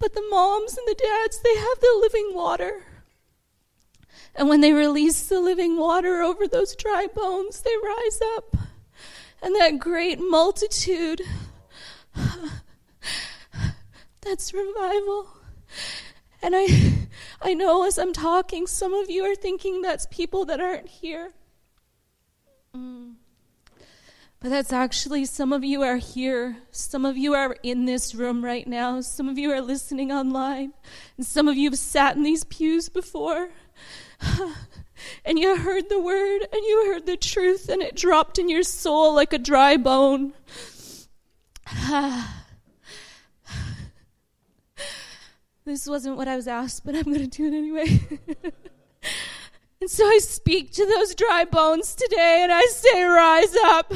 But 0.00 0.12
the 0.12 0.26
moms 0.28 0.76
and 0.76 0.86
the 0.86 0.94
dads, 0.94 1.40
they 1.40 1.56
have 1.56 1.80
the 1.80 1.98
living 2.02 2.32
water. 2.34 2.82
And 4.34 4.50
when 4.50 4.60
they 4.60 4.74
release 4.74 5.28
the 5.28 5.40
living 5.40 5.78
water 5.78 6.20
over 6.20 6.46
those 6.46 6.76
dry 6.76 7.06
bones, 7.06 7.62
they 7.62 7.74
rise 7.82 8.20
up. 8.36 8.54
And 9.40 9.54
that 9.54 9.78
great 9.78 10.18
multitude, 10.20 11.22
that's 14.20 14.52
revival. 14.52 15.28
And 16.42 16.54
I, 16.54 17.06
I 17.40 17.54
know 17.54 17.86
as 17.86 17.98
I'm 17.98 18.12
talking, 18.12 18.66
some 18.66 18.92
of 18.92 19.08
you 19.08 19.24
are 19.24 19.36
thinking 19.36 19.80
that's 19.80 20.06
people 20.10 20.44
that 20.44 20.60
aren't 20.60 20.88
here. 20.88 21.32
Mm. 22.74 23.14
But 24.40 24.50
that's 24.50 24.72
actually, 24.72 25.24
some 25.24 25.52
of 25.52 25.64
you 25.64 25.82
are 25.82 25.96
here. 25.96 26.58
Some 26.70 27.06
of 27.06 27.16
you 27.16 27.34
are 27.34 27.56
in 27.62 27.86
this 27.86 28.14
room 28.14 28.44
right 28.44 28.66
now. 28.66 29.00
Some 29.00 29.28
of 29.28 29.38
you 29.38 29.50
are 29.52 29.62
listening 29.62 30.12
online. 30.12 30.74
And 31.16 31.24
some 31.24 31.48
of 31.48 31.56
you 31.56 31.70
have 31.70 31.78
sat 31.78 32.16
in 32.16 32.22
these 32.22 32.44
pews 32.44 32.90
before. 32.90 33.48
and 35.24 35.38
you 35.38 35.56
heard 35.56 35.88
the 35.88 36.00
word 36.00 36.42
and 36.52 36.62
you 36.62 36.92
heard 36.92 37.06
the 37.06 37.16
truth 37.16 37.68
and 37.70 37.80
it 37.80 37.96
dropped 37.96 38.38
in 38.38 38.50
your 38.50 38.62
soul 38.62 39.14
like 39.14 39.32
a 39.32 39.38
dry 39.38 39.78
bone. 39.78 40.34
this 45.64 45.86
wasn't 45.86 46.16
what 46.16 46.28
I 46.28 46.36
was 46.36 46.48
asked, 46.48 46.84
but 46.84 46.94
I'm 46.94 47.04
going 47.04 47.18
to 47.18 47.26
do 47.26 47.46
it 47.46 47.54
anyway. 47.56 48.00
and 49.84 49.90
so 49.90 50.06
I 50.06 50.16
speak 50.16 50.72
to 50.72 50.86
those 50.86 51.14
dry 51.14 51.44
bones 51.44 51.94
today 51.94 52.40
and 52.42 52.50
I 52.50 52.62
say, 52.70 53.02
Rise 53.02 53.54
up. 53.64 53.92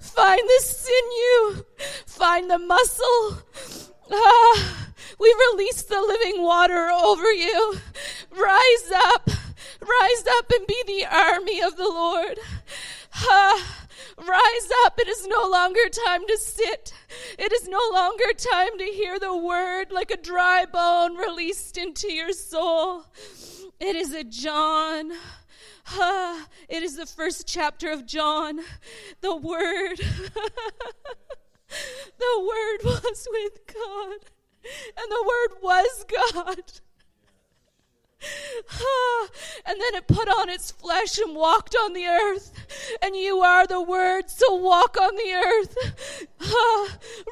Find 0.00 0.40
the 0.40 0.60
sinew. 0.60 1.64
Find 2.04 2.50
the 2.50 2.58
muscle. 2.58 3.38
Ah, 4.10 4.88
we 5.20 5.32
release 5.52 5.82
the 5.82 6.00
living 6.00 6.42
water 6.42 6.90
over 6.90 7.32
you. 7.32 7.78
Rise 8.32 8.92
up. 8.92 9.30
Rise 9.80 10.24
up 10.38 10.50
and 10.50 10.66
be 10.66 10.82
the 10.84 11.06
army 11.06 11.62
of 11.62 11.76
the 11.76 11.88
Lord. 11.88 12.40
Ah, 13.14 13.86
Rise 14.18 14.70
up. 14.84 14.98
It 14.98 15.06
is 15.06 15.28
no 15.28 15.48
longer 15.48 15.88
time 16.08 16.26
to 16.26 16.36
sit. 16.38 16.92
It 17.38 17.52
is 17.52 17.68
no 17.68 17.88
longer 17.92 18.32
time 18.36 18.78
to 18.78 18.84
hear 18.84 19.20
the 19.20 19.36
word 19.36 19.92
like 19.92 20.10
a 20.10 20.16
dry 20.16 20.64
bone 20.64 21.16
released 21.16 21.78
into 21.78 22.12
your 22.12 22.32
soul. 22.32 23.04
It 23.82 23.96
is 23.96 24.14
a 24.14 24.22
John. 24.22 25.10
Ah, 25.88 26.46
it 26.68 26.84
is 26.84 26.94
the 26.94 27.04
first 27.04 27.48
chapter 27.48 27.90
of 27.90 28.06
John. 28.06 28.60
The 29.22 29.34
Word. 29.34 29.96
the 29.98 30.40
Word 32.38 32.78
was 32.84 33.26
with 33.28 33.66
God, 33.66 34.18
and 34.96 35.10
the 35.10 35.24
Word 35.26 35.58
was 35.60 36.04
God. 36.08 36.62
Ah, 38.70 39.28
and 39.66 39.80
then 39.80 39.96
it 39.96 40.06
put 40.06 40.28
on 40.28 40.48
its 40.48 40.70
flesh 40.70 41.18
and 41.18 41.34
walked 41.34 41.74
on 41.74 41.92
the 41.92 42.06
earth. 42.06 42.52
And 43.02 43.16
you 43.16 43.40
are 43.40 43.66
the 43.66 43.82
Word, 43.82 44.30
so 44.30 44.54
walk 44.54 44.96
on 44.96 45.16
the 45.16 45.32
earth. 45.32 45.76
Ah, 46.40 46.86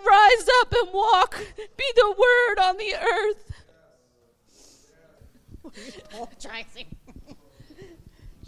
rise 0.04 0.48
up 0.62 0.74
and 0.82 0.92
walk. 0.92 1.38
Be 1.56 1.92
the 1.94 2.08
Word 2.08 2.58
on 2.58 2.76
the 2.76 2.96
earth. 2.96 3.49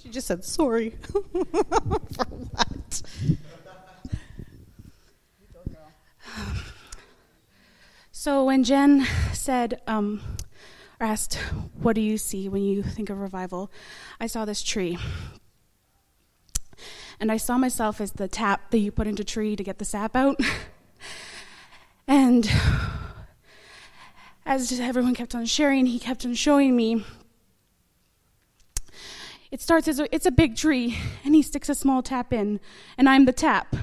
She 0.02 0.08
just 0.08 0.26
said 0.26 0.44
sorry. 0.44 0.90
For 1.02 2.24
what? 2.24 3.02
So 8.22 8.44
when 8.44 8.62
Jen 8.62 9.04
said, 9.32 9.80
um, 9.88 10.22
or 11.00 11.06
asked, 11.06 11.34
What 11.80 11.96
do 11.96 12.00
you 12.00 12.16
see 12.16 12.48
when 12.48 12.62
you 12.62 12.84
think 12.84 13.10
of 13.10 13.18
revival? 13.18 13.68
I 14.20 14.28
saw 14.28 14.44
this 14.44 14.62
tree. 14.62 14.96
And 17.18 17.32
I 17.32 17.36
saw 17.36 17.58
myself 17.58 18.00
as 18.00 18.12
the 18.12 18.28
tap 18.28 18.70
that 18.70 18.78
you 18.78 18.92
put 18.92 19.08
into 19.08 19.22
a 19.22 19.24
tree 19.24 19.56
to 19.56 19.64
get 19.64 19.78
the 19.78 19.84
sap 19.84 20.14
out. 20.14 20.40
and 22.06 22.48
as 24.44 24.80
everyone 24.80 25.14
kept 25.14 25.34
on 25.34 25.46
sharing, 25.46 25.86
he 25.86 25.98
kept 25.98 26.24
on 26.24 26.34
showing 26.34 26.76
me 26.76 27.04
it 29.52 29.60
starts 29.60 29.86
as 29.86 30.00
a, 30.00 30.12
it's 30.14 30.24
a 30.24 30.30
big 30.30 30.56
tree, 30.56 30.96
and 31.24 31.34
he 31.34 31.42
sticks 31.42 31.68
a 31.68 31.74
small 31.74 32.02
tap 32.02 32.32
in, 32.32 32.58
and 32.96 33.06
I'm 33.06 33.26
the 33.26 33.34
tap. 33.34 33.76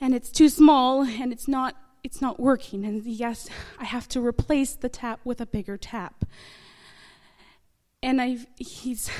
And 0.00 0.14
it's 0.14 0.30
too 0.30 0.48
small, 0.48 1.02
and 1.02 1.32
it's 1.32 1.48
not 1.48 1.76
it's 2.02 2.22
not 2.22 2.40
working. 2.40 2.84
And 2.84 3.04
yes, 3.04 3.48
I 3.78 3.84
have 3.84 4.08
to 4.08 4.24
replace 4.24 4.74
the 4.74 4.88
tap 4.88 5.20
with 5.24 5.40
a 5.40 5.46
bigger 5.46 5.76
tap. 5.76 6.24
And 8.00 8.22
I 8.22 8.38
he's 8.56 9.10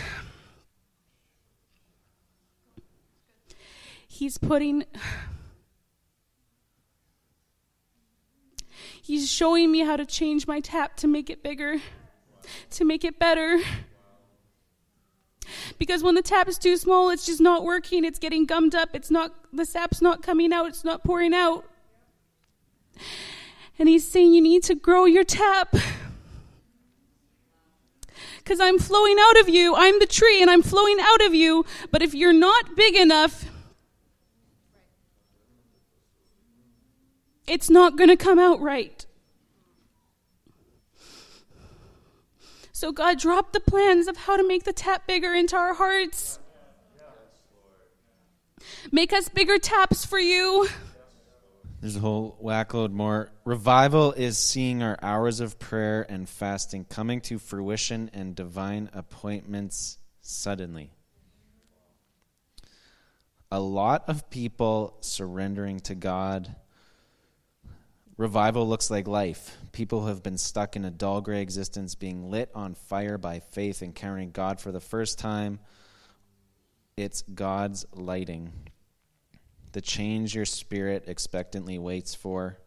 he's 4.07 4.39
putting 4.39 4.85
he's 9.11 9.29
showing 9.29 9.73
me 9.73 9.81
how 9.81 9.97
to 9.97 10.07
change 10.07 10.47
my 10.47 10.61
tap 10.61 10.97
to 10.97 11.09
make 11.09 11.29
it 11.31 11.43
bigger, 11.43 11.81
to 12.71 12.85
make 12.85 13.05
it 13.05 13.19
better. 13.19 13.59
Because 15.79 16.05
when 16.05 16.15
the 16.15 16.23
tap 16.23 16.47
is 16.47 16.59
too 16.59 16.77
small, 16.77 17.11
it's 17.11 17.27
just 17.27 17.41
not 17.41 17.65
working. 17.65 18.05
It's 18.05 18.21
getting 18.21 18.47
gummed 18.47 18.75
up. 18.75 18.91
It's 18.95 19.11
not, 19.11 19.33
the 19.53 19.65
sap's 19.65 20.01
not 20.01 20.23
coming 20.23 20.53
out. 20.53 20.69
It's 20.69 20.85
not 20.85 21.03
pouring 21.03 21.35
out. 21.35 21.65
And 23.81 23.89
he's 23.89 24.07
saying, 24.07 24.33
You 24.33 24.43
need 24.43 24.63
to 24.65 24.77
grow 24.77 25.07
your 25.07 25.25
tap. 25.25 25.75
Because 28.39 28.61
I'm 28.61 28.79
flowing 28.79 29.17
out 29.19 29.41
of 29.41 29.49
you. 29.49 29.75
I'm 29.75 29.99
the 29.99 30.07
tree 30.07 30.41
and 30.41 30.49
I'm 30.51 30.63
flowing 30.63 30.99
out 31.01 31.23
of 31.23 31.35
you. 31.35 31.65
But 31.91 32.03
if 32.03 32.15
you're 32.15 32.33
not 32.33 32.77
big 32.77 32.95
enough, 32.95 33.45
it's 37.49 37.69
not 37.69 37.97
going 37.97 38.11
to 38.11 38.17
come 38.17 38.39
out 38.39 38.61
right. 38.61 39.00
So, 42.81 42.93
God, 42.93 43.19
drop 43.19 43.53
the 43.53 43.61
plans 43.61 44.09
of 44.09 44.17
how 44.17 44.39
to 44.39 44.49
make 44.49 44.65
the 44.65 44.73
tap 44.73 45.07
bigger 45.07 45.35
into 45.35 45.55
our 45.55 45.75
hearts. 45.75 46.39
Make 48.91 49.13
us 49.13 49.29
bigger 49.29 49.59
taps 49.59 50.07
for 50.07 50.19
you. 50.19 50.67
There's 51.83 51.97
a 51.97 52.01
whole 52.01 52.39
whackload 52.43 52.91
more. 52.91 53.33
Revival 53.45 54.13
is 54.13 54.39
seeing 54.39 54.83
our 54.83 54.99
hours 55.03 55.41
of 55.41 55.59
prayer 55.59 56.07
and 56.09 56.27
fasting 56.27 56.87
coming 56.87 57.21
to 57.21 57.39
fruition 57.39 58.09
and 58.15 58.35
divine 58.35 58.89
appointments 58.95 59.99
suddenly. 60.23 60.91
A 63.53 63.61
lot 63.61 64.05
of 64.09 64.31
people 64.31 64.97
surrendering 65.03 65.81
to 65.81 65.95
God 65.95 66.57
Revival 68.21 68.69
looks 68.69 68.91
like 68.91 69.09
life. 69.09 69.57
People 69.73 70.01
who 70.01 70.09
have 70.09 70.23
been 70.23 70.39
stuck 70.39 70.75
in 70.75 70.85
a 70.85 70.91
dull 70.91 71.21
gray 71.21 71.43
existence 71.43 71.95
being 71.95 72.31
lit 72.31 72.51
on 72.55 72.75
fire 72.75 73.19
by 73.19 73.41
faith, 73.41 73.83
encountering 73.83 74.33
God 74.33 74.61
for 74.61 74.73
the 74.73 74.81
first 74.81 75.19
time. 75.19 75.61
It's 76.97 77.23
God's 77.23 77.87
lighting. 77.95 78.53
The 79.73 79.81
change 79.81 80.35
your 80.35 80.45
spirit 80.45 81.05
expectantly 81.07 81.79
waits 81.79 82.15
for. 82.15 82.59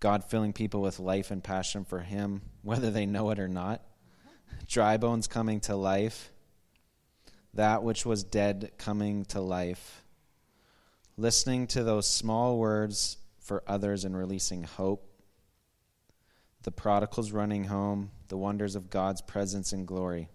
God 0.00 0.24
filling 0.24 0.52
people 0.52 0.82
with 0.82 0.98
life 0.98 1.30
and 1.30 1.44
passion 1.44 1.84
for 1.84 2.00
Him, 2.00 2.42
whether 2.62 2.90
they 2.90 3.06
know 3.06 3.30
it 3.30 3.38
or 3.38 3.48
not. 3.48 3.82
Dry 4.68 4.96
bones 4.96 5.28
coming 5.28 5.60
to 5.60 5.76
life. 5.76 6.32
That 7.54 7.84
which 7.84 8.04
was 8.04 8.24
dead 8.24 8.72
coming 8.78 9.24
to 9.26 9.40
life. 9.40 10.02
Listening 11.16 11.66
to 11.68 11.84
those 11.84 12.08
small 12.08 12.58
words 12.58 13.18
for 13.38 13.62
others 13.66 14.04
and 14.04 14.16
releasing 14.16 14.64
hope. 14.64 15.11
The 16.62 16.70
prodigals 16.70 17.32
running 17.32 17.64
home, 17.64 18.10
the 18.28 18.36
wonders 18.36 18.76
of 18.76 18.90
God's 18.90 19.20
presence 19.20 19.72
and 19.72 19.86
glory. 19.86 20.28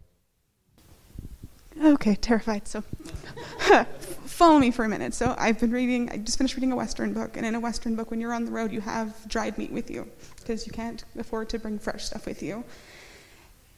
Okay, 1.82 2.16
terrified. 2.16 2.68
So, 2.68 2.82
follow 4.26 4.60
me 4.60 4.72
for 4.72 4.84
a 4.84 4.90
minute. 4.90 5.14
So, 5.14 5.36
I've 5.38 5.60
been 5.60 5.72
reading, 5.72 6.10
I 6.10 6.18
just 6.18 6.38
finished 6.38 6.56
reading 6.56 6.72
a 6.72 6.76
Western 6.76 7.14
book, 7.14 7.38
and 7.38 7.46
in 7.46 7.56
a 7.56 7.60
Western 7.60 7.96
book, 7.96 8.10
when 8.10 8.20
you're 8.20 8.34
on 8.34 8.46
the 8.46 8.52
road, 8.52 8.72
you 8.72 8.82
have 8.82 9.16
dried 9.28 9.58
meat 9.58 9.72
with 9.72 9.92
you 9.92 10.10
because 10.38 10.66
you 10.66 10.74
can't 10.74 11.06
afford 11.18 11.50
to 11.50 11.60
bring 11.60 11.78
fresh 11.78 12.06
stuff 12.06 12.26
with 12.26 12.42
you. 12.42 12.64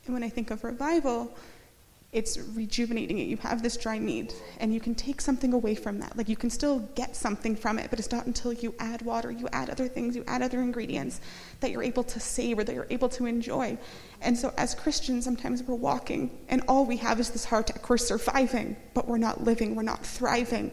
And 0.06 0.14
when 0.14 0.24
I 0.24 0.30
think 0.30 0.50
of 0.50 0.64
revival, 0.64 1.36
it's 2.12 2.40
rejuvenating 2.40 3.20
it. 3.20 3.28
You 3.28 3.38
have 3.38 3.62
this 3.62 3.78
dry 3.78 4.00
meat, 4.00 4.34
and 4.60 4.74
you 4.74 4.80
can 4.80 4.96
take 4.96 5.22
something 5.22 5.54
away 5.54 5.76
from 5.76 6.00
that. 6.00 6.18
Like 6.18 6.28
you 6.28 6.36
can 6.36 6.50
still 6.50 6.80
get 6.96 7.16
something 7.16 7.56
from 7.56 7.78
it, 7.78 7.92
but 7.92 8.00
it's 8.00 8.12
not 8.12 8.26
until 8.26 8.52
you 8.52 8.74
add 8.80 9.04
water, 9.04 9.30
you 9.30 9.48
add 9.54 9.70
other 9.70 9.88
things, 9.88 10.16
you 10.16 10.24
add 10.28 10.42
other 10.42 10.60
ingredients 10.62 11.22
that 11.60 11.70
you're 11.70 11.84
able 11.84 12.04
to 12.06 12.20
savor, 12.20 12.64
that 12.64 12.74
you're 12.74 12.88
able 12.90 13.10
to 13.10 13.28
enjoy. 13.28 13.78
And 14.22 14.36
so, 14.36 14.52
as 14.58 14.74
Christians, 14.74 15.24
sometimes 15.24 15.62
we're 15.62 15.76
walking, 15.76 16.36
and 16.50 16.64
all 16.68 16.84
we 16.84 16.98
have 16.98 17.20
is 17.20 17.30
this 17.30 17.46
hardtack. 17.46 17.88
We're 17.88 17.98
surviving, 17.98 18.76
but 18.96 19.08
we're 19.08 19.20
not 19.20 19.44
living, 19.44 19.76
we're 19.76 19.84
not 19.84 20.04
thriving. 20.04 20.72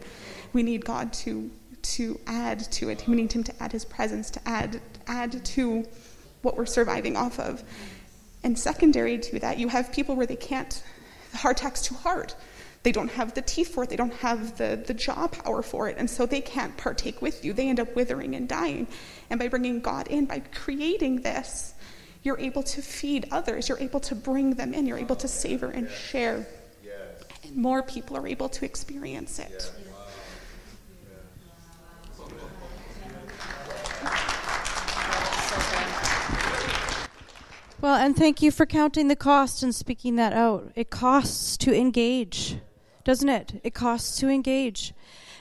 We 0.53 0.63
need 0.63 0.85
God 0.85 1.13
to 1.13 1.51
to 1.83 2.19
add 2.25 2.59
to 2.71 2.89
it. 2.89 3.07
We 3.07 3.15
need 3.15 3.31
Him 3.31 3.43
to 3.43 3.63
add 3.63 3.71
His 3.71 3.85
presence, 3.85 4.31
to 4.31 4.41
add 4.47 4.81
add 5.05 5.45
to 5.45 5.85
what 6.41 6.57
we're 6.57 6.65
surviving 6.65 7.15
off 7.15 7.39
of. 7.39 7.63
And 8.43 8.57
secondary 8.57 9.19
to 9.19 9.39
that, 9.39 9.59
you 9.59 9.67
have 9.67 9.91
people 9.91 10.15
where 10.15 10.25
they 10.25 10.35
can't 10.35 10.81
attack's 11.45 11.81
too 11.81 11.95
hard. 11.95 12.33
They 12.83 12.91
don't 12.91 13.11
have 13.11 13.33
the 13.33 13.41
teeth 13.41 13.73
for 13.73 13.83
it, 13.83 13.89
they 13.89 13.95
don't 13.95 14.13
have 14.13 14.57
the, 14.57 14.81
the 14.85 14.93
jaw 14.93 15.27
power 15.27 15.61
for 15.61 15.89
it, 15.89 15.97
and 15.97 16.09
so 16.09 16.25
they 16.25 16.41
can't 16.41 16.75
partake 16.77 17.21
with 17.21 17.43
you. 17.43 17.51
They 17.53 17.67
end 17.67 17.79
up 17.79 17.95
withering 17.95 18.35
and 18.35 18.47
dying. 18.47 18.87
And 19.29 19.39
by 19.39 19.47
bringing 19.47 19.81
God 19.81 20.07
in, 20.07 20.25
by 20.25 20.39
creating 20.39 21.21
this, 21.21 21.73
you're 22.23 22.39
able 22.39 22.63
to 22.63 22.81
feed 22.81 23.27
others, 23.31 23.67
you're 23.69 23.79
able 23.79 23.99
to 24.01 24.15
bring 24.15 24.55
them 24.55 24.73
in, 24.73 24.85
you're 24.85 24.97
able 24.97 25.15
to 25.17 25.27
savor 25.27 25.69
and 25.69 25.89
share. 25.89 26.47
And 27.43 27.55
more 27.55 27.83
people 27.83 28.15
are 28.17 28.27
able 28.27 28.49
to 28.49 28.65
experience 28.65 29.39
it. 29.39 29.71
Well, 37.79 37.93
and 37.95 38.15
thank 38.15 38.41
you 38.41 38.49
for 38.49 38.65
counting 38.65 39.07
the 39.07 39.15
cost 39.15 39.61
and 39.61 39.73
speaking 39.73 40.15
that 40.15 40.33
out. 40.33 40.71
It 40.73 40.89
costs 40.89 41.57
to 41.57 41.75
engage, 41.75 42.57
doesn't 43.03 43.29
it? 43.29 43.61
It 43.63 43.75
costs 43.75 44.17
to 44.19 44.29
engage. 44.29 44.95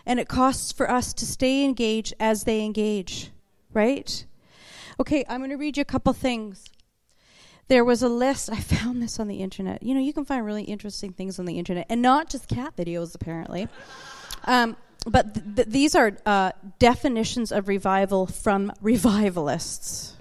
And 0.04 0.20
it 0.20 0.28
costs 0.28 0.70
for 0.70 0.90
us 0.90 1.14
to 1.14 1.24
stay 1.24 1.64
engaged 1.64 2.12
as 2.20 2.44
they 2.44 2.62
engage, 2.62 3.30
right? 3.72 4.26
Okay, 5.00 5.24
I'm 5.28 5.40
going 5.40 5.50
to 5.50 5.56
read 5.56 5.78
you 5.78 5.80
a 5.80 5.86
couple 5.86 6.12
things. 6.12 6.66
There 7.68 7.84
was 7.84 8.02
a 8.02 8.08
list, 8.08 8.50
I 8.52 8.60
found 8.60 9.02
this 9.02 9.18
on 9.18 9.28
the 9.28 9.36
internet. 9.36 9.82
You 9.82 9.94
know, 9.94 10.00
you 10.00 10.12
can 10.12 10.26
find 10.26 10.44
really 10.44 10.64
interesting 10.64 11.12
things 11.14 11.38
on 11.38 11.46
the 11.46 11.58
internet, 11.58 11.86
and 11.88 12.02
not 12.02 12.28
just 12.28 12.48
cat 12.48 12.76
videos, 12.76 13.14
apparently. 13.14 13.66
Um, 14.44 14.76
but 15.06 15.34
th- 15.34 15.56
th- 15.56 15.68
these 15.68 15.94
are 15.94 16.12
uh, 16.26 16.52
definitions 16.78 17.50
of 17.50 17.66
revival 17.66 18.26
from 18.26 18.72
revivalists. 18.82 20.15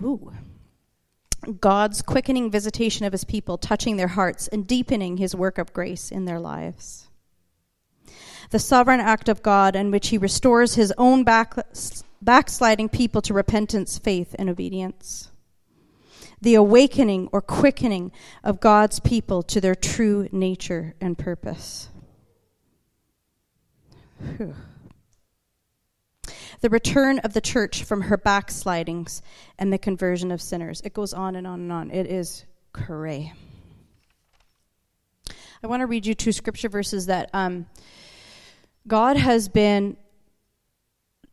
Ooh. 0.00 0.32
God's 1.60 2.02
quickening 2.02 2.52
visitation 2.52 3.04
of 3.04 3.10
his 3.12 3.24
people, 3.24 3.58
touching 3.58 3.96
their 3.96 4.08
hearts 4.08 4.46
and 4.46 4.64
deepening 4.64 5.16
his 5.16 5.34
work 5.34 5.58
of 5.58 5.72
grace 5.72 6.12
in 6.12 6.24
their 6.24 6.38
lives. 6.38 7.08
the 8.52 8.58
sovereign 8.58 9.00
act 9.00 9.28
of 9.28 9.42
God 9.42 9.74
in 9.74 9.90
which 9.90 10.08
he 10.08 10.18
restores 10.18 10.74
his 10.74 10.92
own 10.98 11.24
back, 11.24 11.54
backsliding 12.20 12.90
people 12.90 13.22
to 13.22 13.34
repentance, 13.34 13.98
faith, 13.98 14.36
and 14.38 14.48
obedience. 14.48 15.30
The 16.40 16.54
awakening 16.54 17.28
or 17.32 17.40
quickening 17.40 18.12
of 18.44 18.60
God's 18.60 19.00
people 19.00 19.42
to 19.44 19.60
their 19.60 19.74
true 19.74 20.28
nature 20.32 20.94
and 21.00 21.16
purpose. 21.16 21.88
Whew. 24.36 24.54
The 26.62 26.70
return 26.70 27.18
of 27.18 27.32
the 27.32 27.40
church 27.40 27.82
from 27.82 28.02
her 28.02 28.16
backslidings 28.16 29.20
and 29.58 29.72
the 29.72 29.78
conversion 29.78 30.30
of 30.30 30.40
sinners. 30.40 30.80
It 30.84 30.94
goes 30.94 31.12
on 31.12 31.36
and 31.36 31.46
on 31.46 31.60
and 31.60 31.72
on. 31.72 31.90
It 31.90 32.06
is 32.06 32.44
cray. 32.72 33.32
I 35.62 35.66
want 35.66 35.80
to 35.80 35.86
read 35.86 36.06
you 36.06 36.14
two 36.14 36.32
scripture 36.32 36.68
verses 36.68 37.06
that 37.06 37.30
um, 37.32 37.66
God 38.86 39.16
has 39.16 39.48
been. 39.48 39.96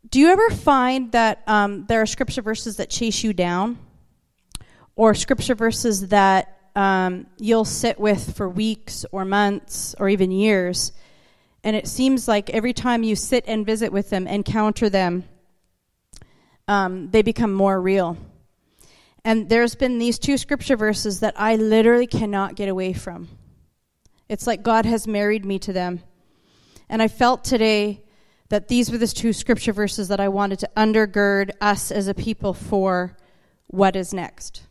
Do 0.09 0.19
you 0.19 0.29
ever 0.29 0.49
find 0.49 1.11
that 1.11 1.43
um, 1.45 1.85
there 1.85 2.01
are 2.01 2.05
scripture 2.07 2.41
verses 2.41 2.77
that 2.77 2.89
chase 2.89 3.23
you 3.23 3.31
down? 3.31 3.77
Or 4.95 5.13
scripture 5.13 5.55
verses 5.55 6.09
that 6.09 6.57
um, 6.75 7.27
you'll 7.37 7.65
sit 7.65 7.99
with 7.99 8.35
for 8.35 8.49
weeks 8.49 9.05
or 9.11 9.25
months 9.25 9.95
or 9.99 10.09
even 10.09 10.31
years? 10.31 10.91
And 11.63 11.75
it 11.75 11.87
seems 11.87 12.27
like 12.27 12.49
every 12.49 12.73
time 12.73 13.03
you 13.03 13.15
sit 13.15 13.43
and 13.47 13.65
visit 13.65 13.91
with 13.91 14.09
them, 14.09 14.27
encounter 14.27 14.89
them, 14.89 15.25
um, 16.67 17.09
they 17.09 17.21
become 17.21 17.53
more 17.53 17.81
real. 17.81 18.17
And 19.25 19.49
there's 19.49 19.75
been 19.75 19.97
these 19.97 20.17
two 20.17 20.37
scripture 20.37 20.77
verses 20.77 21.19
that 21.19 21.33
I 21.37 21.55
literally 21.55 22.07
cannot 22.07 22.55
get 22.55 22.69
away 22.69 22.93
from. 22.93 23.27
It's 24.29 24.47
like 24.47 24.63
God 24.63 24.85
has 24.85 25.07
married 25.07 25.43
me 25.43 25.59
to 25.59 25.73
them. 25.73 26.01
And 26.87 27.01
I 27.01 27.07
felt 27.07 27.43
today 27.43 28.03
that 28.49 28.67
these 28.67 28.91
were 28.91 28.97
the 28.97 29.07
two 29.07 29.33
scripture 29.33 29.73
verses 29.73 30.07
that 30.07 30.19
I 30.19 30.29
wanted 30.29 30.59
to 30.59 30.69
undergird 30.77 31.51
us 31.59 31.91
as 31.91 32.07
a 32.07 32.13
people 32.13 32.53
for 32.53 33.17
what 33.67 33.95
is 33.95 34.13
next. 34.13 34.63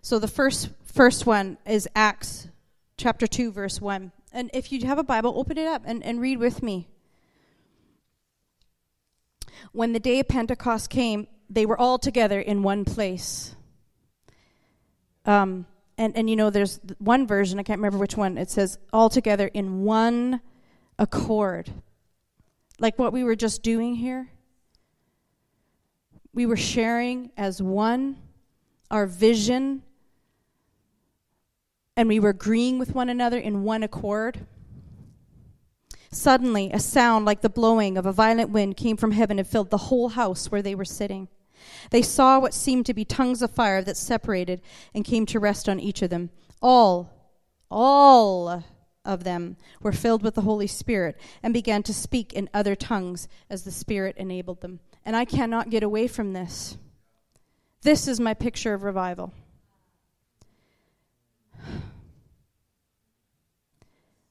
So 0.00 0.18
the 0.18 0.28
first 0.28 0.70
first 0.84 1.26
one 1.26 1.58
is 1.66 1.88
Acts 1.94 2.48
chapter 2.96 3.26
2 3.26 3.52
verse 3.52 3.80
1. 3.80 4.12
And 4.32 4.50
if 4.52 4.70
you 4.72 4.86
have 4.86 4.98
a 4.98 5.04
Bible, 5.04 5.32
open 5.36 5.58
it 5.58 5.66
up 5.66 5.82
and, 5.84 6.02
and 6.04 6.20
read 6.20 6.38
with 6.38 6.62
me. 6.62 6.88
When 9.72 9.92
the 9.92 10.00
day 10.00 10.20
of 10.20 10.28
Pentecost 10.28 10.90
came, 10.90 11.26
they 11.50 11.66
were 11.66 11.78
all 11.78 11.98
together 11.98 12.40
in 12.40 12.62
one 12.62 12.84
place. 12.84 13.54
Um, 15.24 15.66
and, 15.96 16.16
and 16.16 16.30
you 16.30 16.36
know, 16.36 16.50
there's 16.50 16.80
one 16.98 17.26
version, 17.26 17.58
I 17.58 17.62
can't 17.62 17.78
remember 17.78 17.98
which 17.98 18.16
one, 18.16 18.38
it 18.38 18.50
says 18.50 18.78
all 18.92 19.08
together 19.08 19.48
in 19.48 19.82
one 19.82 20.40
accord. 20.98 21.70
Like 22.78 22.98
what 22.98 23.12
we 23.12 23.24
were 23.24 23.36
just 23.36 23.62
doing 23.62 23.94
here. 23.94 24.30
We 26.32 26.46
were 26.46 26.56
sharing 26.56 27.32
as 27.36 27.60
one 27.60 28.18
our 28.90 29.06
vision, 29.06 29.82
and 31.98 32.08
we 32.08 32.20
were 32.20 32.28
agreeing 32.28 32.78
with 32.78 32.94
one 32.94 33.10
another 33.10 33.38
in 33.38 33.64
one 33.64 33.82
accord. 33.82 34.46
Suddenly, 36.12 36.70
a 36.70 36.78
sound 36.78 37.24
like 37.24 37.40
the 37.40 37.48
blowing 37.48 37.98
of 37.98 38.06
a 38.06 38.12
violent 38.12 38.50
wind 38.50 38.76
came 38.76 38.96
from 38.96 39.10
heaven 39.10 39.36
and 39.40 39.48
filled 39.48 39.70
the 39.70 39.88
whole 39.88 40.10
house 40.10 40.48
where 40.48 40.62
they 40.62 40.76
were 40.76 40.84
sitting. 40.84 41.26
They 41.90 42.02
saw 42.02 42.38
what 42.38 42.54
seemed 42.54 42.86
to 42.86 42.94
be 42.94 43.04
tongues 43.04 43.42
of 43.42 43.50
fire 43.50 43.82
that 43.82 43.96
separated 43.96 44.62
and 44.94 45.04
came 45.04 45.26
to 45.26 45.40
rest 45.40 45.68
on 45.68 45.80
each 45.80 46.00
of 46.00 46.08
them. 46.08 46.30
All, 46.62 47.10
all 47.68 48.62
of 49.04 49.24
them 49.24 49.56
were 49.82 49.90
filled 49.90 50.22
with 50.22 50.36
the 50.36 50.42
Holy 50.42 50.68
Spirit 50.68 51.18
and 51.42 51.52
began 51.52 51.82
to 51.82 51.92
speak 51.92 52.32
in 52.32 52.48
other 52.54 52.76
tongues 52.76 53.26
as 53.50 53.64
the 53.64 53.72
Spirit 53.72 54.16
enabled 54.16 54.60
them. 54.60 54.78
And 55.04 55.16
I 55.16 55.24
cannot 55.24 55.68
get 55.68 55.82
away 55.82 56.06
from 56.06 56.32
this. 56.32 56.78
This 57.82 58.06
is 58.06 58.20
my 58.20 58.34
picture 58.34 58.72
of 58.72 58.84
revival. 58.84 59.32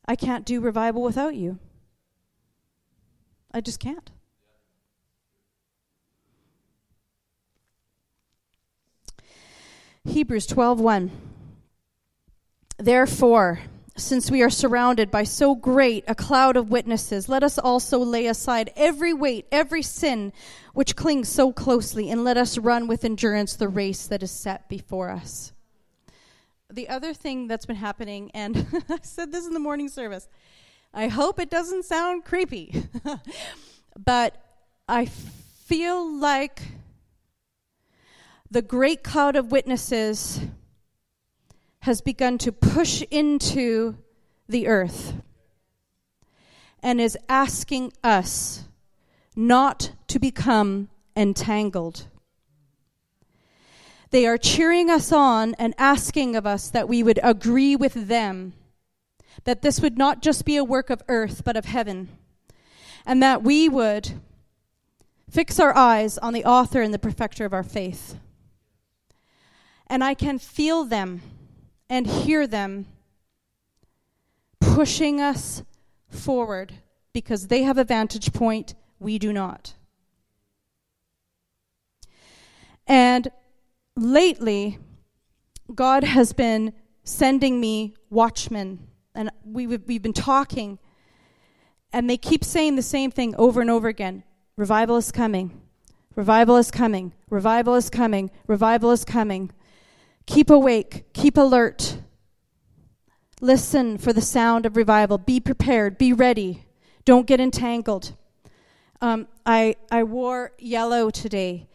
I 0.07 0.15
can't 0.15 0.45
do 0.45 0.61
revival 0.61 1.01
without 1.01 1.35
you. 1.35 1.59
I 3.51 3.61
just 3.61 3.79
can't. 3.79 4.11
Hebrews 10.05 10.47
12:1 10.47 11.09
Therefore 12.77 13.59
since 13.97 14.29
we 14.29 14.43
are 14.43 14.49
surrounded 14.49 15.09
by 15.09 15.23
so 15.23 15.55
great 15.55 16.03
a 16.07 16.15
cloud 16.15 16.55
of 16.55 16.69
witnesses 16.69 17.27
let 17.27 17.43
us 17.43 17.57
also 17.57 17.97
lay 17.99 18.27
aside 18.27 18.71
every 18.75 19.11
weight 19.13 19.47
every 19.51 19.81
sin 19.81 20.31
which 20.73 20.95
clings 20.95 21.27
so 21.27 21.51
closely 21.51 22.09
and 22.09 22.23
let 22.23 22.37
us 22.37 22.57
run 22.57 22.87
with 22.87 23.03
endurance 23.03 23.55
the 23.55 23.67
race 23.67 24.05
that 24.07 24.23
is 24.23 24.31
set 24.31 24.69
before 24.69 25.09
us. 25.09 25.51
The 26.69 26.89
other 26.89 27.13
thing 27.13 27.47
that's 27.47 27.65
been 27.65 27.77
happening 27.77 28.29
and 28.33 28.65
I 28.89 28.99
said 29.01 29.31
this 29.31 29.47
in 29.47 29.53
the 29.53 29.59
morning 29.59 29.87
service. 29.87 30.27
I 30.93 31.07
hope 31.07 31.39
it 31.39 31.49
doesn't 31.49 31.85
sound 31.85 32.25
creepy. 32.25 32.83
but 33.97 34.35
I 34.87 35.05
feel 35.05 36.19
like 36.19 36.61
the 38.51 38.61
great 38.61 39.03
cloud 39.03 39.35
of 39.35 39.51
witnesses 39.51 40.41
has 41.79 42.01
begun 42.01 42.37
to 42.39 42.51
push 42.51 43.03
into 43.11 43.97
the 44.49 44.67
earth 44.67 45.13
and 46.83 46.99
is 46.99 47.17
asking 47.29 47.93
us 48.03 48.65
not 49.35 49.91
to 50.07 50.19
become 50.19 50.89
entangled. 51.15 52.07
They 54.09 54.25
are 54.25 54.37
cheering 54.37 54.89
us 54.89 55.11
on 55.11 55.53
and 55.55 55.73
asking 55.77 56.35
of 56.35 56.45
us 56.45 56.69
that 56.69 56.87
we 56.87 57.03
would 57.03 57.19
agree 57.23 57.75
with 57.75 58.07
them, 58.07 58.53
that 59.43 59.61
this 59.61 59.81
would 59.81 59.97
not 59.97 60.21
just 60.21 60.45
be 60.45 60.55
a 60.55 60.63
work 60.63 60.89
of 60.89 61.03
earth, 61.07 61.43
but 61.43 61.57
of 61.57 61.65
heaven, 61.65 62.09
and 63.05 63.21
that 63.21 63.43
we 63.43 63.67
would 63.67 64.19
fix 65.29 65.59
our 65.59 65.75
eyes 65.75 66.17
on 66.17 66.33
the 66.33 66.45
author 66.45 66.81
and 66.81 66.93
the 66.93 66.99
perfecter 66.99 67.45
of 67.45 67.53
our 67.53 67.63
faith 67.63 68.17
and 69.87 70.03
I 70.03 70.13
can 70.13 70.37
feel 70.37 70.83
them 70.83 71.21
and 71.89 72.05
hear 72.05 72.45
them 72.45 72.85
pushing 74.59 75.21
us 75.21 75.63
forward 76.09 76.73
because 77.13 77.47
they 77.47 77.63
have 77.63 77.77
a 77.77 77.83
vantage 77.83 78.33
point 78.33 78.75
we 78.99 79.17
do 79.17 79.31
not. 79.31 79.73
And 82.85 83.29
lately, 83.97 84.79
God 85.73 86.03
has 86.03 86.31
been 86.31 86.73
sending 87.03 87.59
me 87.59 87.95
watchmen, 88.09 88.79
and 89.15 89.31
we, 89.43 89.67
we've 89.67 90.01
been 90.01 90.13
talking, 90.13 90.79
and 91.91 92.09
they 92.09 92.17
keep 92.17 92.43
saying 92.43 92.75
the 92.75 92.81
same 92.81 93.11
thing 93.11 93.35
over 93.37 93.59
and 93.59 93.69
over 93.69 93.87
again 93.87 94.23
revival 94.55 94.97
is 94.97 95.11
coming, 95.11 95.61
revival 96.15 96.57
is 96.57 96.71
coming, 96.71 97.13
revival 97.29 97.75
is 97.75 97.89
coming, 97.89 98.31
revival 98.47 98.91
is 98.91 99.05
coming. 99.05 99.51
Keep 100.25 100.49
awake, 100.49 101.05
keep 101.13 101.37
alert. 101.37 101.99
Listen 103.39 103.97
for 103.97 104.11
the 104.11 104.21
sound 104.21 104.65
of 104.65 104.75
revival. 104.75 105.17
Be 105.17 105.39
prepared, 105.39 105.97
be 105.97 106.11
ready. 106.11 106.65
Don't 107.05 107.27
get 107.27 107.39
entangled. 107.39 108.13
Um, 108.99 109.27
I, 109.45 109.75
I 109.91 110.03
wore 110.03 110.51
yellow 110.57 111.09
today 111.11 111.69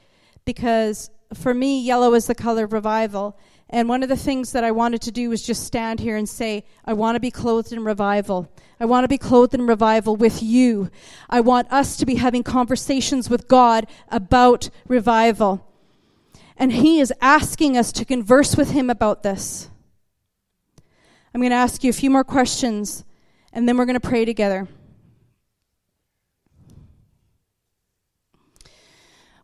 because 0.45 1.11
for 1.35 1.55
me, 1.55 1.81
yellow 1.81 2.15
is 2.15 2.27
the 2.27 2.35
color 2.35 2.65
of 2.65 2.73
revival. 2.73 3.39
And 3.71 3.89
one 3.89 4.03
of 4.03 4.11
the 4.11 4.17
things 4.17 4.53
that 4.53 4.65
I 4.65 4.71
wanted 4.71 5.01
to 5.03 5.11
do 5.11 5.31
was 5.31 5.43
just 5.43 5.65
stand 5.65 6.01
here 6.01 6.17
and 6.17 6.29
say, 6.29 6.65
I 6.85 6.93
want 6.93 7.17
to 7.17 7.21
be 7.21 7.31
clothed 7.31 7.73
in 7.73 7.85
revival. 7.85 8.53
I 8.79 8.85
want 8.85 9.05
to 9.05 9.09
be 9.09 9.17
clothed 9.17 9.55
in 9.55 9.67
revival 9.67 10.15
with 10.15 10.43
you. 10.43 10.91
I 11.31 11.41
want 11.41 11.73
us 11.73 11.97
to 11.97 12.05
be 12.05 12.17
having 12.17 12.43
conversations 12.43 13.31
with 13.31 13.49
God 13.49 13.87
about 14.09 14.69
revival. 14.87 15.67
And 16.59 16.73
He 16.73 17.01
is 17.01 17.15
asking 17.23 17.79
us 17.79 17.93
to 17.93 18.05
converse 18.05 18.57
with 18.57 18.73
Him 18.73 18.91
about 18.91 19.23
this. 19.23 19.71
I'm 21.35 21.41
going 21.41 21.51
to 21.51 21.57
ask 21.57 21.83
you 21.83 21.89
a 21.89 21.95
few 21.95 22.11
more 22.11 22.25
questions, 22.25 23.05
and 23.55 23.67
then 23.67 23.79
we're 23.79 23.87
going 23.87 23.99
to 23.99 24.07
pray 24.07 24.27
together. 24.27 24.69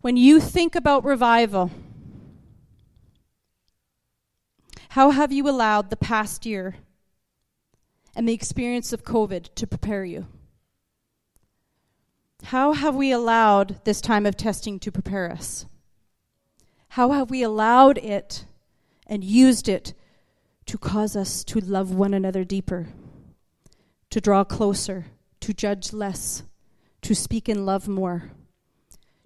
When 0.08 0.16
you 0.16 0.40
think 0.40 0.74
about 0.74 1.04
revival, 1.04 1.70
how 4.88 5.10
have 5.10 5.32
you 5.32 5.46
allowed 5.46 5.90
the 5.90 5.98
past 5.98 6.46
year 6.46 6.76
and 8.16 8.26
the 8.26 8.32
experience 8.32 8.94
of 8.94 9.04
COVID 9.04 9.54
to 9.54 9.66
prepare 9.66 10.06
you? 10.06 10.26
How 12.44 12.72
have 12.72 12.94
we 12.94 13.12
allowed 13.12 13.84
this 13.84 14.00
time 14.00 14.24
of 14.24 14.34
testing 14.34 14.78
to 14.78 14.90
prepare 14.90 15.30
us? 15.30 15.66
How 16.88 17.10
have 17.10 17.28
we 17.28 17.42
allowed 17.42 17.98
it 17.98 18.46
and 19.06 19.22
used 19.22 19.68
it 19.68 19.92
to 20.64 20.78
cause 20.78 21.16
us 21.16 21.44
to 21.44 21.60
love 21.60 21.92
one 21.92 22.14
another 22.14 22.44
deeper, 22.44 22.88
to 24.08 24.22
draw 24.22 24.42
closer, 24.42 25.08
to 25.40 25.52
judge 25.52 25.92
less, 25.92 26.44
to 27.02 27.14
speak 27.14 27.46
in 27.46 27.66
love 27.66 27.86
more, 27.86 28.30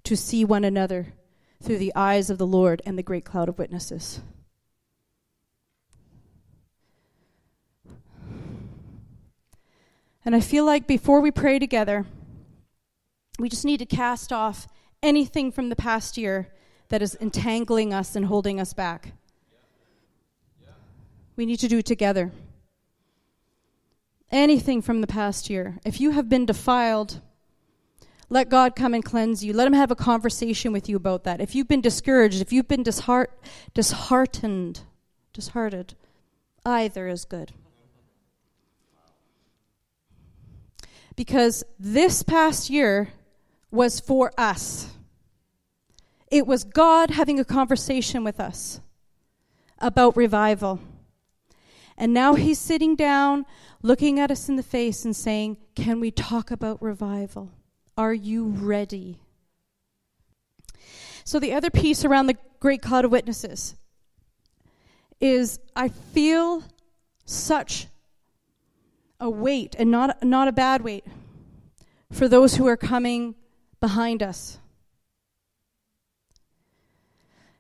to 0.05 0.17
see 0.17 0.45
one 0.45 0.65
another 0.65 1.15
through 1.63 1.79
the 1.79 1.93
eyes 1.95 2.29
of 2.31 2.39
the 2.39 2.47
Lord 2.47 2.83
and 2.85 2.99
the 2.99 3.03
great 3.03 3.25
cloud 3.25 3.49
of 3.49 3.59
witnesses. 3.59 4.21
And 10.25 10.37
I 10.37 10.41
feel 10.41 10.65
like 10.65 10.87
before 10.87 11.21
we 11.21 11.31
pray 11.31 11.59
together, 11.59 12.07
we 13.39 13.49
just 13.49 13.65
need 13.65 13.79
to 13.79 13.87
cast 13.87 14.33
off 14.33 14.69
anything 15.03 15.51
from 15.51 15.69
the 15.69 15.77
past 15.77 16.17
year 16.17 16.53
that 16.89 17.03
is 17.03 17.17
entangling 17.17 17.93
us 17.93 18.15
and 18.15 18.27
holding 18.27 18.61
us 18.61 18.73
back. 18.73 19.13
We 21.35 21.47
need 21.47 21.59
to 21.59 21.69
do 21.69 21.79
it 21.79 21.87
together. 21.87 22.31
Anything 24.31 24.81
from 24.81 25.01
the 25.01 25.07
past 25.07 25.51
year. 25.51 25.79
If 25.85 26.01
you 26.01 26.11
have 26.11 26.29
been 26.29 26.47
defiled, 26.47 27.21
let 28.33 28.49
God 28.49 28.75
come 28.75 28.95
and 28.95 29.05
cleanse 29.05 29.45
you. 29.45 29.53
Let 29.53 29.67
Him 29.67 29.75
have 29.75 29.91
a 29.91 29.95
conversation 29.95 30.73
with 30.73 30.89
you 30.89 30.97
about 30.97 31.25
that. 31.25 31.43
If 31.43 31.55
you've 31.55 31.69
been 31.69 31.83
discouraged, 31.83 32.41
if 32.41 32.51
you've 32.51 32.67
been 32.67 32.83
disheart- 32.83 33.39
disheartened, 33.75 34.81
disheartened, 35.35 35.95
either 36.65 37.09
is 37.09 37.27
good. 37.27 37.53
Because 41.15 41.63
this 41.79 42.23
past 42.23 42.71
year 42.71 43.13
was 43.71 44.01
for 44.01 44.33
us. 44.39 44.95
It 46.31 46.47
was 46.47 46.65
God 46.65 47.11
having 47.11 47.39
a 47.39 47.45
conversation 47.45 48.25
with 48.25 48.41
us 48.41 48.81
about 49.79 50.17
revival. 50.17 50.81
And 51.99 52.15
now 52.15 52.33
He's 52.33 52.59
sitting 52.59 52.97
down, 52.97 53.45
looking 53.83 54.19
at 54.19 54.31
us 54.31 54.49
in 54.49 54.57
the 54.57 54.63
face, 54.63 55.05
and 55.05 55.15
saying, 55.15 55.59
Can 55.75 56.01
we 56.01 56.11
talk 56.11 56.51
about 56.51 56.83
revival? 56.83 57.53
Are 57.97 58.15
you 58.15 58.47
ready? 58.47 59.21
So, 61.25 61.39
the 61.39 61.53
other 61.53 61.71
piece 61.71 62.05
around 62.05 62.27
the 62.27 62.37
great 62.59 62.83
cloud 62.83 63.05
of 63.05 63.13
witnesses 63.13 63.77
is 65.21 65.59
I 65.77 65.89
feel 65.89 66.65
such 67.25 67.87
a 69.21 69.31
weight, 69.31 69.77
and 69.79 69.91
not, 69.91 70.23
not 70.23 70.49
a 70.49 70.53
bad 70.53 70.83
weight, 70.83 71.05
for 72.11 72.29
those 72.29 72.57
who 72.57 72.67
are 72.67 72.77
coming 72.77 73.37
behind 73.81 74.23
us. 74.23 74.59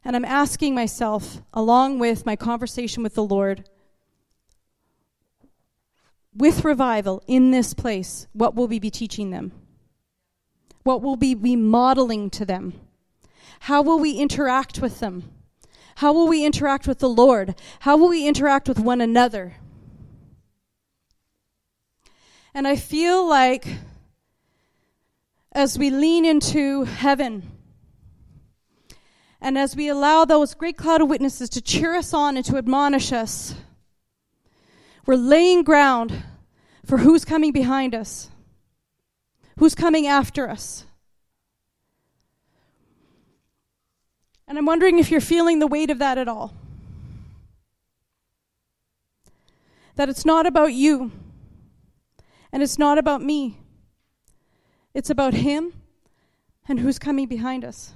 And 0.04 0.16
I'm 0.16 0.24
asking 0.24 0.74
myself, 0.74 1.40
along 1.54 2.00
with 2.00 2.26
my 2.26 2.34
conversation 2.34 3.04
with 3.04 3.14
the 3.14 3.22
Lord, 3.22 3.68
with 6.34 6.64
revival 6.64 7.22
in 7.28 7.52
this 7.52 7.74
place, 7.74 8.26
what 8.32 8.56
will 8.56 8.66
we 8.66 8.80
be 8.80 8.90
teaching 8.90 9.30
them? 9.30 9.52
What 10.82 11.02
will 11.02 11.16
we 11.16 11.34
be 11.34 11.56
modeling 11.56 12.30
to 12.30 12.44
them? 12.44 12.74
How 13.60 13.82
will 13.82 13.98
we 13.98 14.12
interact 14.12 14.80
with 14.80 15.00
them? 15.00 15.30
How 15.96 16.12
will 16.12 16.26
we 16.26 16.44
interact 16.44 16.88
with 16.88 16.98
the 16.98 17.08
Lord? 17.08 17.54
How 17.80 17.96
will 17.96 18.08
we 18.08 18.26
interact 18.26 18.68
with 18.68 18.80
one 18.80 19.00
another? 19.00 19.54
And 22.54 22.66
I 22.66 22.76
feel 22.76 23.26
like 23.28 23.66
as 25.52 25.78
we 25.78 25.90
lean 25.90 26.24
into 26.24 26.84
heaven, 26.84 27.50
and 29.40 29.58
as 29.58 29.76
we 29.76 29.88
allow 29.88 30.24
those 30.24 30.54
great 30.54 30.76
cloud 30.76 31.02
of 31.02 31.08
witnesses 31.08 31.48
to 31.50 31.60
cheer 31.60 31.94
us 31.94 32.14
on 32.14 32.36
and 32.36 32.46
to 32.46 32.56
admonish 32.56 33.12
us, 33.12 33.54
we're 35.04 35.16
laying 35.16 35.62
ground 35.62 36.24
for 36.86 36.98
who's 36.98 37.24
coming 37.24 37.52
behind 37.52 37.94
us, 37.94 38.30
who's 39.58 39.74
coming 39.74 40.06
after 40.06 40.48
us. 40.48 40.86
And 44.46 44.58
I'm 44.58 44.66
wondering 44.66 44.98
if 44.98 45.10
you're 45.10 45.20
feeling 45.20 45.60
the 45.60 45.66
weight 45.66 45.90
of 45.90 45.98
that 45.98 46.18
at 46.18 46.28
all. 46.28 46.52
That 49.96 50.08
it's 50.08 50.24
not 50.24 50.46
about 50.46 50.72
you, 50.72 51.12
and 52.52 52.62
it's 52.62 52.78
not 52.78 52.98
about 52.98 53.22
me. 53.22 53.58
It's 54.94 55.10
about 55.10 55.34
Him 55.34 55.72
and 56.68 56.80
who's 56.80 56.98
coming 56.98 57.26
behind 57.26 57.64
us. 57.64 57.92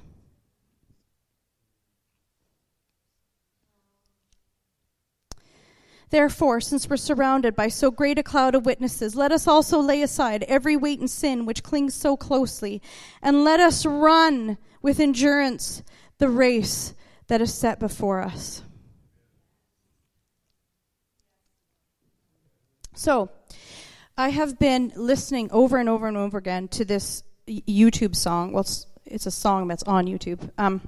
Therefore, 6.11 6.61
since 6.61 6.89
we're 6.89 6.97
surrounded 6.97 7.57
by 7.57 7.69
so 7.69 7.91
great 7.91 8.19
a 8.19 8.23
cloud 8.23 8.55
of 8.55 8.65
witnesses, 8.65 9.17
let 9.17 9.33
us 9.33 9.49
also 9.49 9.81
lay 9.81 10.03
aside 10.03 10.45
every 10.45 10.77
weight 10.77 11.01
and 11.01 11.11
sin 11.11 11.47
which 11.47 11.65
clings 11.65 11.95
so 11.95 12.17
closely, 12.17 12.81
and 13.23 13.43
let 13.43 13.59
us 13.59 13.85
run 13.85 14.57
with 14.83 15.01
endurance 15.01 15.83
the 16.19 16.29
race 16.29 16.95
that 17.27 17.41
is 17.41 17.53
set 17.53 17.81
before 17.81 18.23
us. 18.23 18.63
So, 22.95 23.31
I 24.17 24.31
have 24.31 24.59
been 24.59 24.93
listening 24.97 25.51
over 25.51 25.77
and 25.77 25.89
over 25.89 26.07
and 26.07 26.17
over 26.17 26.39
again 26.39 26.69
to 26.69 26.85
this 26.85 27.23
YouTube 27.47 28.17
song. 28.17 28.53
Well, 28.53 28.63
it's, 28.63 28.87
it's 29.05 29.27
a 29.27 29.31
song 29.31 29.69
that's 29.69 29.83
on 29.83 30.07
YouTube. 30.07 30.51
Um, 30.57 30.81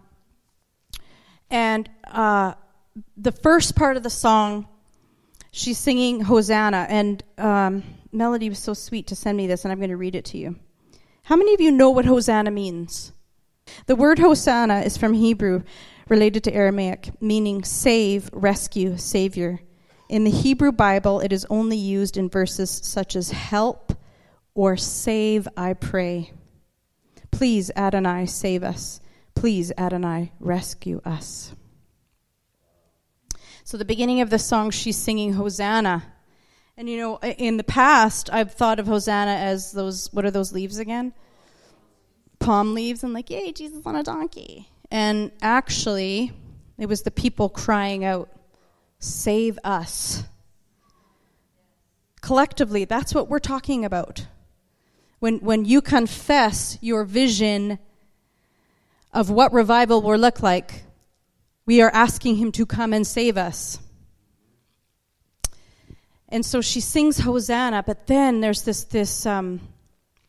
and 1.51 1.91
uh, 2.05 2.55
the 3.17 3.33
first 3.33 3.77
part 3.77 3.99
of 3.99 4.03
the 4.03 4.11
song 4.11 4.67
she's 5.51 5.79
singing 5.79 6.21
Hosanna, 6.21 6.87
and 6.89 7.23
um, 7.37 7.83
Melody 8.13 8.49
was 8.49 8.59
so 8.59 8.75
sweet 8.75 9.07
to 9.09 9.17
send 9.17 9.37
me 9.37 9.47
this, 9.47 9.65
and 9.65 9.73
I'm 9.73 9.79
going 9.79 9.91
to 9.91 9.97
read 9.97 10.15
it 10.15 10.25
to 10.27 10.39
you. 10.39 10.57
How 11.23 11.37
many 11.37 11.55
of 11.55 11.61
you 11.61 11.71
know 11.71 11.91
what 11.91 12.07
Hosanna 12.07 12.51
means? 12.51 13.13
The 13.87 13.97
word 13.97 14.19
Hosanna 14.19 14.81
is 14.81 14.97
from 14.97 15.13
Hebrew, 15.13 15.63
related 16.09 16.45
to 16.45 16.55
Aramaic, 16.55 17.21
meaning 17.21 17.65
save, 17.65 18.31
rescue, 18.33 18.97
savior. 18.97 19.61
In 20.09 20.25
the 20.25 20.31
Hebrew 20.31 20.73
Bible, 20.73 21.21
it 21.21 21.33
is 21.33 21.47
only 21.51 21.77
used 21.77 22.17
in 22.17 22.31
verses 22.31 22.71
such 22.71 23.15
as 23.15 23.31
help 23.31 23.93
or 24.55 24.77
save, 24.77 25.47
I 25.57 25.75
pray. 25.75 26.33
Please, 27.31 27.71
Adonai, 27.77 28.27
save 28.27 28.63
us. 28.63 29.01
Please, 29.35 29.71
Adonai, 29.77 30.33
rescue 30.41 31.01
us. 31.05 31.55
So, 33.69 33.77
the 33.77 33.85
beginning 33.85 34.23
of 34.23 34.31
the 34.31 34.39
song, 34.39 34.71
she's 34.71 34.97
singing 34.97 35.35
Hosanna. 35.35 36.03
And 36.79 36.89
you 36.89 36.97
know, 36.97 37.19
in 37.19 37.59
the 37.59 37.65
past, 37.65 38.31
I've 38.33 38.55
thought 38.55 38.79
of 38.79 38.87
Hosanna 38.87 39.33
as 39.33 39.73
those, 39.73 40.11
what 40.11 40.25
are 40.25 40.31
those 40.31 40.55
leaves 40.55 40.79
again? 40.79 41.13
Palm 42.39 42.73
leaves, 42.73 43.05
and 43.05 43.13
like, 43.13 43.29
yay, 43.29 43.53
Jesus 43.53 43.85
on 43.85 43.95
a 43.95 44.03
donkey. 44.03 44.71
And 44.91 45.33
actually, 45.43 46.33
it 46.79 46.87
was 46.87 47.03
the 47.03 47.11
people 47.11 47.51
crying 47.51 48.07
out, 48.07 48.31
Save 49.01 49.59
us. 49.63 50.23
Collectively, 52.23 52.87
that's 52.87 53.13
what 53.13 53.29
we're 53.29 53.39
talking 53.39 53.85
about. 53.85 54.29
When, 55.19 55.41
when 55.41 55.67
you 55.67 55.83
confess 55.83 56.79
your 56.81 57.05
vision 57.05 57.79
of 59.13 59.29
what 59.29 59.53
revival 59.53 60.01
will 60.01 60.17
look 60.17 60.43
like, 60.43 60.85
we 61.69 61.83
are 61.83 61.91
asking 61.93 62.37
him 62.37 62.51
to 62.51 62.65
come 62.65 62.95
and 62.95 63.07
save 63.07 63.37
us. 63.37 63.79
And 66.31 66.43
so 66.43 66.63
she 66.63 66.81
sings 66.81 67.19
Hosanna, 67.19 67.83
but 67.87 68.07
then 68.07 68.41
there's 68.41 68.63
this, 68.63 68.85
this 68.85 69.27
um, 69.27 69.61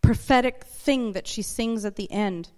prophetic 0.02 0.66
thing 0.66 1.14
that 1.14 1.28
she 1.28 1.42
sings 1.42 1.86
at 1.86 1.96
the 1.96 2.12
end 2.12 2.50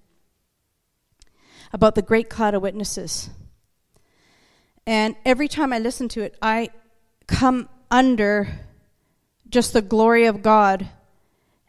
about 1.71 1.93
the 1.93 2.01
great 2.01 2.27
cloud 2.27 2.55
of 2.55 2.63
witnesses. 2.63 3.29
And 4.87 5.15
every 5.25 5.47
time 5.47 5.71
I 5.71 5.77
listen 5.77 6.09
to 6.09 6.23
it, 6.23 6.35
I 6.41 6.71
come 7.27 7.69
under 7.91 8.47
just 9.47 9.73
the 9.73 9.83
glory 9.83 10.25
of 10.25 10.41
God, 10.41 10.89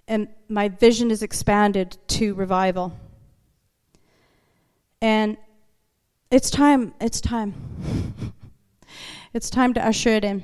and 0.09 0.29
my 0.49 0.71
vision 0.71 1.11
is 1.11 1.23
expanded 1.23 1.99
to 2.07 2.33
revival. 2.33 2.99
And 5.03 5.37
it's 6.33 6.51
time, 6.51 6.95
it's 6.99 7.20
time. 7.20 7.55
it's 9.35 9.51
time 9.51 9.74
to 9.74 9.87
usher 9.87 10.09
it 10.09 10.24
in. 10.24 10.43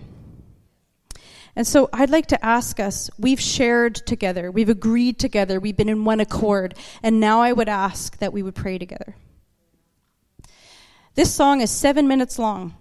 And 1.57 1.67
so 1.67 1.89
I'd 1.95 2.11
like 2.11 2.27
to 2.27 2.45
ask 2.45 2.79
us 2.79 3.09
we've 3.19 3.41
shared 3.41 3.95
together, 3.95 4.51
we've 4.51 4.69
agreed 4.69 5.19
together, 5.19 5.59
we've 5.59 5.77
been 5.77 5.89
in 5.89 6.05
one 6.05 6.21
accord, 6.21 6.75
and 7.03 7.21
now 7.21 7.41
I 7.41 7.55
would 7.55 7.71
ask 7.71 8.19
that 8.19 8.35
we 8.35 8.43
would 8.43 8.55
pray 8.55 8.77
together. 8.77 9.17
This 11.15 11.35
song 11.35 11.63
is 11.63 11.71
seven 11.71 12.07
minutes 12.07 12.39
long. 12.39 12.77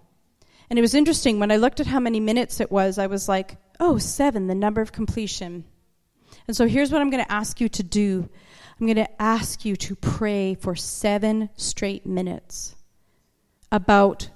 And 0.69 0.77
it 0.77 0.81
was 0.81 0.93
interesting 0.93 1.39
when 1.39 1.49
I 1.49 1.55
looked 1.55 1.79
at 1.79 1.87
how 1.87 2.01
many 2.01 2.19
minutes 2.19 2.59
it 2.59 2.69
was, 2.69 2.97
I 2.99 3.07
was 3.07 3.29
like, 3.29 3.55
oh, 3.79 3.97
seven, 3.97 4.47
the 4.47 4.53
number 4.53 4.81
of 4.81 4.91
completion. 4.91 5.63
And 6.45 6.57
so 6.57 6.67
here's 6.67 6.91
what 6.91 7.01
I'm 7.01 7.09
going 7.09 7.23
to 7.23 7.31
ask 7.31 7.61
you 7.61 7.69
to 7.69 7.83
do 7.83 8.27
I'm 8.79 8.85
going 8.85 8.97
to 8.97 9.21
ask 9.21 9.63
you 9.63 9.77
to 9.77 9.95
pray 9.95 10.55
for 10.55 10.75
seven 10.75 11.49
straight 11.55 12.05
minutes 12.05 12.75
about 13.71 14.29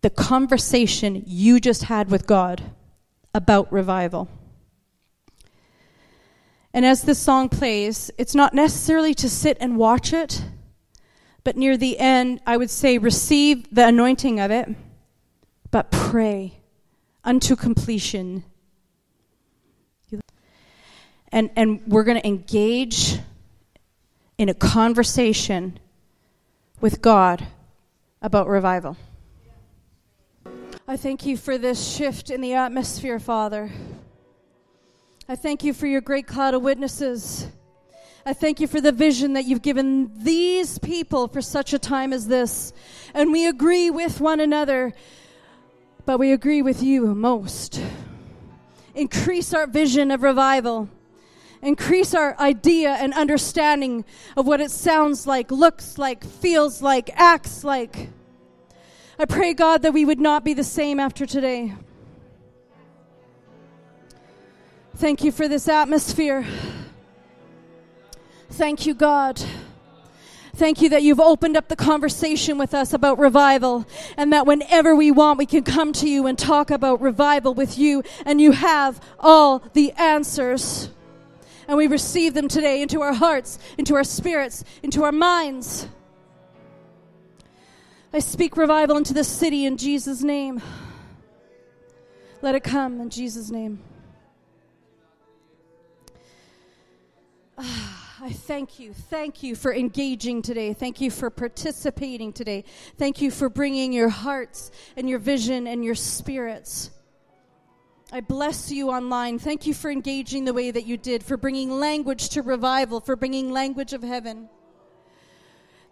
the 0.00 0.10
conversation 0.10 1.22
you 1.26 1.60
just 1.60 1.84
had 1.84 2.10
with 2.10 2.26
God 2.26 2.62
about 3.34 3.72
revival. 3.72 4.28
And 6.72 6.84
as 6.84 7.02
this 7.02 7.18
song 7.18 7.48
plays, 7.48 8.10
it's 8.18 8.34
not 8.34 8.54
necessarily 8.54 9.14
to 9.14 9.28
sit 9.28 9.56
and 9.60 9.76
watch 9.76 10.12
it, 10.12 10.44
but 11.42 11.56
near 11.56 11.76
the 11.76 11.98
end, 11.98 12.40
I 12.46 12.56
would 12.56 12.70
say 12.70 12.98
receive 12.98 13.74
the 13.74 13.86
anointing 13.86 14.38
of 14.38 14.50
it, 14.50 14.68
but 15.70 15.90
pray 15.90 16.60
unto 17.24 17.56
completion. 17.56 18.44
And, 21.30 21.50
and 21.56 21.82
we're 21.86 22.04
going 22.04 22.20
to 22.20 22.26
engage 22.26 23.18
in 24.36 24.48
a 24.48 24.54
conversation 24.54 25.78
with 26.80 27.02
God 27.02 27.46
about 28.20 28.48
revival. 28.48 28.96
I 30.86 30.96
thank 30.96 31.26
you 31.26 31.36
for 31.36 31.58
this 31.58 31.94
shift 31.94 32.30
in 32.30 32.40
the 32.40 32.54
atmosphere, 32.54 33.18
Father. 33.18 33.70
I 35.28 35.36
thank 35.36 35.62
you 35.62 35.74
for 35.74 35.86
your 35.86 36.00
great 36.00 36.26
cloud 36.26 36.54
of 36.54 36.62
witnesses. 36.62 37.46
I 38.24 38.32
thank 38.32 38.60
you 38.60 38.66
for 38.66 38.80
the 38.80 38.92
vision 38.92 39.34
that 39.34 39.44
you've 39.44 39.62
given 39.62 40.10
these 40.22 40.78
people 40.78 41.28
for 41.28 41.42
such 41.42 41.72
a 41.72 41.78
time 41.78 42.12
as 42.12 42.26
this. 42.26 42.72
And 43.14 43.32
we 43.32 43.46
agree 43.46 43.90
with 43.90 44.20
one 44.20 44.40
another, 44.40 44.94
but 46.04 46.18
we 46.18 46.32
agree 46.32 46.62
with 46.62 46.82
you 46.82 47.14
most. 47.14 47.80
Increase 48.94 49.54
our 49.54 49.66
vision 49.66 50.10
of 50.10 50.22
revival. 50.22 50.88
Increase 51.60 52.14
our 52.14 52.38
idea 52.38 52.90
and 52.90 53.12
understanding 53.14 54.04
of 54.36 54.46
what 54.46 54.60
it 54.60 54.70
sounds 54.70 55.26
like, 55.26 55.50
looks 55.50 55.98
like, 55.98 56.24
feels 56.24 56.80
like, 56.80 57.10
acts 57.14 57.64
like. 57.64 58.10
I 59.18 59.24
pray, 59.24 59.54
God, 59.54 59.82
that 59.82 59.92
we 59.92 60.04
would 60.04 60.20
not 60.20 60.44
be 60.44 60.54
the 60.54 60.62
same 60.62 61.00
after 61.00 61.26
today. 61.26 61.74
Thank 64.96 65.24
you 65.24 65.32
for 65.32 65.48
this 65.48 65.68
atmosphere. 65.68 66.46
Thank 68.50 68.86
you, 68.86 68.94
God. 68.94 69.42
Thank 70.54 70.82
you 70.82 70.88
that 70.88 71.02
you've 71.02 71.20
opened 71.20 71.56
up 71.56 71.68
the 71.68 71.76
conversation 71.76 72.58
with 72.58 72.74
us 72.74 72.92
about 72.92 73.18
revival, 73.18 73.86
and 74.16 74.32
that 74.32 74.46
whenever 74.46 74.96
we 74.96 75.12
want, 75.12 75.38
we 75.38 75.46
can 75.46 75.62
come 75.62 75.92
to 75.94 76.08
you 76.08 76.26
and 76.26 76.36
talk 76.36 76.70
about 76.70 77.00
revival 77.00 77.54
with 77.54 77.78
you, 77.78 78.02
and 78.24 78.40
you 78.40 78.52
have 78.52 79.00
all 79.20 79.62
the 79.72 79.92
answers. 79.92 80.90
And 81.68 81.76
we 81.76 81.86
receive 81.86 82.32
them 82.32 82.48
today 82.48 82.80
into 82.80 83.02
our 83.02 83.12
hearts, 83.12 83.58
into 83.76 83.94
our 83.94 84.04
spirits, 84.04 84.64
into 84.82 85.04
our 85.04 85.12
minds. 85.12 85.86
I 88.10 88.20
speak 88.20 88.56
revival 88.56 88.96
into 88.96 89.12
this 89.12 89.28
city 89.28 89.66
in 89.66 89.76
Jesus' 89.76 90.22
name. 90.22 90.62
Let 92.40 92.54
it 92.54 92.64
come 92.64 93.02
in 93.02 93.10
Jesus' 93.10 93.50
name. 93.50 93.80
Ah, 97.58 98.16
I 98.22 98.30
thank 98.30 98.78
you. 98.78 98.94
Thank 98.94 99.42
you 99.42 99.54
for 99.54 99.74
engaging 99.74 100.40
today. 100.40 100.72
Thank 100.72 101.02
you 101.02 101.10
for 101.10 101.28
participating 101.28 102.32
today. 102.32 102.64
Thank 102.96 103.20
you 103.20 103.30
for 103.30 103.50
bringing 103.50 103.92
your 103.92 104.08
hearts 104.08 104.70
and 104.96 105.08
your 105.08 105.18
vision 105.18 105.66
and 105.66 105.84
your 105.84 105.96
spirits. 105.96 106.92
I 108.10 108.20
bless 108.20 108.72
you 108.72 108.90
online. 108.90 109.38
Thank 109.38 109.66
you 109.66 109.74
for 109.74 109.90
engaging 109.90 110.46
the 110.46 110.54
way 110.54 110.70
that 110.70 110.86
you 110.86 110.96
did, 110.96 111.22
for 111.22 111.36
bringing 111.36 111.70
language 111.70 112.30
to 112.30 112.42
revival, 112.42 113.00
for 113.00 113.16
bringing 113.16 113.52
language 113.52 113.92
of 113.92 114.02
heaven. 114.02 114.48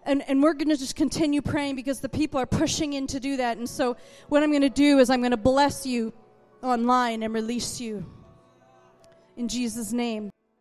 And, 0.04 0.22
and 0.26 0.42
we're 0.42 0.54
going 0.54 0.70
to 0.70 0.78
just 0.78 0.96
continue 0.96 1.42
praying 1.42 1.76
because 1.76 2.00
the 2.00 2.08
people 2.08 2.40
are 2.40 2.46
pushing 2.46 2.94
in 2.94 3.06
to 3.08 3.20
do 3.20 3.36
that. 3.36 3.58
And 3.58 3.68
so, 3.68 3.96
what 4.28 4.42
I'm 4.42 4.50
going 4.50 4.62
to 4.62 4.70
do 4.70 4.98
is 4.98 5.10
I'm 5.10 5.20
going 5.20 5.32
to 5.32 5.36
bless 5.36 5.84
you 5.84 6.14
online 6.62 7.22
and 7.22 7.34
release 7.34 7.80
you 7.80 8.06
in 9.36 9.48
Jesus' 9.48 9.92
name. 9.92 10.30